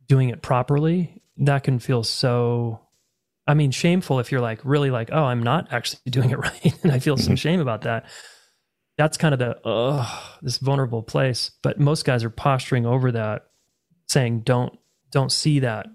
doing 0.07 0.29
it 0.29 0.43
properly. 0.43 1.23
That 1.39 1.65
can 1.65 1.79
feel 1.79 2.05
so 2.05 2.85
I 3.47 3.55
mean, 3.55 3.71
shameful 3.71 4.21
if 4.21 4.33
you're 4.33 4.41
like 4.41 4.61
really 4.65 4.91
like, 4.91 5.11
oh, 5.13 5.25
I'm 5.25 5.43
not 5.43 5.73
actually 5.73 6.01
doing 6.11 6.31
it 6.31 6.39
right, 6.39 6.75
and 6.83 6.93
I 6.93 6.99
feel 6.99 7.17
some 7.17 7.37
shame 7.37 7.61
about 7.61 7.83
that. 7.83 8.07
That's 8.97 9.17
kind 9.17 9.35
of 9.35 9.41
the 9.41 10.07
this 10.43 10.59
vulnerable 10.59 11.03
place. 11.03 11.51
But 11.63 11.81
most 11.81 12.05
guys 12.05 12.23
are 12.25 12.31
posturing 12.31 12.87
over 12.87 13.13
that, 13.13 13.47
saying, 14.07 14.41
"Don't, 14.41 14.79
don't 15.11 15.33
see 15.33 15.61
that 15.61 15.87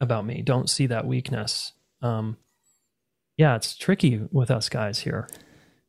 about 0.00 0.26
me. 0.26 0.42
Don't 0.42 0.68
see 0.68 0.86
that 0.86 1.06
weakness." 1.06 1.72
Um, 2.02 2.36
yeah, 3.36 3.56
it's 3.56 3.76
tricky 3.76 4.20
with 4.30 4.50
us 4.50 4.68
guys 4.68 5.00
here. 5.00 5.28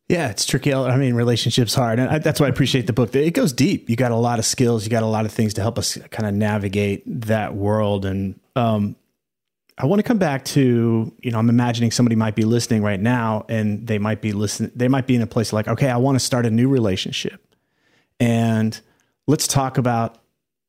Yeah, 0.08 0.28
it's 0.28 0.44
tricky. 0.44 0.74
I 0.74 0.96
mean, 0.96 1.14
relationships 1.14 1.74
hard, 1.74 1.98
and 1.98 2.10
I, 2.10 2.18
that's 2.18 2.38
why 2.38 2.46
I 2.46 2.50
appreciate 2.50 2.86
the 2.86 2.92
book. 2.92 3.14
It 3.14 3.32
goes 3.32 3.54
deep. 3.54 3.88
You 3.88 3.96
got 3.96 4.12
a 4.12 4.16
lot 4.16 4.38
of 4.38 4.44
skills. 4.44 4.84
You 4.84 4.90
got 4.90 5.02
a 5.02 5.06
lot 5.06 5.24
of 5.24 5.32
things 5.32 5.54
to 5.54 5.62
help 5.62 5.78
us 5.78 5.96
kind 6.10 6.28
of 6.28 6.34
navigate 6.34 7.02
that 7.06 7.54
world. 7.54 8.04
And 8.04 8.38
um, 8.54 8.96
I 9.76 9.86
want 9.86 9.98
to 9.98 10.04
come 10.04 10.18
back 10.18 10.44
to 10.46 11.12
you 11.20 11.30
know, 11.30 11.38
I'm 11.38 11.48
imagining 11.48 11.90
somebody 11.90 12.16
might 12.16 12.36
be 12.36 12.44
listening 12.44 12.82
right 12.82 13.00
now, 13.00 13.44
and 13.48 13.86
they 13.86 13.98
might 13.98 14.20
be 14.20 14.32
listening. 14.32 14.70
They 14.74 14.88
might 14.88 15.06
be 15.06 15.16
in 15.16 15.22
a 15.22 15.26
place 15.26 15.52
like, 15.52 15.66
okay, 15.66 15.90
I 15.90 15.96
want 15.96 16.16
to 16.16 16.20
start 16.20 16.46
a 16.46 16.50
new 16.50 16.68
relationship, 16.68 17.54
and 18.20 18.78
let's 19.26 19.48
talk 19.48 19.78
about 19.78 20.18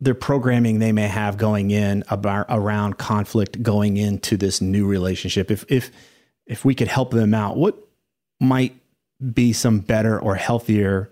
their 0.02 0.15
programming 0.15 0.80
they 0.80 0.91
may 0.91 1.08
have 1.08 1.38
going 1.38 1.72
in 1.72 2.04
about 2.10 2.48
around 2.50 2.98
conflict 2.98 3.62
going 3.62 3.98
into 3.98 4.38
this 4.38 4.60
new 4.60 4.88
relationship. 4.88 5.52
If 5.52 5.65
if 5.70 5.91
if 6.48 6.65
we 6.65 6.74
could 6.74 6.88
help 6.88 7.12
them 7.12 7.34
out, 7.34 7.58
what 7.58 7.78
might 8.39 8.76
be 9.34 9.54
some 9.54 9.80
better 9.80 10.20
or 10.20 10.36
healthier 10.36 11.10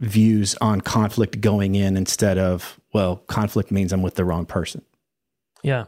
views 0.00 0.54
on 0.60 0.80
conflict 0.80 1.40
going 1.40 1.74
in 1.74 1.96
instead 1.96 2.38
of 2.38 2.78
well 2.92 3.16
conflict 3.26 3.72
means 3.72 3.92
i'm 3.92 4.02
with 4.02 4.14
the 4.14 4.24
wrong 4.24 4.46
person 4.46 4.82
Yeah. 5.62 5.86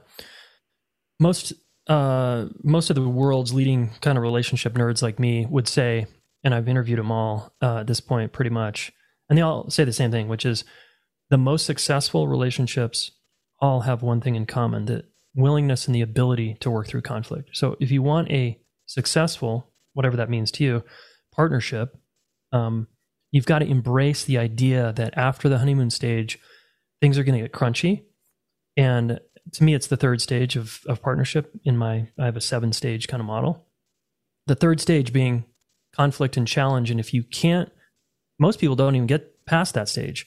Most 1.20 1.52
uh 1.86 2.46
most 2.64 2.90
of 2.90 2.96
the 2.96 3.08
world's 3.08 3.54
leading 3.54 3.90
kind 4.00 4.18
of 4.18 4.22
relationship 4.22 4.74
nerds 4.74 5.02
like 5.02 5.20
me 5.20 5.46
would 5.46 5.68
say, 5.68 6.06
and 6.42 6.52
I've 6.54 6.68
interviewed 6.68 6.98
them 6.98 7.12
all 7.12 7.52
uh, 7.62 7.78
at 7.78 7.86
this 7.86 8.00
point 8.00 8.32
pretty 8.32 8.50
much, 8.50 8.92
and 9.28 9.38
they 9.38 9.42
all 9.42 9.70
say 9.70 9.84
the 9.84 9.92
same 9.92 10.10
thing, 10.10 10.26
which 10.26 10.44
is 10.44 10.64
the 11.28 11.38
most 11.38 11.64
successful 11.66 12.26
relationships 12.26 13.12
all 13.60 13.82
have 13.82 14.02
one 14.02 14.20
thing 14.20 14.34
in 14.34 14.46
common: 14.46 14.86
the 14.86 15.04
willingness 15.34 15.86
and 15.86 15.94
the 15.94 16.00
ability 16.00 16.56
to 16.60 16.70
work 16.70 16.88
through 16.88 17.02
conflict. 17.02 17.50
So 17.52 17.76
if 17.78 17.90
you 17.92 18.02
want 18.02 18.30
a 18.30 18.58
successful, 18.86 19.70
whatever 19.92 20.16
that 20.16 20.30
means 20.30 20.50
to 20.52 20.64
you, 20.64 20.84
partnership, 21.32 21.96
um, 22.52 22.88
you've 23.30 23.46
got 23.46 23.60
to 23.60 23.66
embrace 23.66 24.24
the 24.24 24.38
idea 24.38 24.92
that 24.96 25.16
after 25.16 25.48
the 25.48 25.58
honeymoon 25.58 25.90
stage, 25.90 26.38
things 27.00 27.16
are 27.16 27.24
going 27.24 27.38
to 27.38 27.44
get 27.44 27.52
crunchy. 27.52 28.04
And 28.76 29.20
to 29.52 29.64
me, 29.64 29.74
it's 29.74 29.86
the 29.86 29.96
third 29.96 30.20
stage 30.20 30.56
of, 30.56 30.80
of 30.86 31.02
partnership 31.02 31.52
in 31.64 31.76
my, 31.76 32.08
I 32.18 32.24
have 32.24 32.36
a 32.36 32.40
seven 32.40 32.72
stage 32.72 33.08
kind 33.08 33.20
of 33.20 33.26
model. 33.26 33.66
The 34.46 34.54
third 34.54 34.80
stage 34.80 35.12
being 35.12 35.44
conflict 35.92 36.36
and 36.36 36.46
challenge. 36.46 36.90
And 36.90 37.00
if 37.00 37.12
you 37.12 37.22
can't, 37.22 37.70
most 38.38 38.58
people 38.58 38.76
don't 38.76 38.96
even 38.96 39.06
get 39.06 39.44
past 39.46 39.74
that 39.74 39.88
stage. 39.88 40.26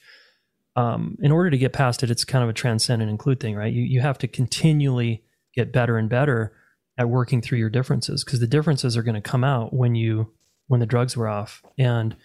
Um, 0.75 1.17
in 1.21 1.31
order 1.31 1.49
to 1.49 1.57
get 1.57 1.73
past 1.73 2.03
it, 2.03 2.09
it's 2.09 2.25
kind 2.25 2.43
of 2.43 2.49
a 2.49 2.53
transcend 2.53 3.01
and 3.01 3.11
include 3.11 3.39
thing, 3.39 3.55
right? 3.55 3.71
You, 3.71 3.83
you 3.83 4.01
have 4.01 4.17
to 4.19 4.27
continually 4.27 5.23
get 5.53 5.71
better 5.71 5.97
and 5.97 6.09
better 6.09 6.53
at 6.97 7.09
working 7.09 7.41
through 7.41 7.59
your 7.59 7.69
differences 7.69 8.23
because 8.23 8.39
the 8.39 8.47
differences 8.47 8.97
are 8.97 9.03
going 9.03 9.15
to 9.15 9.21
come 9.21 9.43
out 9.43 9.73
when 9.73 9.95
you, 9.95 10.31
when 10.67 10.79
the 10.79 10.85
drugs 10.85 11.15
were 11.15 11.27
off. 11.27 11.63
And, 11.77 12.15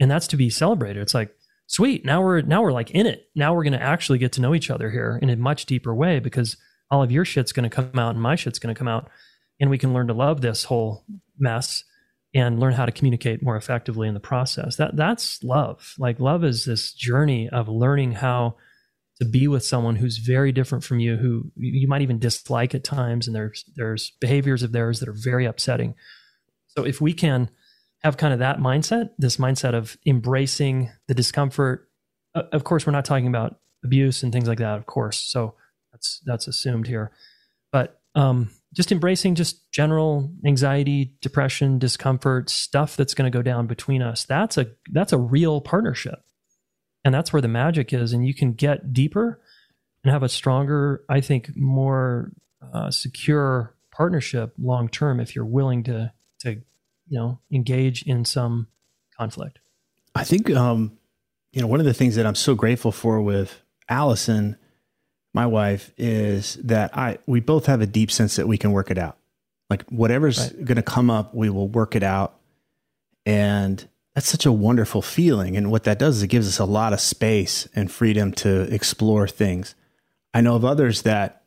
and 0.00 0.10
that's 0.10 0.28
to 0.28 0.36
be 0.36 0.50
celebrated. 0.50 1.00
It's 1.00 1.14
like, 1.14 1.36
sweet 1.66 2.04
now 2.04 2.22
we're 2.22 2.42
now 2.42 2.62
we're 2.62 2.72
like 2.72 2.90
in 2.90 3.06
it. 3.06 3.28
Now 3.34 3.54
we're 3.54 3.64
going 3.64 3.72
to 3.72 3.82
actually 3.82 4.18
get 4.18 4.32
to 4.32 4.40
know 4.40 4.54
each 4.54 4.70
other 4.70 4.90
here 4.90 5.18
in 5.20 5.30
a 5.30 5.36
much 5.36 5.66
deeper 5.66 5.94
way 5.94 6.18
because 6.18 6.56
all 6.90 7.02
of 7.02 7.12
your 7.12 7.24
shit's 7.24 7.52
going 7.52 7.68
to 7.68 7.74
come 7.74 7.98
out 7.98 8.14
and 8.14 8.22
my 8.22 8.36
shit's 8.36 8.58
going 8.58 8.74
to 8.74 8.78
come 8.78 8.88
out 8.88 9.10
and 9.60 9.70
we 9.70 9.78
can 9.78 9.94
learn 9.94 10.08
to 10.08 10.14
love 10.14 10.40
this 10.40 10.64
whole 10.64 11.04
mess 11.38 11.84
and 12.34 12.58
learn 12.58 12.72
how 12.72 12.86
to 12.86 12.92
communicate 12.92 13.42
more 13.42 13.56
effectively 13.56 14.08
in 14.08 14.14
the 14.14 14.20
process. 14.20 14.76
That 14.76 14.96
that's 14.96 15.42
love. 15.42 15.94
Like 15.98 16.20
love 16.20 16.44
is 16.44 16.64
this 16.64 16.92
journey 16.92 17.48
of 17.48 17.68
learning 17.68 18.12
how 18.12 18.56
to 19.20 19.28
be 19.28 19.46
with 19.46 19.64
someone 19.64 19.96
who's 19.96 20.18
very 20.18 20.52
different 20.52 20.84
from 20.84 20.98
you 20.98 21.16
who 21.16 21.52
you 21.56 21.86
might 21.86 22.02
even 22.02 22.18
dislike 22.18 22.74
at 22.74 22.84
times 22.84 23.26
and 23.26 23.36
there's 23.36 23.64
there's 23.76 24.12
behaviors 24.20 24.62
of 24.62 24.72
theirs 24.72 25.00
that 25.00 25.08
are 25.08 25.16
very 25.16 25.46
upsetting. 25.46 25.94
So 26.68 26.84
if 26.84 27.00
we 27.00 27.12
can 27.12 27.50
have 28.02 28.16
kind 28.16 28.32
of 28.32 28.40
that 28.40 28.58
mindset, 28.58 29.10
this 29.18 29.36
mindset 29.36 29.74
of 29.74 29.96
embracing 30.06 30.90
the 31.08 31.14
discomfort. 31.14 31.88
Of 32.34 32.64
course, 32.64 32.86
we're 32.86 32.92
not 32.92 33.04
talking 33.04 33.28
about 33.28 33.56
abuse 33.84 34.22
and 34.22 34.32
things 34.32 34.48
like 34.48 34.58
that, 34.58 34.78
of 34.78 34.86
course. 34.86 35.18
So 35.18 35.54
that's 35.92 36.20
that's 36.24 36.46
assumed 36.46 36.86
here. 36.86 37.12
But 37.70 38.00
um, 38.14 38.50
just 38.74 38.92
embracing 38.92 39.34
just 39.34 39.70
general 39.70 40.30
anxiety, 40.44 41.14
depression, 41.20 41.78
discomfort, 41.78 42.50
stuff 42.50 42.96
that's 42.96 43.14
going 43.14 43.30
to 43.30 43.36
go 43.36 43.42
down 43.42 43.66
between 43.66 44.02
us. 44.02 44.24
That's 44.24 44.58
a 44.58 44.66
that's 44.90 45.12
a 45.12 45.18
real 45.18 45.60
partnership. 45.60 46.22
And 47.04 47.14
that's 47.14 47.32
where 47.32 47.42
the 47.42 47.48
magic 47.48 47.92
is 47.92 48.12
and 48.12 48.26
you 48.26 48.34
can 48.34 48.52
get 48.52 48.92
deeper 48.92 49.40
and 50.04 50.12
have 50.12 50.22
a 50.22 50.28
stronger, 50.28 51.04
I 51.08 51.20
think 51.20 51.56
more 51.56 52.32
uh, 52.72 52.90
secure 52.90 53.74
partnership 53.90 54.54
long 54.58 54.88
term 54.88 55.20
if 55.20 55.34
you're 55.34 55.44
willing 55.44 55.82
to 55.84 56.12
to 56.40 56.62
you 57.12 57.18
know 57.18 57.38
engage 57.52 58.02
in 58.04 58.24
some 58.24 58.68
conflict. 59.16 59.58
I 60.14 60.24
think 60.24 60.50
um 60.50 60.98
you 61.52 61.60
know 61.60 61.66
one 61.66 61.78
of 61.78 61.86
the 61.86 61.92
things 61.94 62.16
that 62.16 62.24
I'm 62.24 62.34
so 62.34 62.54
grateful 62.54 62.90
for 62.90 63.20
with 63.20 63.60
Allison 63.88 64.56
my 65.34 65.46
wife 65.46 65.92
is 65.98 66.54
that 66.64 66.96
I 66.96 67.18
we 67.26 67.40
both 67.40 67.66
have 67.66 67.82
a 67.82 67.86
deep 67.86 68.10
sense 68.10 68.36
that 68.36 68.48
we 68.48 68.56
can 68.56 68.72
work 68.72 68.90
it 68.90 68.96
out. 68.96 69.18
Like 69.68 69.84
whatever's 69.90 70.38
right. 70.38 70.64
going 70.64 70.76
to 70.76 70.82
come 70.82 71.10
up, 71.10 71.34
we 71.34 71.50
will 71.50 71.68
work 71.68 71.94
it 71.94 72.02
out. 72.02 72.38
And 73.24 73.86
that's 74.14 74.28
such 74.28 74.46
a 74.46 74.52
wonderful 74.52 75.00
feeling. 75.00 75.56
And 75.56 75.70
what 75.70 75.84
that 75.84 75.98
does 75.98 76.18
is 76.18 76.22
it 76.22 76.28
gives 76.28 76.48
us 76.48 76.58
a 76.58 76.64
lot 76.64 76.92
of 76.92 77.00
space 77.00 77.68
and 77.74 77.90
freedom 77.90 78.32
to 78.32 78.62
explore 78.74 79.28
things. 79.28 79.74
I 80.34 80.40
know 80.40 80.56
of 80.56 80.64
others 80.64 81.02
that 81.02 81.41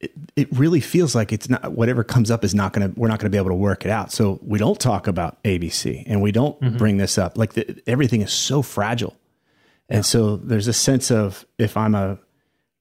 it, 0.00 0.12
it 0.34 0.48
really 0.52 0.80
feels 0.80 1.14
like 1.14 1.32
it's 1.32 1.48
not 1.48 1.72
whatever 1.72 2.04
comes 2.04 2.30
up 2.30 2.44
is 2.44 2.54
not 2.54 2.72
going 2.72 2.92
to 2.92 3.00
we're 3.00 3.08
not 3.08 3.18
going 3.18 3.30
to 3.30 3.34
be 3.34 3.38
able 3.38 3.50
to 3.50 3.54
work 3.54 3.84
it 3.84 3.90
out. 3.90 4.12
So 4.12 4.38
we 4.42 4.58
don't 4.58 4.78
talk 4.78 5.06
about 5.06 5.42
ABC 5.42 6.04
and 6.06 6.20
we 6.20 6.32
don't 6.32 6.60
mm-hmm. 6.60 6.76
bring 6.76 6.98
this 6.98 7.16
up. 7.18 7.38
Like 7.38 7.54
the, 7.54 7.82
everything 7.86 8.20
is 8.20 8.32
so 8.32 8.62
fragile. 8.62 9.16
And 9.88 9.98
yeah. 9.98 10.02
so 10.02 10.36
there's 10.36 10.68
a 10.68 10.72
sense 10.72 11.10
of 11.10 11.46
if 11.58 11.76
I'm 11.76 11.94
a 11.94 12.18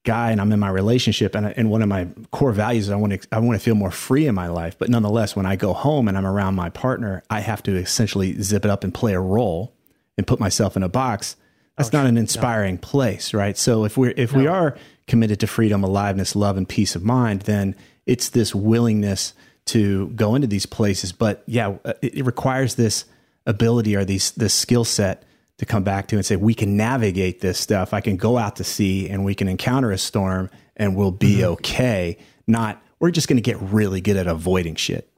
guy 0.03 0.32
and 0.32 0.39
I'm 0.39 0.51
in 0.51 0.59
my 0.59 0.70
relationship 0.70 1.36
and, 1.36 1.47
and 1.47 1.70
one 1.70 1.82
of 1.82 1.88
my 1.88 2.07
core 2.32 2.51
values 2.51 2.86
is 2.86 2.91
I 2.91 2.95
want 2.95 3.22
to 3.22 3.28
I 3.32 3.39
want 3.39 3.59
to 3.59 3.63
feel 3.63 3.76
more 3.76 3.91
free 3.91 4.28
in 4.28 4.36
my 4.36 4.47
life 4.47 4.78
but 4.78 4.88
nonetheless 4.88 5.36
when 5.36 5.47
I 5.47 5.55
go 5.55 5.74
home 5.74 6.07
and 6.07 6.16
I'm 6.16 6.28
around 6.28 6.53
my 6.53 6.70
partner 6.70 7.24
I 7.30 7.39
have 7.39 7.63
to 7.63 7.76
essentially 7.76 8.39
zip 8.39 8.66
it 8.66 8.72
up 8.72 8.84
and 8.84 8.93
play 8.93 9.13
a 9.13 9.20
role 9.20 9.74
and 10.16 10.28
put 10.28 10.39
myself 10.39 10.78
in 10.78 10.84
a 10.84 10.89
box 10.89 11.38
that's 11.78 11.93
oh, 11.93 11.97
not 11.97 12.05
an 12.05 12.17
inspiring 12.17 12.76
no. 12.76 12.82
place 12.82 13.34
right 13.34 13.57
so 13.57 13.86
if 13.86 13.97
we're 13.97 14.13
if 14.17 14.34
no. 14.34 14.39
we 14.39 14.47
are 14.47 14.78
committed 15.07 15.39
to 15.39 15.47
freedom 15.47 15.84
aliveness 15.84 16.36
love 16.36 16.57
and 16.57 16.67
peace 16.67 16.95
of 16.95 17.03
mind 17.03 17.41
then 17.41 17.76
it's 18.05 18.30
this 18.30 18.53
willingness 18.53 19.34
to 19.65 20.09
go 20.09 20.36
into 20.36 20.47
these 20.47 20.65
places 20.65 21.11
but 21.11 21.43
yeah 21.47 21.76
it, 22.01 22.17
it 22.17 22.26
requires 22.26 22.76
this 22.76 23.05
ability 23.45 23.95
or 23.95 24.05
these 24.05 24.32
this 24.32 24.53
skill 24.53 24.84
set 24.84 25.23
to 25.57 25.65
come 25.65 25.84
back 25.84 26.07
to 26.07 26.15
and 26.15 26.26
say, 26.26 26.36
we 26.36 26.53
can 26.53 26.76
navigate 26.76 27.41
this 27.41 27.59
stuff. 27.59 27.93
I 27.93 28.01
can 28.01 28.17
go 28.17 28.38
out 28.38 28.57
to 28.57 28.63
sea 28.63 29.09
and 29.09 29.23
we 29.23 29.36
can 29.36 29.47
encounter 29.47 29.91
a 29.91 29.97
storm 29.97 30.49
and 30.76 30.95
we'll 30.95 31.11
be 31.11 31.38
mm-hmm. 31.38 31.53
okay. 31.53 32.17
Not, 32.45 32.82
we're 32.99 33.11
just 33.11 33.28
going 33.28 33.38
to 33.38 33.41
get 33.41 33.59
really 33.61 34.01
good 34.01 34.17
at 34.17 34.28
avoiding 34.28 34.76
shit. 34.76 35.09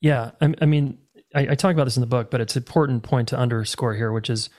Yeah. 0.00 0.32
I, 0.40 0.54
I 0.60 0.66
mean, 0.66 0.98
I, 1.34 1.48
I, 1.50 1.54
talk 1.54 1.72
about 1.72 1.84
this 1.84 1.96
in 1.96 2.00
the 2.00 2.08
book, 2.08 2.30
but 2.30 2.40
it's 2.40 2.56
an 2.56 2.62
important 2.62 3.04
point 3.04 3.28
to 3.28 3.38
underscore 3.38 3.94
here, 3.94 4.10
which 4.10 4.28
is 4.28 4.50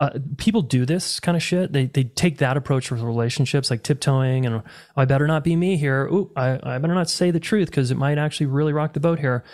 uh, 0.00 0.10
people 0.36 0.62
do 0.62 0.86
this 0.86 1.18
kind 1.18 1.36
of 1.36 1.42
shit. 1.42 1.72
They, 1.72 1.86
they 1.86 2.04
take 2.04 2.38
that 2.38 2.56
approach 2.56 2.90
with 2.90 3.00
relationships, 3.00 3.70
like 3.70 3.82
tiptoeing 3.82 4.46
and 4.46 4.56
oh, 4.56 4.62
I 4.96 5.04
better 5.04 5.26
not 5.26 5.42
be 5.42 5.56
me 5.56 5.76
here. 5.76 6.06
Ooh, 6.06 6.30
I, 6.36 6.58
I 6.62 6.78
better 6.78 6.94
not 6.94 7.10
say 7.10 7.30
the 7.30 7.40
truth 7.40 7.68
because 7.68 7.90
it 7.90 7.96
might 7.96 8.18
actually 8.18 8.46
really 8.46 8.72
rock 8.72 8.92
the 8.92 9.00
boat 9.00 9.18
here. 9.18 9.44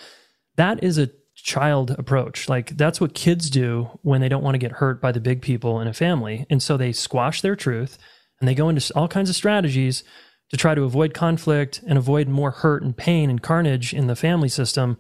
That 0.57 0.85
is 0.85 0.99
a 0.99 1.11
child 1.35 1.93
approach. 1.93 2.49
Like 2.49 2.77
that's 2.77 3.01
what 3.01 3.15
kids 3.15 3.49
do 3.49 3.99
when 4.03 4.21
they 4.21 4.29
don't 4.29 4.43
want 4.43 4.55
to 4.55 4.59
get 4.59 4.73
hurt 4.73 5.01
by 5.01 5.13
the 5.13 5.21
big 5.21 5.41
people 5.41 5.81
in 5.81 5.89
a 5.89 5.95
family. 5.95 6.47
And 6.51 6.63
so 6.63 6.77
they 6.77 6.93
squash 6.93 7.41
their 7.41 7.57
truth 7.57 7.99
and 8.41 8.49
they 8.49 8.55
go 8.55 8.69
into 8.69 8.93
all 8.95 9.09
kinds 9.09 9.31
of 9.31 9.37
strategies 9.37 10.05
to 10.51 10.59
try 10.59 10.75
to 10.75 10.83
avoid 10.83 11.15
conflict 11.15 11.83
and 11.87 11.97
avoid 11.97 12.29
more 12.29 12.51
hurt 12.51 12.83
and 12.83 12.95
pain 12.95 13.31
and 13.31 13.43
carnage 13.43 13.95
in 13.95 14.09
the 14.09 14.17
family 14.17 14.51
system. 14.51 14.99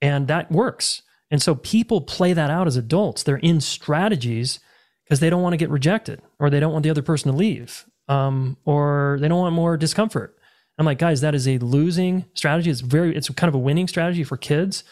And 0.00 0.26
that 0.28 0.50
works. 0.50 1.02
And 1.30 1.42
so 1.42 1.54
people 1.54 2.00
play 2.00 2.32
that 2.32 2.50
out 2.50 2.66
as 2.66 2.76
adults. 2.76 3.22
They're 3.22 3.36
in 3.36 3.60
strategies 3.60 4.60
because 5.04 5.20
they 5.20 5.30
don't 5.30 5.42
want 5.42 5.52
to 5.54 5.58
get 5.58 5.70
rejected 5.70 6.22
or 6.38 6.50
they 6.50 6.60
don't 6.60 6.72
want 6.72 6.82
the 6.82 6.90
other 6.90 7.02
person 7.02 7.30
to 7.30 7.36
leave 7.36 7.84
um, 8.08 8.56
or 8.64 9.18
they 9.20 9.28
don't 9.28 9.40
want 9.40 9.54
more 9.54 9.76
discomfort. 9.76 10.36
I'm 10.78 10.86
like, 10.86 10.98
guys, 10.98 11.20
that 11.20 11.34
is 11.34 11.46
a 11.46 11.58
losing 11.58 12.24
strategy. 12.34 12.70
It's 12.70 12.80
very, 12.80 13.14
it's 13.16 13.28
kind 13.30 13.48
of 13.48 13.54
a 13.54 13.58
winning 13.58 13.88
strategy 13.88 14.24
for 14.24 14.36
kids 14.36 14.84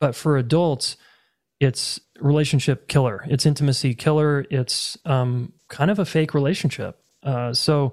but 0.00 0.16
for 0.16 0.38
adults, 0.38 0.96
it's 1.60 2.00
relationship 2.18 2.88
killer. 2.88 3.24
It's 3.28 3.46
intimacy 3.46 3.94
killer. 3.94 4.46
It's 4.50 4.98
um, 5.04 5.52
kind 5.68 5.90
of 5.90 5.98
a 5.98 6.06
fake 6.06 6.34
relationship. 6.34 6.98
Uh, 7.22 7.52
so 7.52 7.92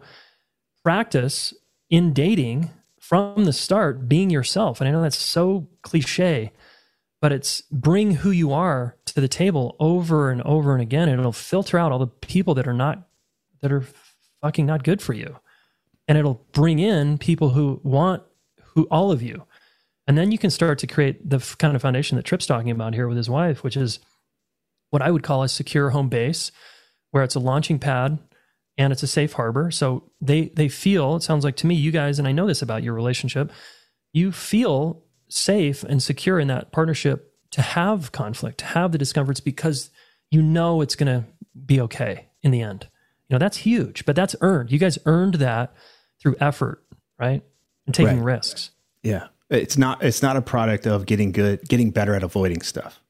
practice 0.83 1.53
in 1.89 2.13
dating 2.13 2.71
from 2.99 3.43
the 3.43 3.53
start 3.53 4.07
being 4.07 4.29
yourself. 4.29 4.79
And 4.79 4.87
I 4.87 4.91
know 4.91 5.01
that's 5.01 5.17
so 5.17 5.67
cliche, 5.81 6.53
but 7.21 7.31
it's 7.31 7.61
bring 7.71 8.11
who 8.11 8.31
you 8.31 8.53
are 8.53 8.95
to 9.05 9.19
the 9.19 9.27
table 9.27 9.75
over 9.79 10.31
and 10.31 10.41
over 10.43 10.73
and 10.73 10.81
again. 10.81 11.09
And 11.09 11.19
it'll 11.19 11.31
filter 11.31 11.77
out 11.77 11.91
all 11.91 11.99
the 11.99 12.07
people 12.07 12.53
that 12.55 12.67
are 12.67 12.73
not, 12.73 13.07
that 13.61 13.71
are 13.71 13.85
fucking 14.41 14.65
not 14.65 14.83
good 14.83 15.01
for 15.01 15.13
you. 15.13 15.37
And 16.07 16.17
it'll 16.17 16.45
bring 16.51 16.79
in 16.79 17.17
people 17.17 17.49
who 17.49 17.81
want 17.83 18.23
who 18.73 18.87
all 18.91 19.11
of 19.11 19.23
you 19.23 19.47
and 20.07 20.17
then 20.17 20.31
you 20.31 20.37
can 20.37 20.49
start 20.49 20.79
to 20.79 20.87
create 20.87 21.29
the 21.29 21.39
kind 21.59 21.75
of 21.75 21.81
foundation 21.81 22.15
that 22.15 22.23
Tripp's 22.23 22.45
talking 22.45 22.71
about 22.71 22.93
here 22.93 23.07
with 23.07 23.17
his 23.17 23.29
wife, 23.29 23.61
which 23.61 23.75
is 23.75 23.99
what 24.89 25.01
I 25.01 25.11
would 25.11 25.21
call 25.21 25.43
a 25.43 25.49
secure 25.49 25.89
home 25.89 26.07
base, 26.07 26.51
where 27.11 27.23
it's 27.23 27.35
a 27.35 27.41
launching 27.41 27.77
pad 27.77 28.17
and 28.77 28.93
it's 28.93 29.03
a 29.03 29.07
safe 29.07 29.33
harbor. 29.33 29.69
So 29.69 30.09
they 30.21 30.45
they 30.55 30.69
feel, 30.69 31.17
it 31.17 31.23
sounds 31.23 31.43
like 31.43 31.57
to 31.57 31.67
me, 31.67 31.75
you 31.75 31.91
guys, 31.91 32.19
and 32.19 32.27
I 32.27 32.31
know 32.31 32.47
this 32.47 32.61
about 32.61 32.83
your 32.83 32.93
relationship, 32.93 33.51
you 34.13 34.31
feel 34.31 35.03
safe 35.29 35.83
and 35.83 36.01
secure 36.01 36.39
in 36.39 36.47
that 36.47 36.71
partnership 36.71 37.33
to 37.51 37.61
have 37.61 38.11
conflict, 38.11 38.59
to 38.59 38.65
have 38.65 38.91
the 38.91 38.97
discomforts 38.97 39.39
because 39.39 39.89
you 40.29 40.41
know 40.41 40.81
it's 40.81 40.95
going 40.95 41.07
to 41.07 41.27
be 41.65 41.79
okay 41.81 42.27
in 42.41 42.51
the 42.51 42.61
end. 42.61 42.87
You 43.29 43.35
know, 43.35 43.39
that's 43.39 43.57
huge, 43.57 44.05
but 44.05 44.15
that's 44.15 44.35
earned. 44.41 44.71
You 44.71 44.79
guys 44.79 44.97
earned 45.05 45.35
that 45.35 45.73
through 46.21 46.35
effort, 46.39 46.83
right? 47.19 47.43
And 47.85 47.95
taking 47.95 48.17
right. 48.17 48.35
risks. 48.35 48.71
Yeah. 49.03 49.27
It's 49.49 49.77
not 49.77 50.03
it's 50.03 50.21
not 50.21 50.35
a 50.35 50.41
product 50.41 50.85
of 50.85 51.05
getting 51.05 51.31
good, 51.31 51.67
getting 51.67 51.91
better 51.91 52.13
at 52.15 52.23
avoiding 52.23 52.61
stuff. 52.61 53.01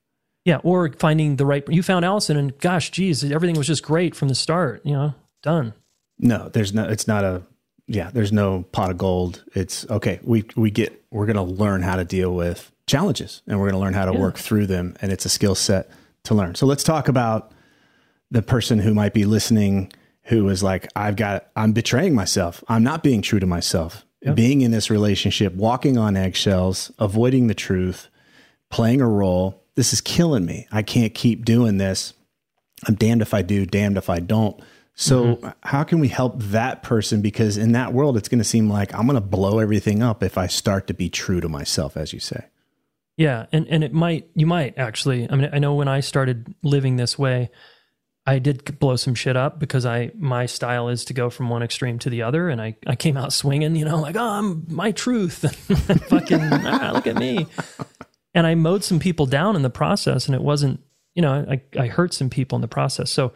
Yeah, 0.45 0.59
or 0.63 0.89
finding 0.93 1.35
the 1.35 1.45
right. 1.45 1.63
You 1.67 1.83
found 1.83 2.05
Allison, 2.05 2.37
and 2.37 2.57
gosh, 2.59 2.91
geez, 2.91 3.23
everything 3.23 3.57
was 3.57 3.67
just 3.67 3.83
great 3.83 4.15
from 4.15 4.29
the 4.29 4.35
start. 4.35 4.81
You 4.85 4.93
know, 4.93 5.15
done. 5.41 5.73
No, 6.19 6.49
there's 6.49 6.73
no. 6.73 6.87
It's 6.87 7.07
not 7.07 7.23
a. 7.23 7.41
Yeah, 7.87 8.09
there's 8.11 8.31
no 8.31 8.63
pot 8.71 8.91
of 8.91 8.97
gold. 8.97 9.43
It's 9.53 9.89
okay. 9.89 10.19
We 10.23 10.45
we 10.55 10.71
get. 10.71 11.03
We're 11.09 11.25
going 11.25 11.37
to 11.37 11.41
learn 11.41 11.81
how 11.83 11.95
to 11.95 12.03
deal 12.03 12.33
with 12.33 12.71
challenges, 12.85 13.41
and 13.47 13.59
we're 13.59 13.69
going 13.69 13.79
to 13.79 13.85
learn 13.85 13.93
how 13.93 14.05
to 14.05 14.13
yeah. 14.13 14.19
work 14.19 14.37
through 14.37 14.67
them, 14.67 14.95
and 15.01 15.11
it's 15.11 15.25
a 15.25 15.29
skill 15.29 15.55
set 15.55 15.89
to 16.23 16.35
learn. 16.35 16.55
So 16.55 16.65
let's 16.65 16.83
talk 16.83 17.07
about 17.07 17.53
the 18.29 18.41
person 18.41 18.79
who 18.79 18.93
might 18.93 19.13
be 19.13 19.23
listening 19.23 19.91
who 20.23 20.49
is 20.49 20.61
like, 20.61 20.89
I've 20.93 21.15
got, 21.15 21.47
I'm 21.55 21.71
betraying 21.71 22.13
myself. 22.13 22.61
I'm 22.67 22.83
not 22.83 23.01
being 23.01 23.21
true 23.21 23.39
to 23.39 23.45
myself 23.45 24.05
yep. 24.21 24.35
being 24.35 24.61
in 24.61 24.71
this 24.71 24.89
relationship, 24.89 25.53
walking 25.53 25.97
on 25.97 26.15
eggshells, 26.15 26.91
avoiding 26.99 27.47
the 27.47 27.55
truth, 27.55 28.09
playing 28.69 29.01
a 29.01 29.07
role. 29.07 29.63
This 29.75 29.93
is 29.93 30.01
killing 30.01 30.45
me. 30.45 30.67
I 30.71 30.81
can't 30.81 31.13
keep 31.13 31.45
doing 31.45 31.77
this. 31.77 32.13
I'm 32.87 32.95
damned 32.95 33.21
if 33.21 33.33
I 33.33 33.41
do, 33.41 33.65
damned 33.65 33.97
if 33.97 34.09
I 34.09 34.19
don't. 34.19 34.59
So, 34.99 35.35
mm-hmm. 35.35 35.49
how 35.61 35.83
can 35.83 35.99
we 35.99 36.07
help 36.07 36.39
that 36.39 36.81
person? 36.81 37.21
Because 37.21 37.55
in 37.55 37.73
that 37.73 37.93
world, 37.93 38.17
it's 38.17 38.27
going 38.27 38.39
to 38.39 38.43
seem 38.43 38.67
like 38.67 38.95
I'm 38.95 39.05
going 39.05 39.13
to 39.13 39.21
blow 39.21 39.59
everything 39.59 40.01
up 40.01 40.23
if 40.23 40.39
I 40.39 40.47
start 40.47 40.87
to 40.87 40.95
be 40.95 41.07
true 41.07 41.39
to 41.39 41.47
myself, 41.47 41.95
as 41.95 42.13
you 42.13 42.19
say. 42.19 42.45
Yeah, 43.15 43.45
and 43.51 43.67
and 43.67 43.83
it 43.83 43.93
might 43.93 44.27
you 44.33 44.47
might 44.47 44.75
actually. 44.79 45.29
I 45.29 45.35
mean, 45.35 45.49
I 45.53 45.59
know 45.59 45.75
when 45.75 45.87
I 45.87 45.99
started 45.99 46.51
living 46.63 46.95
this 46.95 47.17
way, 47.17 47.51
I 48.25 48.39
did 48.39 48.79
blow 48.79 48.95
some 48.95 49.13
shit 49.13 49.37
up 49.37 49.59
because 49.59 49.85
I 49.85 50.09
my 50.15 50.47
style 50.47 50.89
is 50.89 51.05
to 51.05 51.13
go 51.13 51.29
from 51.29 51.49
one 51.49 51.61
extreme 51.61 51.99
to 51.99 52.09
the 52.09 52.23
other, 52.23 52.49
and 52.49 52.59
I, 52.59 52.75
I 52.87 52.95
came 52.95 53.17
out 53.17 53.33
swinging, 53.33 53.75
you 53.75 53.85
know, 53.85 53.97
like 54.01 54.15
oh, 54.15 54.27
I'm 54.27 54.65
my 54.67 54.91
truth, 54.93 55.45
fucking 56.09 56.41
ah, 56.41 56.91
look 56.95 57.05
at 57.05 57.17
me, 57.17 57.45
and 58.33 58.47
I 58.47 58.55
mowed 58.55 58.83
some 58.83 58.97
people 58.97 59.27
down 59.27 59.55
in 59.55 59.61
the 59.61 59.69
process, 59.69 60.25
and 60.25 60.33
it 60.33 60.41
wasn't, 60.41 60.79
you 61.13 61.21
know, 61.21 61.45
I 61.47 61.61
I 61.79 61.85
hurt 61.85 62.15
some 62.15 62.31
people 62.31 62.55
in 62.55 62.61
the 62.61 62.67
process, 62.67 63.11
so 63.11 63.31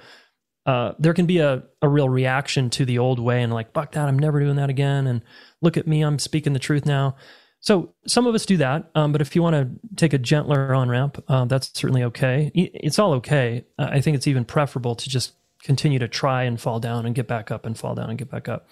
uh, 0.65 0.93
there 0.99 1.13
can 1.13 1.25
be 1.25 1.39
a 1.39 1.63
a 1.81 1.87
real 1.87 2.09
reaction 2.09 2.69
to 2.71 2.85
the 2.85 2.99
old 2.99 3.19
way, 3.19 3.41
and 3.41 3.53
like 3.53 3.73
fuck 3.73 3.91
that, 3.93 4.07
I'm 4.07 4.19
never 4.19 4.39
doing 4.39 4.57
that 4.57 4.69
again, 4.69 5.07
and 5.07 5.21
look 5.61 5.77
at 5.77 5.87
me, 5.87 6.01
I'm 6.01 6.19
speaking 6.19 6.53
the 6.53 6.59
truth 6.59 6.85
now. 6.85 7.15
So 7.59 7.93
some 8.07 8.25
of 8.25 8.33
us 8.33 8.45
do 8.45 8.57
that, 8.57 8.89
um, 8.95 9.11
but 9.11 9.21
if 9.21 9.35
you 9.35 9.43
want 9.43 9.55
to 9.55 9.95
take 9.95 10.13
a 10.13 10.17
gentler 10.17 10.73
on 10.73 10.89
ramp, 10.89 11.23
uh, 11.27 11.45
that's 11.45 11.71
certainly 11.77 12.03
okay. 12.05 12.51
It's 12.55 12.97
all 12.97 13.13
okay. 13.13 13.65
I 13.77 14.01
think 14.01 14.15
it's 14.15 14.25
even 14.25 14.45
preferable 14.45 14.95
to 14.95 15.09
just 15.09 15.33
continue 15.61 15.99
to 15.99 16.07
try 16.07 16.43
and 16.43 16.59
fall 16.59 16.79
down 16.79 17.05
and 17.05 17.13
get 17.13 17.27
back 17.27 17.51
up 17.51 17.65
and 17.67 17.77
fall 17.77 17.93
down 17.93 18.09
and 18.09 18.17
get 18.17 18.31
back 18.31 18.49
up. 18.49 18.67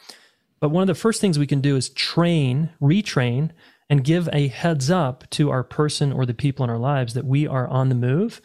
But 0.59 0.69
one 0.69 0.81
of 0.81 0.87
the 0.87 0.95
first 0.95 1.21
things 1.21 1.37
we 1.37 1.45
can 1.45 1.61
do 1.61 1.75
is 1.75 1.89
train, 1.89 2.71
retrain, 2.81 3.51
and 3.89 4.03
give 4.03 4.27
a 4.33 4.47
heads 4.47 4.89
up 4.91 5.29
to 5.31 5.49
our 5.51 5.63
person 5.63 6.11
or 6.11 6.25
the 6.25 6.33
people 6.33 6.63
in 6.63 6.69
our 6.69 6.77
lives 6.77 7.13
that 7.13 7.25
we 7.25 7.47
are 7.47 7.67
on 7.67 7.89
the 7.89 7.95
move, 7.95 8.41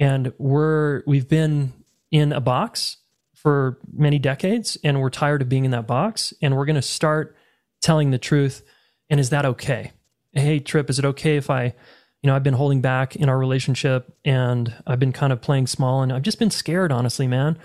and 0.00 0.32
we're 0.38 1.02
we've 1.06 1.28
been 1.28 1.72
in 2.10 2.32
a 2.32 2.40
box 2.40 2.98
for 3.34 3.78
many 3.92 4.18
decades, 4.18 4.76
and 4.82 5.00
we're 5.00 5.10
tired 5.10 5.42
of 5.42 5.48
being 5.48 5.64
in 5.64 5.70
that 5.72 5.86
box, 5.86 6.32
and 6.42 6.56
we're 6.56 6.64
going 6.64 6.76
to 6.76 6.82
start 6.82 7.36
telling 7.80 8.10
the 8.10 8.18
truth 8.18 8.62
And 9.08 9.20
is 9.20 9.30
that 9.30 9.44
okay? 9.44 9.92
Hey, 10.32 10.60
Tripp, 10.60 10.90
is 10.90 10.98
it 10.98 11.04
okay 11.04 11.36
if 11.36 11.50
I, 11.50 11.64
you 11.64 12.26
know, 12.26 12.34
I've 12.34 12.42
been 12.42 12.54
holding 12.54 12.80
back 12.80 13.16
in 13.16 13.28
our 13.28 13.38
relationship 13.38 14.12
and 14.24 14.74
I've 14.86 14.98
been 14.98 15.12
kind 15.12 15.32
of 15.32 15.40
playing 15.40 15.66
small 15.66 16.02
and 16.02 16.12
I've 16.12 16.22
just 16.22 16.38
been 16.38 16.50
scared, 16.50 16.92
honestly, 16.92 17.26
man, 17.26 17.58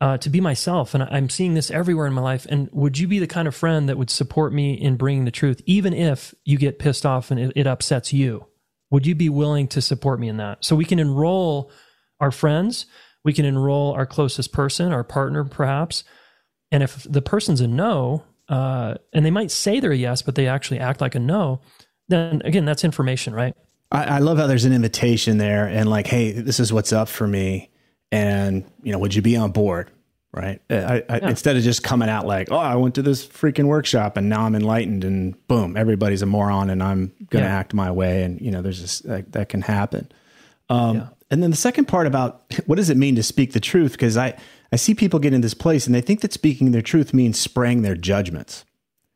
uh, 0.00 0.16
to 0.18 0.30
be 0.30 0.40
myself. 0.40 0.94
And 0.94 1.02
I'm 1.02 1.28
seeing 1.28 1.54
this 1.54 1.70
everywhere 1.70 2.06
in 2.06 2.12
my 2.12 2.22
life. 2.22 2.46
And 2.48 2.68
would 2.72 2.98
you 2.98 3.08
be 3.08 3.18
the 3.18 3.26
kind 3.26 3.48
of 3.48 3.54
friend 3.54 3.88
that 3.88 3.98
would 3.98 4.10
support 4.10 4.52
me 4.52 4.74
in 4.74 4.96
bringing 4.96 5.24
the 5.24 5.30
truth, 5.30 5.60
even 5.66 5.92
if 5.92 6.34
you 6.44 6.56
get 6.56 6.78
pissed 6.78 7.04
off 7.04 7.30
and 7.30 7.40
it, 7.40 7.52
it 7.56 7.66
upsets 7.66 8.12
you? 8.12 8.46
Would 8.90 9.06
you 9.06 9.14
be 9.14 9.28
willing 9.28 9.68
to 9.68 9.82
support 9.82 10.18
me 10.18 10.28
in 10.28 10.38
that? 10.38 10.64
So 10.64 10.76
we 10.76 10.86
can 10.86 10.98
enroll 10.98 11.70
our 12.20 12.30
friends, 12.30 12.86
we 13.24 13.32
can 13.32 13.44
enroll 13.44 13.92
our 13.92 14.06
closest 14.06 14.52
person, 14.52 14.92
our 14.92 15.04
partner, 15.04 15.44
perhaps. 15.44 16.04
And 16.70 16.82
if 16.82 17.06
the 17.08 17.22
person's 17.22 17.60
a 17.60 17.66
no, 17.66 18.24
uh, 18.48 18.94
and 19.12 19.24
they 19.24 19.30
might 19.30 19.50
say 19.50 19.80
they're 19.80 19.92
a 19.92 19.96
yes, 19.96 20.22
but 20.22 20.34
they 20.34 20.46
actually 20.46 20.80
act 20.80 21.00
like 21.00 21.14
a 21.14 21.20
no, 21.20 21.60
then 22.08 22.40
again, 22.44 22.64
that's 22.64 22.84
information, 22.84 23.34
right? 23.34 23.54
I, 23.90 24.04
I 24.04 24.18
love 24.18 24.38
how 24.38 24.46
there's 24.46 24.64
an 24.64 24.72
invitation 24.72 25.38
there 25.38 25.66
and 25.66 25.88
like, 25.88 26.06
hey, 26.06 26.32
this 26.32 26.60
is 26.60 26.72
what's 26.72 26.92
up 26.92 27.08
for 27.08 27.26
me. 27.26 27.70
And, 28.10 28.64
you 28.82 28.92
know, 28.92 28.98
would 28.98 29.14
you 29.14 29.22
be 29.22 29.36
on 29.36 29.52
board? 29.52 29.90
Right. 30.30 30.60
I, 30.70 31.02
I, 31.08 31.16
yeah. 31.16 31.28
Instead 31.30 31.56
of 31.56 31.62
just 31.62 31.82
coming 31.82 32.08
out 32.10 32.26
like, 32.26 32.48
oh, 32.50 32.58
I 32.58 32.76
went 32.76 32.94
to 32.96 33.02
this 33.02 33.26
freaking 33.26 33.64
workshop 33.64 34.18
and 34.18 34.28
now 34.28 34.42
I'm 34.42 34.54
enlightened 34.54 35.02
and 35.04 35.34
boom, 35.48 35.74
everybody's 35.76 36.20
a 36.20 36.26
moron 36.26 36.68
and 36.68 36.82
I'm 36.82 37.12
going 37.30 37.44
to 37.44 37.48
yeah. 37.48 37.58
act 37.58 37.72
my 37.72 37.90
way. 37.90 38.22
And, 38.24 38.40
you 38.40 38.50
know, 38.50 38.60
there's 38.60 38.80
this, 38.80 38.98
that, 39.00 39.32
that 39.32 39.48
can 39.48 39.62
happen. 39.62 40.12
Um, 40.68 40.96
yeah. 40.96 41.08
And 41.30 41.42
then 41.42 41.50
the 41.50 41.56
second 41.56 41.86
part 41.86 42.06
about 42.06 42.42
what 42.66 42.76
does 42.76 42.90
it 42.90 42.96
mean 42.96 43.14
to 43.16 43.22
speak 43.22 43.52
the 43.52 43.60
truth? 43.60 43.92
Because 43.92 44.16
I, 44.16 44.38
I 44.72 44.76
see 44.76 44.94
people 44.94 45.20
get 45.20 45.34
in 45.34 45.40
this 45.40 45.54
place 45.54 45.86
and 45.86 45.94
they 45.94 46.00
think 46.00 46.20
that 46.22 46.32
speaking 46.32 46.72
their 46.72 46.82
truth 46.82 47.12
means 47.12 47.38
spraying 47.38 47.82
their 47.82 47.94
judgments. 47.94 48.64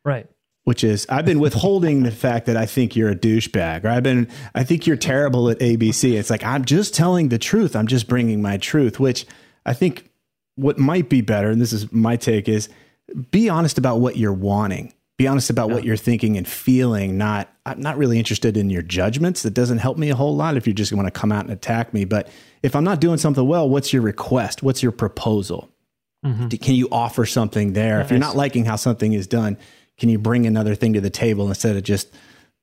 Right. 0.05 0.27
Which 0.65 0.85
is 0.85 1.07
I've 1.09 1.25
been 1.25 1.41
withholding 1.41 2.03
the 2.03 2.11
fact 2.11 2.47
that 2.47 2.57
I 2.57 2.67
think 2.67 2.95
you're 2.95 3.11
a 3.11 3.17
douchebag 3.17 3.85
or 3.85 3.89
I've 3.89 4.03
been 4.03 4.29
I 4.55 4.63
think 4.63 4.87
you're 4.87 4.97
terrible 4.97 5.49
at 5.49 5.59
ABC. 5.59 6.13
It's 6.13 6.31
like 6.31 6.45
I'm 6.45 6.65
just 6.65 6.95
telling 6.95 7.31
the 7.31 7.39
truth. 7.39 7.75
I'm 7.75 7.87
just 7.87 8.07
bringing 8.07 8.43
my 8.43 8.59
truth, 8.59 9.01
which 9.01 9.27
I 9.67 9.73
think 9.73 10.11
what 10.55 10.79
might 10.79 11.09
be 11.09 11.23
better 11.23 11.51
and 11.51 11.61
this 11.61 11.73
is 11.73 11.91
my 11.93 12.17
take 12.17 12.49
is 12.49 12.69
be 13.31 13.49
honest 13.49 13.79
about 13.79 14.01
what 14.01 14.17
you're 14.17 14.33
wanting 14.33 14.93
be 15.19 15.27
honest 15.27 15.51
about 15.51 15.69
yeah. 15.69 15.75
what 15.75 15.85
you're 15.85 15.97
thinking 15.97 16.37
and 16.37 16.49
feeling 16.49 17.19
not 17.19 17.49
i'm 17.67 17.81
not 17.81 17.97
really 17.97 18.19
interested 18.19 18.57
in 18.57 18.71
your 18.71 18.83
judgments 18.83 19.43
that 19.43 19.55
doesn't 19.55 19.79
help 19.79 19.99
me 19.99 20.11
a 20.11 20.17
whole 20.17 20.35
lot 20.35 20.57
if 20.57 20.67
you're 20.67 20.75
just 20.75 20.93
going 20.93 21.05
to 21.05 21.11
come 21.11 21.33
out 21.33 21.45
and 21.45 21.53
attack 21.53 21.93
me 21.93 22.05
but 22.05 22.29
if 22.63 22.75
i'm 22.75 22.85
not 22.85 23.01
doing 23.01 23.19
something 23.19 23.47
well 23.47 23.69
what's 23.69 23.93
your 23.93 24.03
request 24.03 24.63
what's 24.63 24.83
your 24.83 24.93
proposal 24.93 25.71
mm-hmm. 26.25 26.49
can 26.49 26.75
you 26.75 26.89
offer 26.91 27.27
something 27.27 27.73
there 27.73 28.01
if 28.01 28.11
you're 28.11 28.19
not 28.19 28.37
liking 28.37 28.65
how 28.65 28.77
something 28.77 29.13
is 29.13 29.27
done 29.27 29.57
can 29.99 30.09
you 30.09 30.19
bring 30.19 30.47
another 30.47 30.75
thing 30.75 30.93
to 30.95 31.01
the 31.01 31.11
table 31.11 31.49
instead 31.49 31.77
of 31.77 31.83
just 31.83 32.13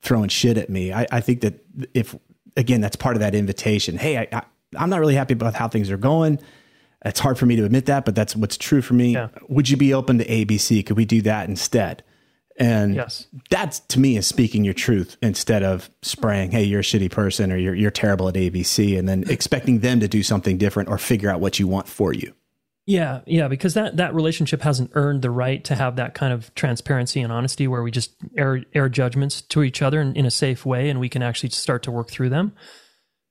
throwing 0.02 0.30
shit 0.30 0.58
at 0.58 0.70
me 0.70 0.92
i, 0.92 1.06
I 1.12 1.22
think 1.22 1.42
that 1.42 1.64
if 1.94 2.16
again 2.58 2.82
that's 2.82 2.96
part 2.96 3.16
of 3.16 3.22
that 3.22 3.36
invitation 3.36 3.98
hey 3.98 4.18
I, 4.18 4.28
I, 4.32 4.44
i'm 4.78 4.90
not 4.90 5.00
really 5.00 5.16
happy 5.16 5.34
about 5.34 5.54
how 5.54 5.68
things 5.68 5.90
are 5.92 5.98
going 5.98 6.40
it's 7.06 7.20
hard 7.20 7.38
for 7.38 7.46
me 7.46 7.56
to 7.56 7.64
admit 7.64 7.86
that, 7.86 8.04
but 8.04 8.14
that's 8.14 8.36
what's 8.36 8.58
true 8.58 8.82
for 8.82 8.94
me. 8.94 9.14
Yeah. 9.14 9.30
Would 9.48 9.70
you 9.70 9.78
be 9.78 9.94
open 9.94 10.18
to 10.18 10.26
ABC? 10.26 10.86
Could 10.86 10.98
we 10.98 11.06
do 11.06 11.22
that 11.22 11.48
instead? 11.48 12.04
And 12.60 12.96
yes. 12.96 13.26
that's 13.50 13.80
to 13.80 14.00
me 14.00 14.18
is 14.18 14.28
speaking 14.28 14.66
your 14.66 14.74
truth 14.74 15.16
instead 15.22 15.64
of 15.64 15.90
spraying, 16.02 16.52
hey, 16.52 16.66
you're 16.66 16.82
a 16.82 16.84
shitty 16.84 17.10
person 17.10 17.54
or 17.54 17.58
you're 17.58 17.74
you're 17.74 17.90
terrible 17.90 18.28
at 18.28 18.36
ABC 18.36 19.00
and 19.00 19.08
then 19.08 19.24
expecting 19.30 19.80
them 19.80 20.02
to 20.02 20.10
do 20.10 20.22
something 20.24 20.58
different 20.58 20.90
or 20.90 20.98
figure 20.98 21.30
out 21.30 21.40
what 21.40 21.58
you 21.58 21.68
want 21.68 21.88
for 21.88 22.12
you. 22.12 22.34
Yeah, 22.86 23.22
yeah, 23.26 23.48
because 23.48 23.76
that 23.76 23.96
that 23.98 24.14
relationship 24.14 24.62
hasn't 24.62 24.92
earned 24.94 25.22
the 25.22 25.32
right 25.32 25.64
to 25.66 25.76
have 25.76 25.96
that 25.96 26.16
kind 26.16 26.34
of 26.34 26.54
transparency 26.54 27.22
and 27.22 27.32
honesty 27.32 27.66
where 27.66 27.82
we 27.82 27.92
just 27.92 28.16
air 28.38 28.66
air 28.74 28.90
judgments 28.90 29.42
to 29.44 29.64
each 29.64 29.82
other 29.82 30.02
in, 30.02 30.14
in 30.16 30.26
a 30.26 30.32
safe 30.32 30.66
way 30.66 30.90
and 30.90 31.00
we 31.00 31.08
can 31.08 31.24
actually 31.24 31.52
start 31.52 31.84
to 31.84 31.92
work 31.92 32.10
through 32.10 32.30
them. 32.30 32.54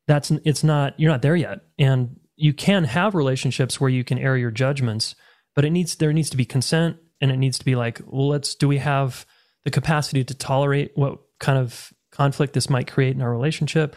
That's 0.07 0.31
it's 0.31 0.65
not 0.65 0.99
you're 0.99 1.11
not 1.11 1.21
there 1.21 1.37
yet. 1.37 1.61
And 1.79 2.19
you 2.35 2.55
can 2.55 2.85
have 2.85 3.15
relationships 3.15 3.79
where 3.79 3.91
you 3.91 4.05
can 4.05 4.17
air 4.17 4.39
your 4.39 4.51
judgments, 4.51 5.15
but 5.55 5.67
it 5.67 5.71
needs 5.71 5.97
there 5.97 6.15
needs 6.15 6.31
to 6.31 6.39
be 6.39 6.47
consent 6.47 6.97
and 7.21 7.31
it 7.31 7.37
needs 7.37 7.59
to 7.59 7.65
be 7.65 7.75
like, 7.75 8.01
well, 8.07 8.29
let's 8.29 8.55
do 8.55 8.69
we 8.69 8.79
have 8.79 9.27
the 9.65 9.71
capacity 9.71 10.25
to 10.25 10.35
tolerate 10.35 10.93
what 10.95 11.19
kind 11.41 11.59
of 11.59 11.93
conflict 12.11 12.55
this 12.55 12.71
might 12.71 12.91
create 12.91 13.15
in 13.15 13.23
our 13.23 13.31
relationship? 13.31 13.97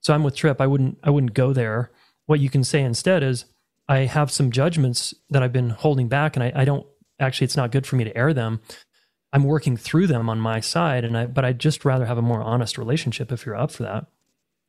So 0.00 0.12
I'm 0.12 0.24
with 0.24 0.36
Tripp. 0.36 0.60
I 0.60 0.66
wouldn't 0.66 0.98
I 1.02 1.10
wouldn't 1.10 1.34
go 1.34 1.52
there. 1.52 1.90
What 2.26 2.40
you 2.40 2.50
can 2.50 2.64
say 2.64 2.82
instead 2.82 3.22
is, 3.22 3.44
I 3.88 4.00
have 4.00 4.30
some 4.30 4.50
judgments 4.52 5.12
that 5.30 5.42
I've 5.42 5.52
been 5.52 5.70
holding 5.70 6.08
back, 6.08 6.36
and 6.36 6.42
I, 6.42 6.52
I 6.54 6.64
don't 6.64 6.86
actually. 7.18 7.46
It's 7.46 7.56
not 7.56 7.72
good 7.72 7.86
for 7.86 7.96
me 7.96 8.04
to 8.04 8.16
air 8.16 8.32
them. 8.32 8.60
I'm 9.32 9.44
working 9.44 9.76
through 9.76 10.08
them 10.08 10.28
on 10.28 10.40
my 10.40 10.60
side, 10.60 11.04
and 11.04 11.16
I 11.16 11.26
but 11.26 11.44
I'd 11.44 11.58
just 11.58 11.84
rather 11.84 12.06
have 12.06 12.18
a 12.18 12.22
more 12.22 12.42
honest 12.42 12.78
relationship 12.78 13.32
if 13.32 13.46
you're 13.46 13.56
up 13.56 13.70
for 13.70 13.84
that. 13.84 14.06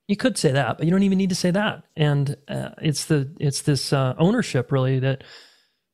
You 0.07 0.17
could 0.17 0.37
say 0.37 0.51
that, 0.51 0.77
but 0.77 0.85
you 0.85 0.91
don't 0.91 1.03
even 1.03 1.17
need 1.17 1.29
to 1.29 1.35
say 1.35 1.51
that. 1.51 1.83
And 1.95 2.35
uh, 2.47 2.69
it's 2.81 3.05
the 3.05 3.33
it's 3.39 3.61
this 3.61 3.93
uh, 3.93 4.15
ownership 4.17 4.71
really 4.71 4.99
that 4.99 5.23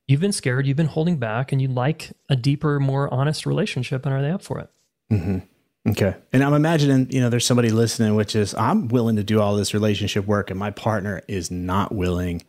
you've 0.10 0.20
been 0.20 0.32
scared, 0.32 0.66
you've 0.66 0.76
been 0.76 0.88
holding 0.88 1.18
back, 1.18 1.52
and 1.52 1.62
you'd 1.62 1.72
like 1.72 2.12
a 2.30 2.36
deeper, 2.36 2.80
more 2.80 3.14
honest 3.14 3.46
relationship, 3.46 4.06
and 4.06 4.14
are 4.14 4.22
they 4.22 4.32
up 4.32 4.42
for 4.42 4.60
it? 4.60 4.70
Mm-hmm. 5.12 5.92
Okay. 5.92 6.16
And 6.34 6.44
I'm 6.44 6.54
imagining, 6.54 7.12
you 7.12 7.22
know, 7.22 7.30
there's 7.30 7.46
somebody 7.46 7.70
listening, 7.70 8.16
which 8.16 8.36
is, 8.36 8.56
I'm 8.56 8.88
willing 8.88 9.18
to 9.18 9.24
do 9.24 9.40
all 9.40 9.56
this 9.56 9.74
relationship 9.74 10.26
work, 10.26 10.50
and 10.50 10.60
my 10.60 10.72
partner 10.72 11.22
is 11.28 11.52
not 11.52 11.94
willing. 11.94 12.42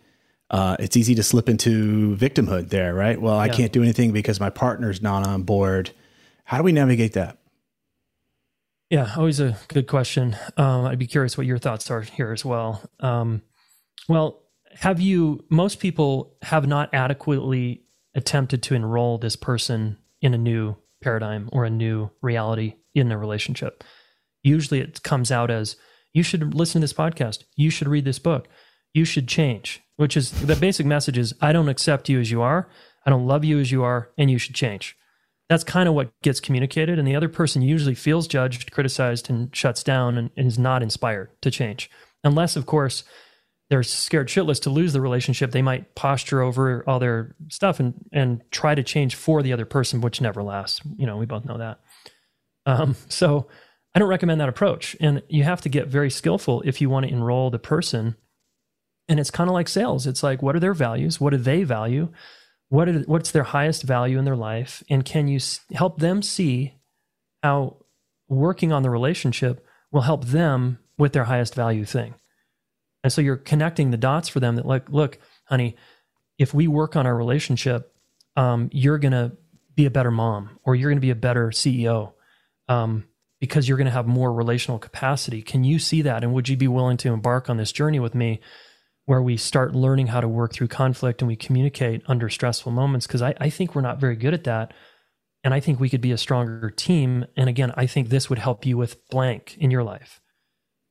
Uh, 0.49 0.77
it's 0.81 0.97
easy 0.97 1.15
to 1.15 1.23
slip 1.23 1.51
into 1.51 2.17
victimhood 2.17 2.71
there, 2.71 2.95
right? 2.95 3.21
Well, 3.21 3.37
I 3.37 3.47
yeah. 3.47 3.53
can't 3.53 3.73
do 3.73 3.83
anything 3.83 4.13
because 4.13 4.41
my 4.41 4.51
partner's 4.51 5.03
not 5.03 5.27
on 5.27 5.43
board. 5.43 5.91
How 6.45 6.57
do 6.57 6.65
we 6.65 6.73
navigate 6.73 7.13
that? 7.13 7.37
Yeah, 8.89 9.13
always 9.17 9.39
a 9.39 9.57
good 9.69 9.87
question. 9.87 10.35
Um, 10.57 10.87
I'd 10.87 10.99
be 10.99 11.07
curious 11.07 11.37
what 11.37 11.47
your 11.47 11.59
thoughts 11.59 11.91
are 11.91 12.01
here 12.01 12.33
as 12.33 12.45
well. 12.45 12.83
Um, 13.01 13.43
well, 14.09 14.43
have 14.73 15.01
you 15.01 15.45
most 15.51 15.79
people 15.81 16.37
have 16.43 16.66
not 16.66 16.93
adequately 16.93 17.83
attempted 18.14 18.62
to 18.64 18.75
enroll 18.75 19.18
this 19.18 19.37
person 19.37 19.97
in 20.21 20.35
a 20.35 20.39
new 20.39 20.77
paradigm 21.03 21.49
or 21.53 21.64
a 21.64 21.71
new 21.71 22.11
reality 22.21 22.75
in 22.95 23.11
a 23.11 23.18
relationship. 23.18 23.85
Usually 24.43 24.81
it 24.81 25.03
comes 25.03 25.31
out 25.31 25.51
as 25.51 25.77
you 26.12 26.23
should 26.23 26.55
listen 26.55 26.81
to 26.81 26.85
this 26.85 26.93
podcast. 26.93 27.45
You 27.57 27.71
should 27.71 27.89
read 27.89 28.05
this 28.05 28.18
book. 28.18 28.49
You 28.93 29.05
should 29.05 29.29
change 29.29 29.83
which 30.01 30.16
is 30.16 30.31
the 30.31 30.57
basic 30.57 30.87
message 30.87 31.18
is 31.18 31.35
i 31.43 31.53
don't 31.53 31.68
accept 31.68 32.09
you 32.09 32.18
as 32.18 32.31
you 32.31 32.41
are. 32.41 32.71
I 33.05 33.11
don't 33.11 33.27
love 33.27 33.45
you 33.45 33.59
as 33.59 33.71
you 33.71 33.83
are 33.83 34.09
and 34.16 34.31
you 34.31 34.39
should 34.39 34.55
change. 34.55 34.97
That's 35.51 35.62
kind 35.62 35.91
of 35.91 35.95
what 35.95 36.11
gets 36.23 36.41
communicated 36.41 36.99
and 36.99 37.07
the 37.07 37.14
other 37.14 37.29
person 37.29 37.61
usually 37.61 37.95
feels 37.95 38.27
judged 38.27 38.71
criticized 38.73 39.29
and 39.29 39.55
shuts 39.55 39.83
down 39.83 40.16
and, 40.16 40.31
and 40.39 40.47
is 40.47 40.59
not 40.59 40.83
inspired 40.83 41.29
to 41.43 41.51
change. 41.51 41.91
Unless 42.25 42.57
of 42.57 42.64
course 42.64 43.05
they're 43.71 43.85
scared 43.85 44.29
shitless 44.29 44.61
to 44.62 44.71
lose 44.71 44.93
the 44.93 45.01
relationship, 45.01 45.53
they 45.53 45.62
might 45.62 45.95
posture 45.95 46.43
over 46.43 46.85
all 46.87 46.99
their 46.99 47.37
stuff 47.49 47.81
and 47.81 47.95
and 48.12 48.43
try 48.51 48.75
to 48.75 48.83
change 48.83 49.14
for 49.14 49.43
the 49.43 49.53
other 49.53 49.64
person, 49.64 50.01
which 50.01 50.21
never 50.21 50.43
lasts. 50.43 50.81
You 50.97 51.07
know, 51.07 51.16
we 51.16 51.25
both 51.25 51.45
know 51.45 51.59
that. 51.59 51.81
Um, 52.66 52.97
so 53.09 53.49
I 53.95 53.99
don't 53.99 54.09
recommend 54.09 54.41
that 54.41 54.49
approach. 54.49 54.97
And 55.01 55.23
you 55.29 55.45
have 55.45 55.61
to 55.62 55.68
get 55.68 55.89
very 55.89 56.11
skillful 56.11 56.62
if 56.64 56.81
you 56.81 56.91
want 56.91 57.07
to 57.07 57.12
enroll 57.12 57.51
the 57.51 57.59
person. 57.59 58.16
And 59.09 59.18
it's 59.18 59.31
kind 59.31 59.49
of 59.49 59.55
like 59.55 59.68
sales. 59.68 60.07
It's 60.07 60.23
like, 60.23 60.43
what 60.43 60.55
are 60.55 60.61
their 60.61 60.75
values? 60.75 61.21
What 61.21 61.31
do 61.31 61.37
they 61.37 61.64
value? 61.64 62.12
What 62.68 62.89
are, 62.89 63.01
what's 63.01 63.33
their 63.33 63.43
highest 63.43 63.83
value 63.83 64.18
in 64.18 64.25
their 64.25 64.37
life? 64.37 64.83
And 64.89 65.05
can 65.05 65.27
you 65.27 65.41
help 65.73 65.99
them 65.99 66.23
see 66.23 66.75
how 67.43 67.79
working 68.29 68.73
on 68.73 68.83
the 68.83 68.91
relationship 68.91 69.64
will 69.91 70.03
help 70.03 70.27
them 70.27 70.79
with 70.97 71.12
their 71.12 71.25
highest 71.25 71.55
value 71.57 71.85
thing? 71.85 72.14
And 73.03 73.13
so 73.13 73.21
you're 73.21 73.37
connecting 73.37 73.91
the 73.91 73.97
dots 73.97 74.29
for 74.29 74.41
them 74.41 74.57
that, 74.57 74.67
like, 74.67 74.91
look, 74.91 75.19
honey, 75.45 75.77
if 76.39 76.53
we 76.55 76.67
work 76.69 76.97
on 76.97 77.07
our 77.07 77.17
relationship, 77.17 77.95
um, 78.37 78.69
you're 78.73 78.99
to 79.13 79.33
be 79.75 79.87
a 79.87 79.91
better 79.91 80.11
mom 80.11 80.59
or 80.65 80.75
you're 80.75 80.91
to 80.97 81.01
be 81.01 81.11
a 81.11 81.15
better 81.15 81.49
CEO 81.49 82.13
um, 82.69 83.05
because 83.41 83.69
you're 83.69 83.79
to 83.87 83.93
have 83.93 84.07
more 84.07 84.33
relational 84.33 84.79
capacity. 84.79 85.43
Can 85.43 85.65
you 85.65 85.79
see 85.79 86.03
that? 86.03 86.23
And 86.23 86.33
would 86.33 86.49
you 86.49 86.57
be 86.57 86.69
willing 86.69 86.97
to 86.99 87.13
embark 87.13 87.49
on 87.49 87.57
this 87.57 87.73
journey 87.73 87.99
with 87.99 88.15
me 88.15 88.41
where 89.07 89.23
we 89.23 89.37
start 89.37 89.75
learning 89.75 90.09
how 90.09 90.21
to 90.21 90.29
work 90.29 90.53
through 90.53 90.69
conflict 90.69 91.23
and 91.23 91.29
we 91.29 91.37
communicate 91.37 92.03
under 92.07 92.29
stressful 92.29 92.73
moments? 92.73 93.07
Because 93.07 93.23
I, 93.23 93.35
I 93.41 93.51
think 93.51 93.75
we're 93.75 93.81
not 93.81 94.01
very 94.01 94.17
good 94.17 94.35
at 94.35 94.45
that. 94.45 94.73
And 95.43 95.55
I 95.55 95.61
think 95.61 95.81
we 95.81 95.89
could 95.89 96.03
be 96.03 96.13
a 96.13 96.19
stronger 96.19 96.71
team. 96.71 97.25
And 97.37 97.49
again, 97.49 97.73
I 97.77 97.87
think 97.87 98.09
this 98.09 98.29
would 98.29 98.39
help 98.39 98.67
you 98.67 98.77
with 98.77 99.09
blank 99.09 99.57
in 99.59 99.71
your 99.71 99.83
life 99.83 100.21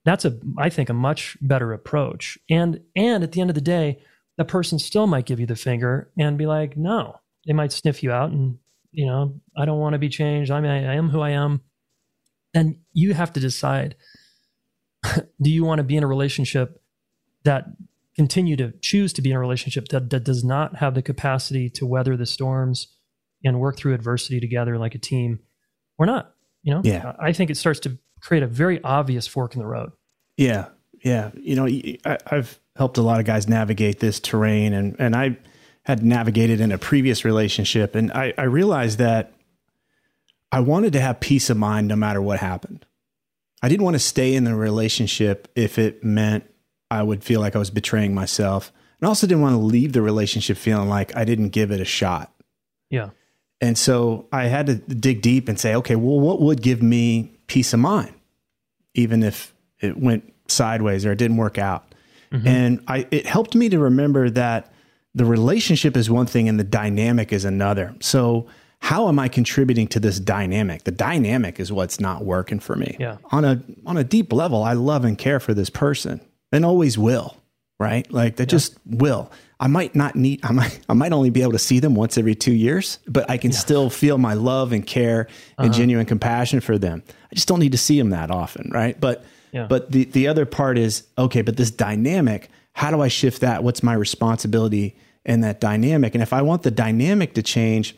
that's 0.05 0.25
a 0.25 0.37
i 0.57 0.69
think 0.69 0.89
a 0.89 0.93
much 0.93 1.37
better 1.41 1.73
approach. 1.73 2.37
And 2.49 2.81
and 2.95 3.23
at 3.23 3.31
the 3.31 3.41
end 3.41 3.49
of 3.49 3.55
the 3.55 3.61
day 3.61 4.01
the 4.37 4.45
person 4.45 4.79
still 4.79 5.07
might 5.07 5.25
give 5.25 5.39
you 5.39 5.45
the 5.45 5.55
finger 5.55 6.09
and 6.17 6.37
be 6.37 6.45
like 6.45 6.77
no 6.77 7.19
they 7.45 7.53
might 7.53 7.71
sniff 7.71 8.01
you 8.03 8.11
out 8.11 8.31
and 8.31 8.57
you 8.91 9.05
know 9.05 9.39
i 9.57 9.65
don't 9.65 9.79
want 9.79 9.93
to 9.93 9.99
be 9.99 10.09
changed. 10.09 10.51
I 10.51 10.61
mean 10.61 10.71
i 10.71 10.95
am 10.95 11.09
who 11.09 11.21
i 11.21 11.31
am. 11.31 11.61
And 12.53 12.77
you 12.93 13.13
have 13.13 13.33
to 13.33 13.39
decide 13.39 13.95
do 15.41 15.49
you 15.49 15.63
want 15.63 15.79
to 15.79 15.83
be 15.83 15.97
in 15.97 16.03
a 16.03 16.07
relationship 16.07 16.81
that 17.43 17.65
continue 18.15 18.57
to 18.57 18.73
choose 18.81 19.13
to 19.13 19.21
be 19.21 19.29
in 19.29 19.35
a 19.35 19.39
relationship 19.39 19.87
that, 19.89 20.09
that 20.09 20.25
does 20.25 20.43
not 20.43 20.75
have 20.77 20.93
the 20.93 21.01
capacity 21.01 21.69
to 21.69 21.85
weather 21.85 22.17
the 22.17 22.25
storms 22.25 22.87
and 23.45 23.59
work 23.59 23.77
through 23.77 23.93
adversity 23.93 24.39
together 24.41 24.77
like 24.77 24.95
a 24.95 24.97
team 24.99 25.39
or 25.97 26.05
not 26.05 26.33
You 26.63 26.73
know, 26.73 26.81
Yeah. 26.83 27.13
I 27.19 27.31
think 27.31 27.49
it 27.49 27.55
starts 27.55 27.79
to 27.81 27.97
create 28.19 28.43
a 28.43 28.47
very 28.47 28.83
obvious 28.83 29.27
fork 29.27 29.55
in 29.55 29.61
the 29.61 29.67
road. 29.67 29.91
Yeah, 30.37 30.67
yeah. 31.03 31.31
You 31.35 31.55
know, 31.55 31.65
I, 31.65 32.17
I've 32.27 32.59
helped 32.75 32.97
a 32.97 33.01
lot 33.01 33.19
of 33.19 33.25
guys 33.25 33.47
navigate 33.47 33.99
this 33.99 34.19
terrain, 34.19 34.73
and 34.73 34.95
and 34.99 35.15
I 35.15 35.37
had 35.83 36.03
navigated 36.03 36.61
in 36.61 36.71
a 36.71 36.77
previous 36.77 37.25
relationship, 37.25 37.95
and 37.95 38.11
I, 38.11 38.33
I 38.37 38.43
realized 38.43 38.99
that 38.99 39.33
I 40.51 40.59
wanted 40.59 40.93
to 40.93 41.01
have 41.01 41.19
peace 41.19 41.49
of 41.49 41.57
mind 41.57 41.87
no 41.87 41.95
matter 41.95 42.21
what 42.21 42.39
happened. 42.39 42.85
I 43.61 43.69
didn't 43.69 43.83
want 43.83 43.95
to 43.95 43.99
stay 43.99 44.35
in 44.35 44.45
the 44.45 44.55
relationship 44.55 45.47
if 45.55 45.77
it 45.77 46.03
meant 46.03 46.45
I 46.89 47.03
would 47.03 47.23
feel 47.23 47.39
like 47.39 47.55
I 47.55 47.59
was 47.59 47.69
betraying 47.69 48.13
myself, 48.13 48.71
and 48.99 49.07
also 49.07 49.27
didn't 49.27 49.41
want 49.41 49.53
to 49.53 49.59
leave 49.59 49.93
the 49.93 50.01
relationship 50.01 50.57
feeling 50.57 50.89
like 50.89 51.15
I 51.15 51.25
didn't 51.25 51.49
give 51.49 51.71
it 51.71 51.81
a 51.81 51.85
shot. 51.85 52.33
Yeah. 52.89 53.09
And 53.61 53.77
so 53.77 54.27
I 54.31 54.45
had 54.45 54.67
to 54.67 54.75
dig 54.75 55.21
deep 55.21 55.49
and 55.49 55.59
say, 55.59 55.75
okay, 55.75 55.95
well, 55.95 56.19
what 56.19 56.41
would 56.41 56.61
give 56.61 56.81
me 56.81 57.38
peace 57.49 57.73
of 57.73 57.81
mind, 57.81 58.13
even 58.93 59.23
if 59.23 59.53
it 59.81 59.97
went 59.97 60.33
sideways 60.47 61.05
or 61.05 61.11
it 61.11 61.17
didn't 61.17 61.37
work 61.37 61.57
out? 61.57 61.93
Mm-hmm. 62.31 62.47
And 62.47 62.83
I, 62.87 63.07
it 63.11 63.25
helped 63.25 63.55
me 63.55 63.67
to 63.69 63.79
remember 63.79 64.29
that 64.29 64.71
the 65.15 65.25
relationship 65.25 65.97
is 65.97 66.09
one 66.09 66.27
thing 66.27 66.47
and 66.47 66.59
the 66.59 66.63
dynamic 66.63 67.33
is 67.33 67.43
another. 67.43 67.95
So 67.99 68.47
how 68.79 69.09
am 69.09 69.19
I 69.19 69.27
contributing 69.27 69.87
to 69.89 69.99
this 69.99 70.19
dynamic? 70.19 70.83
The 70.83 70.91
dynamic 70.91 71.59
is 71.59 71.71
what's 71.71 71.99
not 71.99 72.23
working 72.23 72.59
for 72.59 72.75
me. 72.75 72.95
Yeah. 72.99 73.17
On 73.31 73.43
a 73.43 73.61
on 73.85 73.97
a 73.97 74.03
deep 74.03 74.31
level, 74.31 74.63
I 74.63 74.73
love 74.73 75.03
and 75.03 75.17
care 75.17 75.39
for 75.39 75.53
this 75.53 75.69
person 75.69 76.21
and 76.51 76.63
always 76.63 76.97
will. 76.97 77.35
Right? 77.79 78.11
Like 78.11 78.35
they 78.35 78.45
just 78.45 78.77
will. 78.85 79.31
I 79.59 79.67
might 79.67 79.93
not 79.93 80.15
need 80.15 80.39
I 80.43 80.51
might 80.51 80.79
I 80.87 80.93
might 80.93 81.11
only 81.11 81.29
be 81.29 81.41
able 81.41 81.51
to 81.51 81.59
see 81.59 81.79
them 81.79 81.95
once 81.95 82.17
every 82.17 82.35
two 82.35 82.53
years, 82.53 82.99
but 83.07 83.29
I 83.29 83.37
can 83.37 83.51
still 83.51 83.89
feel 83.89 84.17
my 84.17 84.33
love 84.33 84.71
and 84.71 84.85
care 84.85 85.27
and 85.57 85.69
uh-huh. 85.69 85.77
genuine 85.77 86.05
compassion 86.05 86.61
for 86.61 86.77
them. 86.77 87.03
I 87.31 87.35
just 87.35 87.47
don't 87.47 87.59
need 87.59 87.73
to 87.73 87.77
see 87.77 87.97
them 87.97 88.11
that 88.11 88.31
often, 88.31 88.71
right? 88.73 88.99
But 88.99 89.23
Yeah. 89.51 89.67
but 89.67 89.91
the 89.91 90.05
the 90.05 90.27
other 90.27 90.45
part 90.45 90.77
is 90.77 91.03
okay, 91.17 91.41
but 91.41 91.57
this 91.57 91.71
dynamic, 91.71 92.49
how 92.73 92.91
do 92.91 93.01
I 93.01 93.09
shift 93.09 93.41
that? 93.41 93.63
What's 93.63 93.83
my 93.83 93.93
responsibility 93.93 94.95
in 95.25 95.41
that 95.41 95.59
dynamic? 95.59 96.15
And 96.15 96.23
if 96.23 96.31
I 96.31 96.41
want 96.41 96.63
the 96.63 96.71
dynamic 96.71 97.33
to 97.33 97.43
change, 97.43 97.95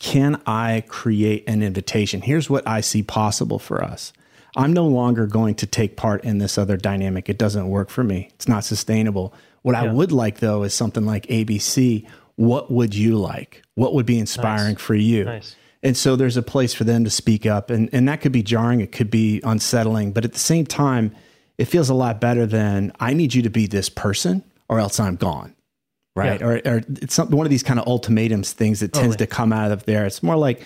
can 0.00 0.40
I 0.46 0.82
create 0.88 1.44
an 1.46 1.62
invitation? 1.62 2.22
Here's 2.22 2.50
what 2.50 2.66
I 2.66 2.80
see 2.80 3.02
possible 3.02 3.58
for 3.58 3.82
us. 3.82 4.12
I'm 4.56 4.72
no 4.72 4.86
longer 4.86 5.26
going 5.26 5.54
to 5.56 5.66
take 5.66 5.96
part 5.96 6.24
in 6.24 6.38
this 6.38 6.58
other 6.58 6.76
dynamic. 6.76 7.28
It 7.28 7.38
doesn't 7.38 7.68
work 7.68 7.90
for 7.90 8.04
me. 8.04 8.30
It's 8.34 8.48
not 8.48 8.64
sustainable. 8.64 9.34
What 9.64 9.74
I 9.74 9.90
would 9.90 10.12
like 10.12 10.40
though 10.40 10.62
is 10.62 10.74
something 10.74 11.06
like 11.06 11.26
ABC. 11.28 12.06
What 12.36 12.70
would 12.70 12.94
you 12.94 13.16
like? 13.16 13.62
What 13.76 13.94
would 13.94 14.04
be 14.04 14.18
inspiring 14.18 14.76
for 14.76 14.94
you? 14.94 15.24
Nice. 15.24 15.56
And 15.82 15.96
so 15.96 16.16
there's 16.16 16.36
a 16.36 16.42
place 16.42 16.74
for 16.74 16.84
them 16.84 17.04
to 17.04 17.10
speak 17.10 17.46
up. 17.46 17.70
And, 17.70 17.88
and 17.90 18.06
that 18.06 18.20
could 18.20 18.30
be 18.30 18.42
jarring, 18.42 18.82
it 18.82 18.92
could 18.92 19.10
be 19.10 19.40
unsettling. 19.42 20.12
But 20.12 20.26
at 20.26 20.34
the 20.34 20.38
same 20.38 20.66
time, 20.66 21.16
it 21.56 21.64
feels 21.64 21.88
a 21.88 21.94
lot 21.94 22.20
better 22.20 22.44
than 22.44 22.92
I 23.00 23.14
need 23.14 23.32
you 23.32 23.40
to 23.40 23.50
be 23.50 23.66
this 23.66 23.88
person 23.88 24.44
or 24.68 24.80
else 24.80 25.00
I'm 25.00 25.16
gone. 25.16 25.54
Right. 26.14 26.40
Yeah. 26.40 26.46
Or, 26.46 26.52
or 26.66 26.82
it's 27.00 27.14
some, 27.14 27.30
one 27.30 27.46
of 27.46 27.50
these 27.50 27.62
kind 27.62 27.80
of 27.80 27.86
ultimatums 27.86 28.52
things 28.52 28.80
that 28.80 28.92
tends 28.92 29.14
Totally. 29.14 29.26
to 29.26 29.34
come 29.34 29.50
out 29.50 29.72
of 29.72 29.86
there. 29.86 30.04
It's 30.04 30.22
more 30.22 30.36
like, 30.36 30.62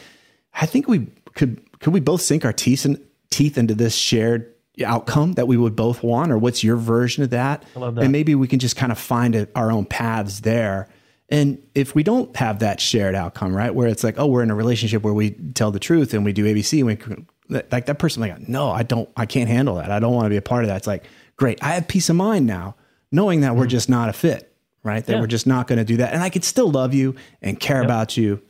I 0.54 0.66
think 0.66 0.88
we 0.88 1.06
could, 1.34 1.62
could 1.78 1.92
we 1.92 2.00
both 2.00 2.20
sink 2.20 2.44
our 2.44 2.52
teeth, 2.52 2.84
in, 2.84 3.00
teeth 3.30 3.56
into 3.58 3.76
this 3.76 3.94
shared 3.94 4.52
outcome 4.84 5.32
that 5.34 5.46
we 5.46 5.56
would 5.56 5.76
both 5.76 6.02
want? 6.02 6.30
Or 6.32 6.38
what's 6.38 6.62
your 6.62 6.76
version 6.76 7.22
of 7.22 7.30
that? 7.30 7.64
That. 7.74 7.98
And 7.98 8.12
maybe 8.12 8.34
we 8.34 8.48
can 8.48 8.58
just 8.58 8.76
kind 8.76 8.92
of 8.92 8.98
find 8.98 9.34
a, 9.34 9.48
our 9.54 9.70
own 9.72 9.84
paths 9.84 10.40
there. 10.40 10.88
And 11.30 11.62
if 11.74 11.94
we 11.94 12.02
don't 12.02 12.34
have 12.36 12.60
that 12.60 12.80
shared 12.80 13.14
outcome, 13.14 13.54
right, 13.54 13.74
where 13.74 13.88
it's 13.88 14.02
like, 14.02 14.18
oh, 14.18 14.26
we're 14.26 14.42
in 14.42 14.50
a 14.50 14.54
relationship 14.54 15.02
where 15.02 15.12
we 15.12 15.32
tell 15.54 15.70
the 15.70 15.78
truth 15.78 16.14
and 16.14 16.24
we 16.24 16.32
do 16.32 16.44
ABC, 16.44 16.78
and 16.78 16.86
we 16.86 17.60
like 17.70 17.86
that 17.86 17.98
person, 17.98 18.20
like, 18.22 18.48
no, 18.48 18.70
I 18.70 18.82
don't, 18.82 19.08
I 19.16 19.26
can't 19.26 19.48
handle 19.48 19.74
that. 19.76 19.90
I 19.90 19.98
don't 19.98 20.14
want 20.14 20.26
to 20.26 20.30
be 20.30 20.36
a 20.36 20.42
part 20.42 20.64
of 20.64 20.68
that. 20.68 20.78
It's 20.78 20.86
like, 20.86 21.04
great, 21.36 21.62
I 21.62 21.74
have 21.74 21.86
peace 21.86 22.08
of 22.08 22.16
mind 22.16 22.46
now, 22.46 22.76
knowing 23.12 23.42
that 23.42 23.56
we're 23.56 23.66
just 23.66 23.88
not 23.90 24.08
a 24.08 24.12
fit, 24.12 24.54
right? 24.82 25.04
That 25.04 25.04
Mm-hmm. 25.04 25.12
Yeah. 25.16 25.20
we're 25.20 25.26
just 25.26 25.46
not 25.46 25.66
going 25.66 25.78
to 25.78 25.84
do 25.84 25.98
that, 25.98 26.14
and 26.14 26.22
I 26.22 26.30
could 26.30 26.44
still 26.44 26.70
love 26.70 26.94
you 26.94 27.14
and 27.42 27.60
care 27.60 27.82
about 27.82 28.16
you, 28.16 28.40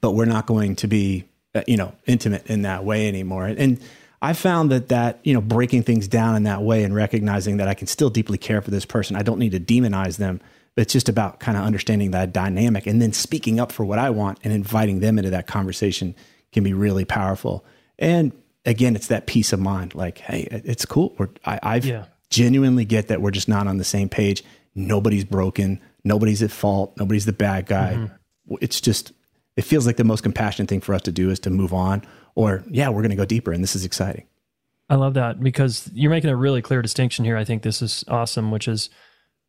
but 0.00 0.12
we're 0.12 0.24
not 0.24 0.46
going 0.46 0.76
to 0.76 0.86
be, 0.86 1.26
uh, 1.54 1.62
you 1.66 1.76
know, 1.76 1.94
intimate 2.06 2.46
in 2.46 2.62
that 2.62 2.84
way 2.84 3.08
anymore. 3.08 3.46
And 3.46 3.80
I 4.22 4.32
found 4.34 4.70
that 4.70 4.88
that 4.88 5.20
you 5.24 5.32
know 5.34 5.40
breaking 5.40 5.82
things 5.84 6.06
down 6.08 6.36
in 6.36 6.42
that 6.44 6.62
way 6.62 6.84
and 6.84 6.94
recognizing 6.94 7.56
that 7.58 7.68
I 7.68 7.74
can 7.74 7.86
still 7.86 8.10
deeply 8.10 8.38
care 8.38 8.60
for 8.60 8.70
this 8.70 8.84
person. 8.84 9.16
I 9.16 9.22
don't 9.22 9.38
need 9.38 9.52
to 9.52 9.60
demonize 9.60 10.18
them, 10.18 10.40
but 10.74 10.82
it's 10.82 10.92
just 10.92 11.08
about 11.08 11.40
kind 11.40 11.56
of 11.56 11.64
understanding 11.64 12.10
that 12.10 12.32
dynamic 12.32 12.86
and 12.86 13.00
then 13.00 13.12
speaking 13.12 13.58
up 13.58 13.72
for 13.72 13.84
what 13.84 13.98
I 13.98 14.10
want 14.10 14.38
and 14.44 14.52
inviting 14.52 15.00
them 15.00 15.18
into 15.18 15.30
that 15.30 15.46
conversation 15.46 16.14
can 16.52 16.64
be 16.64 16.74
really 16.74 17.04
powerful. 17.04 17.64
And 17.98 18.32
again, 18.66 18.94
it's 18.94 19.06
that 19.06 19.26
peace 19.26 19.52
of 19.52 19.60
mind. 19.60 19.94
Like, 19.94 20.18
hey, 20.18 20.48
it's 20.50 20.84
cool. 20.84 21.14
We're, 21.18 21.28
I, 21.46 21.58
I've 21.62 21.84
Yeah. 21.86 22.06
genuinely 22.28 22.84
get 22.84 23.08
that 23.08 23.22
we're 23.22 23.30
just 23.30 23.48
not 23.48 23.66
on 23.66 23.78
the 23.78 23.84
same 23.84 24.08
page. 24.08 24.42
Nobody's 24.74 25.24
broken. 25.24 25.80
Nobody's 26.04 26.42
at 26.42 26.50
fault. 26.50 26.92
Nobody's 26.98 27.24
the 27.24 27.32
bad 27.32 27.66
guy. 27.66 27.94
Mm-hmm. 27.94 28.54
It's 28.60 28.80
just, 28.80 29.12
it 29.56 29.62
feels 29.62 29.86
like 29.86 29.96
the 29.96 30.04
most 30.04 30.22
compassionate 30.22 30.68
thing 30.68 30.80
for 30.80 30.94
us 30.94 31.02
to 31.02 31.12
do 31.12 31.30
is 31.30 31.38
to 31.40 31.50
move 31.50 31.72
on. 31.72 32.02
Or, 32.34 32.64
yeah, 32.70 32.88
we're 32.88 33.02
going 33.02 33.10
to 33.10 33.16
go 33.16 33.24
deeper, 33.24 33.52
and 33.52 33.62
this 33.62 33.76
is 33.76 33.84
exciting. 33.84 34.26
I 34.88 34.96
love 34.96 35.14
that 35.14 35.40
because 35.40 35.90
you're 35.94 36.10
making 36.10 36.30
a 36.30 36.36
really 36.36 36.62
clear 36.62 36.82
distinction 36.82 37.24
here. 37.24 37.36
I 37.36 37.44
think 37.44 37.62
this 37.62 37.80
is 37.80 38.04
awesome, 38.08 38.50
which 38.50 38.66
is, 38.66 38.90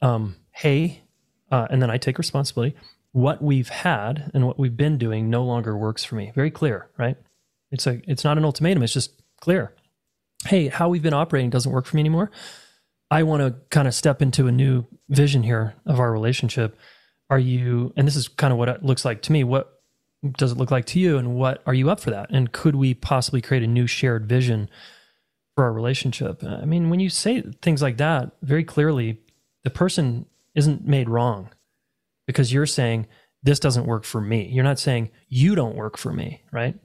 um, 0.01 0.35
hey, 0.51 1.01
uh, 1.51 1.67
and 1.69 1.81
then 1.81 1.89
I 1.89 1.97
take 1.97 2.17
responsibility. 2.17 2.75
What 3.11 3.41
we've 3.41 3.69
had 3.69 4.31
and 4.33 4.45
what 4.45 4.59
we've 4.59 4.77
been 4.77 4.97
doing 4.97 5.29
no 5.29 5.43
longer 5.43 5.75
works 5.75 6.03
for 6.03 6.15
me. 6.15 6.31
Very 6.35 6.51
clear, 6.51 6.89
right? 6.97 7.17
It's 7.71 7.87
a, 7.87 8.01
it's 8.07 8.23
not 8.23 8.37
an 8.37 8.45
ultimatum. 8.45 8.83
It's 8.83 8.93
just 8.93 9.21
clear. 9.39 9.73
Hey, 10.45 10.67
how 10.67 10.89
we've 10.89 11.01
been 11.01 11.13
operating 11.13 11.49
doesn't 11.49 11.71
work 11.71 11.85
for 11.85 11.95
me 11.95 12.01
anymore. 12.01 12.31
I 13.09 13.23
want 13.23 13.41
to 13.41 13.59
kind 13.69 13.87
of 13.87 13.93
step 13.93 14.21
into 14.21 14.47
a 14.47 14.51
new 14.51 14.85
vision 15.09 15.43
here 15.43 15.75
of 15.85 15.99
our 15.99 16.11
relationship. 16.11 16.77
Are 17.29 17.39
you, 17.39 17.93
and 17.97 18.07
this 18.07 18.15
is 18.15 18.27
kind 18.27 18.53
of 18.53 18.59
what 18.59 18.69
it 18.69 18.83
looks 18.83 19.05
like 19.05 19.21
to 19.23 19.31
me. 19.31 19.43
What 19.43 19.80
does 20.37 20.51
it 20.51 20.57
look 20.57 20.71
like 20.71 20.85
to 20.85 20.99
you? 20.99 21.17
And 21.17 21.35
what 21.35 21.63
are 21.65 21.73
you 21.73 21.89
up 21.89 21.99
for 21.99 22.11
that? 22.11 22.29
And 22.29 22.51
could 22.51 22.75
we 22.75 22.93
possibly 22.93 23.41
create 23.41 23.63
a 23.63 23.67
new 23.67 23.87
shared 23.87 24.27
vision 24.27 24.69
for 25.55 25.63
our 25.63 25.73
relationship? 25.73 26.43
Uh, 26.43 26.59
I 26.61 26.65
mean, 26.65 26.89
when 26.89 26.99
you 26.99 27.09
say 27.09 27.41
things 27.61 27.81
like 27.81 27.97
that, 27.97 28.31
very 28.41 28.63
clearly, 28.63 29.19
the 29.63 29.69
person 29.69 30.25
isn't 30.55 30.85
made 30.85 31.09
wrong 31.09 31.49
because 32.27 32.53
you're 32.53 32.65
saying, 32.65 33.07
this 33.43 33.59
doesn't 33.59 33.87
work 33.87 34.03
for 34.03 34.21
me. 34.21 34.47
You're 34.51 34.63
not 34.63 34.77
saying, 34.77 35.09
you 35.27 35.55
don't 35.55 35.75
work 35.75 35.97
for 35.97 36.13
me, 36.13 36.43
right? 36.51 36.75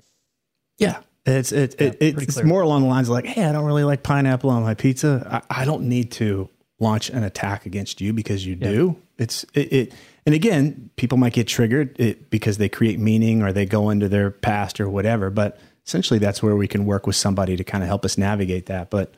Yeah. 0.78 1.01
It's 1.26 1.51
it, 1.51 1.74
it, 1.80 1.99
pretty 1.99 2.22
it's 2.22 2.43
more 2.45 2.62
along 2.62 2.82
the 2.82 2.89
lines 2.89 3.09
of 3.09 3.12
like, 3.12 3.26
hey, 3.26 3.45
I 3.45 3.53
don't 3.53 3.64
really 3.64 3.82
like 3.82 4.03
pineapple 4.05 4.49
on 4.49 4.62
my 4.62 4.74
pizza. 4.74 5.43
I, 5.51 5.62
I 5.62 5.64
don't 5.64 5.89
need 5.89 6.12
to 6.12 6.49
launch 6.78 7.11
an 7.11 7.24
attack 7.24 7.66
against 7.66 8.01
you 8.01 8.12
because 8.12 8.47
you 8.47 8.55
do. 8.55 8.97
It's 9.18 9.45
it, 9.53 9.72
it 9.72 9.95
and 10.27 10.35
again, 10.35 10.91
people 10.97 11.16
might 11.16 11.33
get 11.33 11.47
triggered 11.47 12.27
because 12.31 12.59
they 12.59 12.68
create 12.68 12.99
meaning 12.99 13.43
or 13.43 13.53
they 13.53 13.64
go 13.64 13.91
into 13.91 14.09
their 14.09 14.33
past 14.33 14.81
or 14.81 14.89
whatever. 14.89 15.31
But 15.31 15.59
essentially, 15.87 16.18
that's 16.18 16.43
where 16.43 16.57
we 16.57 16.66
can 16.66 16.85
work 16.85 17.07
with 17.07 17.14
somebody 17.14 17.57
to 17.57 17.62
kind 17.62 17.85
of 17.85 17.89
help 17.89 18.05
us 18.05 18.18
navigate 18.18 18.66
that. 18.66 18.91
But 18.91 19.14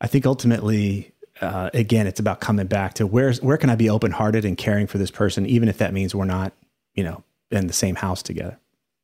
I 0.00 0.06
think 0.06 0.26
ultimately, 0.26 1.10
uh, 1.40 1.70
again, 1.74 2.06
it's 2.06 2.20
about 2.20 2.40
coming 2.40 2.68
back 2.68 2.94
to 2.94 3.08
where's 3.08 3.42
where 3.42 3.56
can 3.56 3.70
I 3.70 3.74
be 3.74 3.90
open 3.90 4.12
hearted 4.12 4.44
and 4.44 4.56
caring 4.56 4.86
for 4.86 4.98
this 4.98 5.10
person, 5.10 5.46
even 5.46 5.68
if 5.68 5.78
that 5.78 5.92
means 5.92 6.14
we're 6.14 6.24
not, 6.24 6.52
you 6.94 7.02
know, 7.02 7.24
in 7.50 7.66
the 7.66 7.72
same 7.72 7.96
house 7.96 8.22
together. 8.22 8.56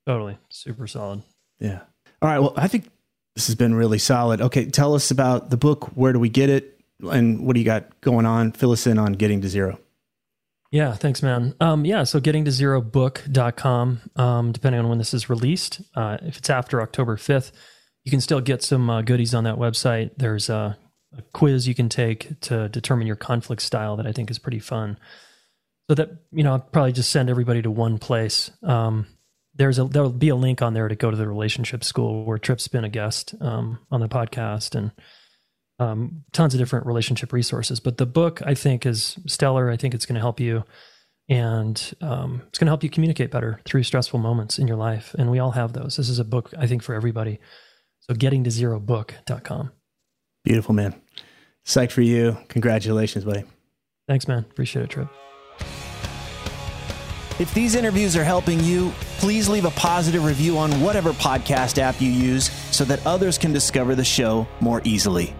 Totally. 0.06 0.38
Super 0.48 0.86
solid. 0.86 1.22
Yeah. 1.58 1.80
All 2.22 2.28
right. 2.28 2.38
Well, 2.38 2.54
I 2.56 2.68
think 2.68 2.88
this 3.34 3.46
has 3.46 3.56
been 3.56 3.74
really 3.74 3.98
solid. 3.98 4.40
Okay. 4.40 4.66
Tell 4.66 4.94
us 4.94 5.10
about 5.10 5.50
the 5.50 5.56
book. 5.56 5.96
Where 5.96 6.12
do 6.12 6.20
we 6.20 6.28
get 6.28 6.50
it? 6.50 6.80
And 7.02 7.44
what 7.44 7.54
do 7.54 7.60
you 7.60 7.66
got 7.66 8.00
going 8.00 8.26
on? 8.26 8.52
Fill 8.52 8.70
us 8.70 8.86
in 8.86 8.96
on 8.96 9.14
getting 9.14 9.40
to 9.40 9.48
zero. 9.48 9.80
Yeah, 10.76 10.92
thanks, 10.92 11.22
man. 11.22 11.54
Um, 11.58 11.86
yeah, 11.86 12.04
so 12.04 12.20
gettingtozerobook.com, 12.20 14.00
um, 14.14 14.52
depending 14.52 14.78
on 14.78 14.90
when 14.90 14.98
this 14.98 15.14
is 15.14 15.30
released. 15.30 15.80
Uh, 15.94 16.18
if 16.20 16.36
it's 16.36 16.50
after 16.50 16.82
October 16.82 17.16
5th, 17.16 17.50
you 18.04 18.10
can 18.10 18.20
still 18.20 18.42
get 18.42 18.62
some 18.62 18.90
uh, 18.90 19.00
goodies 19.00 19.34
on 19.34 19.44
that 19.44 19.56
website. 19.56 20.10
There's 20.18 20.50
a, 20.50 20.76
a 21.16 21.22
quiz 21.32 21.66
you 21.66 21.74
can 21.74 21.88
take 21.88 22.38
to 22.42 22.68
determine 22.68 23.06
your 23.06 23.16
conflict 23.16 23.62
style 23.62 23.96
that 23.96 24.06
I 24.06 24.12
think 24.12 24.30
is 24.30 24.38
pretty 24.38 24.58
fun. 24.58 24.98
So 25.88 25.94
that, 25.94 26.10
you 26.30 26.44
know, 26.44 26.52
I'll 26.52 26.60
probably 26.60 26.92
just 26.92 27.10
send 27.10 27.30
everybody 27.30 27.62
to 27.62 27.70
one 27.70 27.96
place. 27.96 28.50
Um, 28.62 29.06
there's 29.54 29.78
a, 29.78 29.84
there'll 29.84 30.12
be 30.12 30.28
a 30.28 30.36
link 30.36 30.60
on 30.60 30.74
there 30.74 30.88
to 30.88 30.94
go 30.94 31.10
to 31.10 31.16
the 31.16 31.26
relationship 31.26 31.84
school 31.84 32.26
where 32.26 32.36
Tripp's 32.36 32.68
been 32.68 32.84
a 32.84 32.90
guest 32.90 33.34
um, 33.40 33.78
on 33.90 34.00
the 34.00 34.10
podcast 34.10 34.74
and 34.74 34.90
um, 35.78 36.24
tons 36.32 36.54
of 36.54 36.58
different 36.58 36.86
relationship 36.86 37.32
resources. 37.32 37.80
But 37.80 37.98
the 37.98 38.06
book, 38.06 38.40
I 38.44 38.54
think, 38.54 38.86
is 38.86 39.18
stellar. 39.26 39.70
I 39.70 39.76
think 39.76 39.94
it's 39.94 40.06
going 40.06 40.14
to 40.14 40.20
help 40.20 40.40
you, 40.40 40.64
and 41.28 41.94
um, 42.00 42.42
it's 42.48 42.58
going 42.58 42.66
to 42.66 42.70
help 42.70 42.82
you 42.82 42.90
communicate 42.90 43.30
better 43.30 43.60
through 43.64 43.82
stressful 43.82 44.18
moments 44.18 44.58
in 44.58 44.66
your 44.66 44.76
life. 44.76 45.14
And 45.18 45.30
we 45.30 45.38
all 45.38 45.52
have 45.52 45.72
those. 45.72 45.96
This 45.96 46.08
is 46.08 46.18
a 46.18 46.24
book, 46.24 46.52
I 46.58 46.66
think, 46.66 46.82
for 46.82 46.94
everybody. 46.94 47.38
So, 48.00 48.14
getting 48.14 48.44
to 48.44 48.50
zero 48.50 48.80
zerobook.com. 48.80 49.72
Beautiful, 50.44 50.74
man. 50.74 50.94
Psyched 51.66 51.90
for 51.90 52.02
you. 52.02 52.36
Congratulations, 52.48 53.24
buddy. 53.24 53.44
Thanks, 54.06 54.28
man. 54.28 54.46
Appreciate 54.50 54.84
it, 54.84 54.90
Tripp. 54.90 55.08
If 57.38 57.52
these 57.52 57.74
interviews 57.74 58.16
are 58.16 58.24
helping 58.24 58.60
you, 58.60 58.92
please 59.18 59.46
leave 59.46 59.66
a 59.66 59.70
positive 59.72 60.24
review 60.24 60.56
on 60.56 60.70
whatever 60.80 61.12
podcast 61.12 61.76
app 61.76 62.00
you 62.00 62.08
use 62.08 62.50
so 62.74 62.84
that 62.84 63.04
others 63.06 63.36
can 63.36 63.52
discover 63.52 63.94
the 63.94 64.04
show 64.04 64.46
more 64.60 64.80
easily. 64.84 65.34